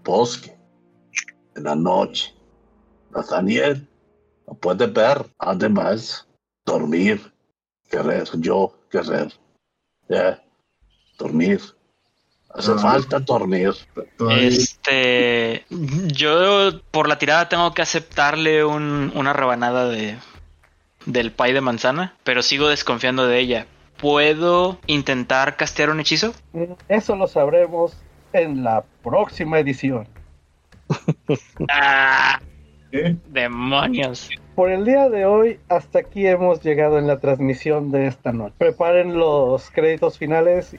[0.04, 0.58] Bosque.
[1.56, 2.34] En la noche.
[3.12, 3.88] Nathaniel.
[4.48, 5.26] No puede ver.
[5.38, 6.28] Además,
[6.66, 7.22] dormir.
[7.90, 8.28] Querer.
[8.40, 9.32] Yo querer.
[10.10, 10.44] Ya.
[11.18, 11.62] Dormir.
[12.56, 12.78] Hace Ah.
[12.78, 13.72] falta dormir.
[14.40, 20.18] Este, yo por la tirada tengo que aceptarle un- una rebanada de
[21.06, 23.66] del pie de manzana, pero sigo desconfiando de ella.
[23.98, 26.34] ¿Puedo intentar castear un hechizo?
[26.54, 27.98] Mm, Eso lo sabremos
[28.32, 30.08] en la próxima edición.
[31.70, 32.40] ¡Ah!
[32.92, 33.16] ¿Qué?
[33.30, 34.30] ¡Demonios!
[34.56, 38.54] Por el día de hoy, hasta aquí hemos llegado en la transmisión de esta noche.
[38.58, 40.76] Preparen los créditos finales.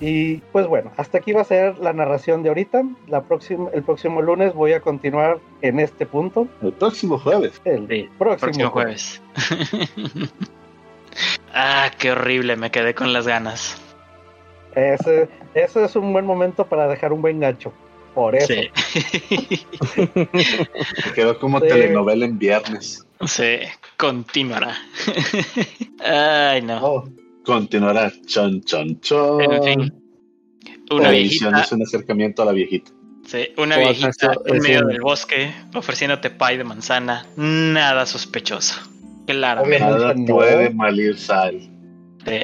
[0.00, 2.82] Y pues bueno, hasta aquí va a ser la narración de ahorita.
[3.08, 6.48] La próxima, el próximo lunes voy a continuar en este punto.
[6.62, 7.60] El próximo jueves.
[7.64, 9.22] El Sí, próximo, Próximo jueves.
[9.48, 10.32] jueves.
[11.54, 13.80] ah, qué horrible, me quedé con las ganas.
[14.74, 17.72] Ese, ese es un buen momento para dejar un buen gancho.
[18.14, 18.52] Por eso.
[18.52, 18.70] Sí.
[20.14, 21.66] Me quedó como Sí.
[21.68, 23.04] telenovela en viernes.
[23.26, 23.58] sí,
[23.96, 24.76] continuará.
[26.04, 26.78] Ay, no.
[26.84, 27.04] Oh,
[27.44, 28.12] continuará.
[28.26, 29.40] Chon, chon, chon.
[29.42, 30.04] En fin.
[30.90, 32.90] Una viejita, es un acercamiento a la viejita.
[33.26, 37.26] sí, una viejita acaso en medio del bosque ofreciéndote pie de manzana.
[37.36, 38.80] Nada sospechoso.
[39.26, 39.80] Claramente.
[39.80, 41.60] Nada puede malir sal.
[42.26, 42.40] Sí.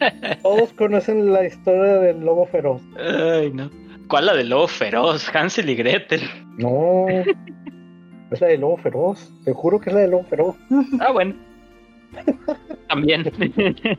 [0.42, 2.82] Todos conocen la historia del lobo feroz.
[2.98, 3.70] Ay, no.
[4.08, 5.28] ¿Cuál la del lobo feroz?
[5.34, 6.22] Hansel y Gretel.
[6.58, 7.06] No.
[8.30, 9.30] Es la del lobo feroz.
[9.44, 10.56] Te juro que es la del lobo feroz.
[10.98, 11.34] Ah, bueno.
[12.88, 13.24] También.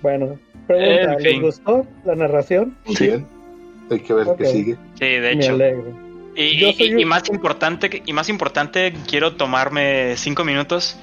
[0.00, 1.42] Bueno, pregunta, En ¿les fin.
[1.42, 2.76] gustó la narración?
[2.86, 3.06] Muy Sí.
[3.08, 3.26] bien.
[3.90, 4.38] Hay que ver Ok.
[4.38, 4.76] qué sigue.
[4.94, 5.52] Sí, de Me hecho.
[5.52, 5.92] alegro.
[6.34, 10.96] Y, Yo y- soy y un- más importante, y más importante, quiero tomarme cinco minutos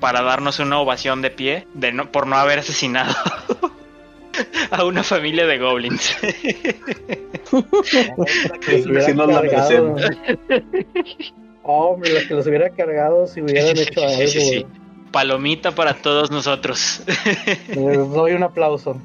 [0.00, 3.14] para darnos una ovación de pie de no, por no haber asesinado
[4.70, 6.16] a una familia de goblins.
[9.06, 9.42] Si no la.
[11.70, 14.16] Hombre, los que los hubiera cargado si hubieran hecho algo.
[14.26, 14.66] Sí, sí.
[15.12, 17.02] Palomita para todos nosotros.
[17.68, 18.96] Les doy un aplauso.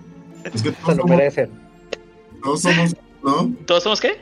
[0.46, 1.50] Es que Se todos lo somos, merecen.
[2.42, 3.54] todos somos, ¿no?
[3.66, 4.22] ¿Todos somos qué?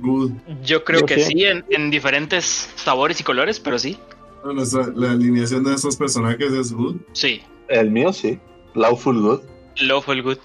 [0.00, 0.32] Good.
[0.62, 1.32] Yo creo Yo que sí.
[1.32, 3.96] sí, en, en diferentes sabores y colores, pero sí.
[4.44, 6.96] Nuestra- la alineación de esos personajes es good.
[7.12, 7.40] Sí.
[7.68, 8.38] El mío sí.
[8.74, 9.40] Lawful Good.
[9.82, 10.38] Lawful Good.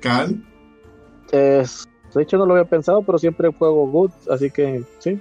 [0.00, 0.42] Cal.
[1.32, 5.18] Es- de hecho, no lo había pensado, pero siempre juego good, así que sí.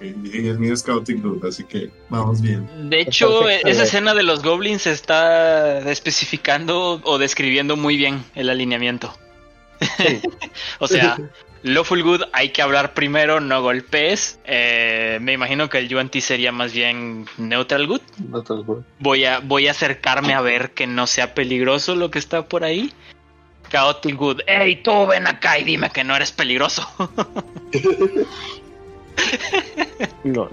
[0.00, 2.88] Y el mío es Scouting Good, así que vamos bien.
[2.88, 3.68] De hecho, Perfecto.
[3.68, 9.12] esa escena de los goblins está especificando o describiendo muy bien el alineamiento.
[10.78, 11.18] o sea,
[11.62, 14.38] Lawful Good hay que hablar primero, no golpes.
[14.44, 18.00] Eh, me imagino que el Yuan-Ti sería más bien Neutral Good.
[18.30, 18.84] Lo juro.
[18.98, 22.64] Voy a, voy a acercarme a ver que no sea peligroso lo que está por
[22.64, 22.92] ahí.
[23.70, 24.40] Chaotic Good.
[24.46, 26.88] ¡Ey, tú ven acá y dime que no eres peligroso!
[30.24, 30.48] No.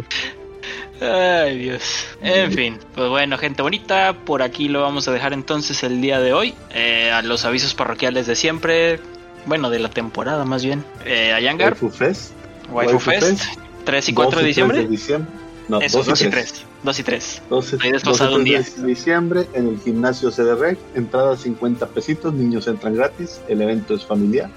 [0.99, 1.83] Ay, Dios.
[2.21, 6.19] En fin, pues bueno, gente bonita, por aquí lo vamos a dejar entonces el día
[6.19, 6.53] de hoy.
[6.73, 8.99] Eh, a los avisos parroquiales de siempre,
[9.45, 10.83] bueno, de la temporada más bien.
[11.05, 12.31] Eh, a Yangar, Waifu Fest.
[12.71, 14.77] Waifu Waifu Fest, Fest, 3 y 4 de 2 y 3 diciembre.
[14.79, 15.31] de diciembre.
[15.69, 16.45] No, Eso, 2 2 y y 3.
[16.53, 16.65] 3.
[16.83, 17.41] 2 y 3.
[17.49, 18.61] 12, Ahí desfasado 12 un día.
[18.61, 24.03] de diciembre en el gimnasio CDR, entrada 50 pesitos, niños entran gratis, el evento es
[24.05, 24.49] familiar.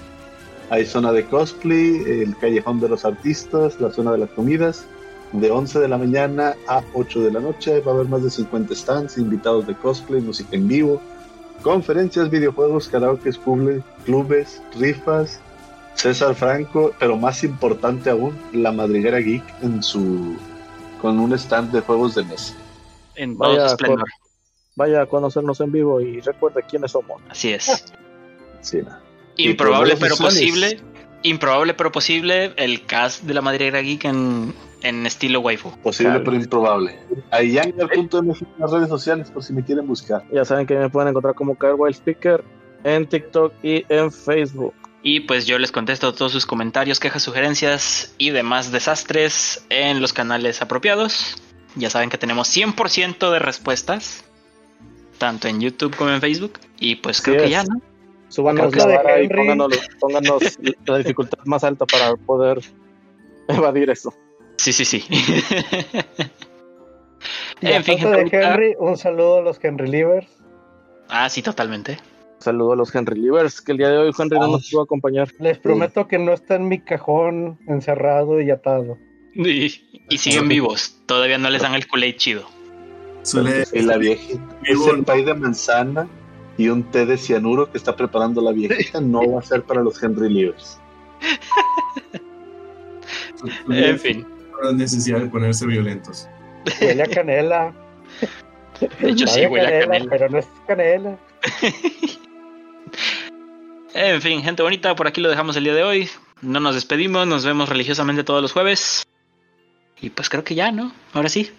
[0.71, 4.85] Hay zona de cosplay, el callejón de los artistas, la zona de las comidas.
[5.33, 8.29] De 11 de la mañana a 8 de la noche va a haber más de
[8.29, 11.01] 50 stands, invitados de cosplay, música en vivo,
[11.61, 15.41] conferencias, videojuegos, karaoke, clubes, clubes, rifas,
[15.95, 20.37] César Franco, pero más importante aún, la madriguera geek en su
[21.01, 22.53] con un stand de juegos de mesa.
[23.15, 24.07] En todo Vaya, esplendor.
[24.77, 27.21] Vaya a conocernos en vivo y recuerde quiénes somos.
[27.27, 27.93] Así es.
[28.61, 29.10] Sí, no.
[29.49, 30.79] Improbable pero posible.
[31.23, 35.69] Improbable pero posible el cast de la madriguera geek en, en estilo waifu.
[35.81, 36.23] Posible Claro.
[36.23, 36.99] pero improbable.
[37.29, 40.23] Ahí en las redes sociales por si me quieren buscar.
[40.33, 42.43] Ya saben que me pueden encontrar como Kyle Wild Speaker
[42.83, 44.73] en TikTok y en Facebook.
[45.03, 50.13] Y pues yo les contesto todos sus comentarios, quejas, sugerencias y demás desastres en los
[50.13, 51.41] canales apropiados.
[51.75, 54.23] Ya saben que tenemos 100% de respuestas,
[55.17, 56.59] tanto en YouTube como en Facebook.
[56.79, 57.51] Y pues creo que es.
[57.51, 57.81] ya, ¿no?
[58.31, 62.61] Súbanos la vara y pónganos, pónganos la dificultad más alta para poder
[63.47, 64.13] evadir eso.
[64.57, 65.03] Sí, sí, sí.
[67.61, 68.27] Y en fin, de.
[68.31, 70.27] Henry, un saludo a los Henry Livers.
[71.09, 71.99] Ah, sí, totalmente.
[72.39, 75.29] Saludo a los Henry Livers, que el día de hoy Henry no nos pudo acompañar.
[75.37, 78.97] Les prometo que no está en mi cajón encerrado y atado.
[79.35, 79.65] Y,
[80.09, 80.99] y siguen vivos.
[81.05, 82.45] Todavía no les dan el Kool-Aid chido.
[83.21, 84.41] Suele Y la viejita.
[84.63, 86.07] Vivo- Ese pay de manzana
[86.57, 89.81] y un té de cianuro que está preparando la viejita no va a ser para
[89.81, 90.79] los Henry Livers.
[93.69, 94.27] En fin.
[94.63, 96.27] la necesidad de ponerse violentos.
[96.79, 97.73] Huele a canela.
[98.99, 100.05] De hecho, sí, huele a canela.
[100.09, 101.17] Pero no es canela.
[103.93, 106.09] En fin, gente bonita, por aquí lo dejamos el día de hoy.
[106.41, 109.05] No nos despedimos, nos vemos religiosamente todos los jueves.
[109.99, 110.93] Y pues creo que ya, ¿no?
[111.13, 111.51] Ahora sí.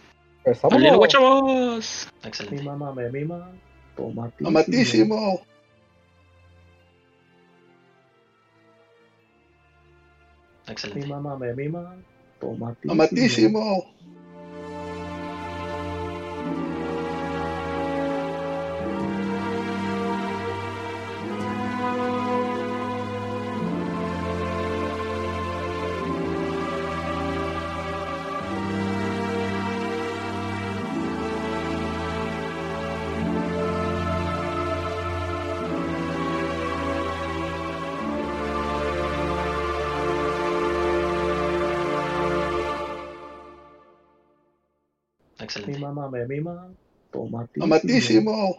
[0.43, 1.09] Pues ¡Vale, vámonos.
[1.09, 2.09] chavos!
[2.23, 2.63] Mi Excelente.
[2.65, 3.51] mamá me mima.
[3.97, 4.49] Tomatísimo.
[4.49, 5.47] ¡Amatísimo!
[10.67, 11.07] Mi Excelente.
[11.07, 11.97] mamá me mima.
[12.39, 13.63] Tomatísimo.
[45.57, 45.67] ¡Amatísimo!
[45.67, 45.79] Mi Excelente.
[45.79, 46.69] mamá me mima.
[47.11, 47.65] Tomatísimo.
[47.65, 48.57] ¡Amatísimo!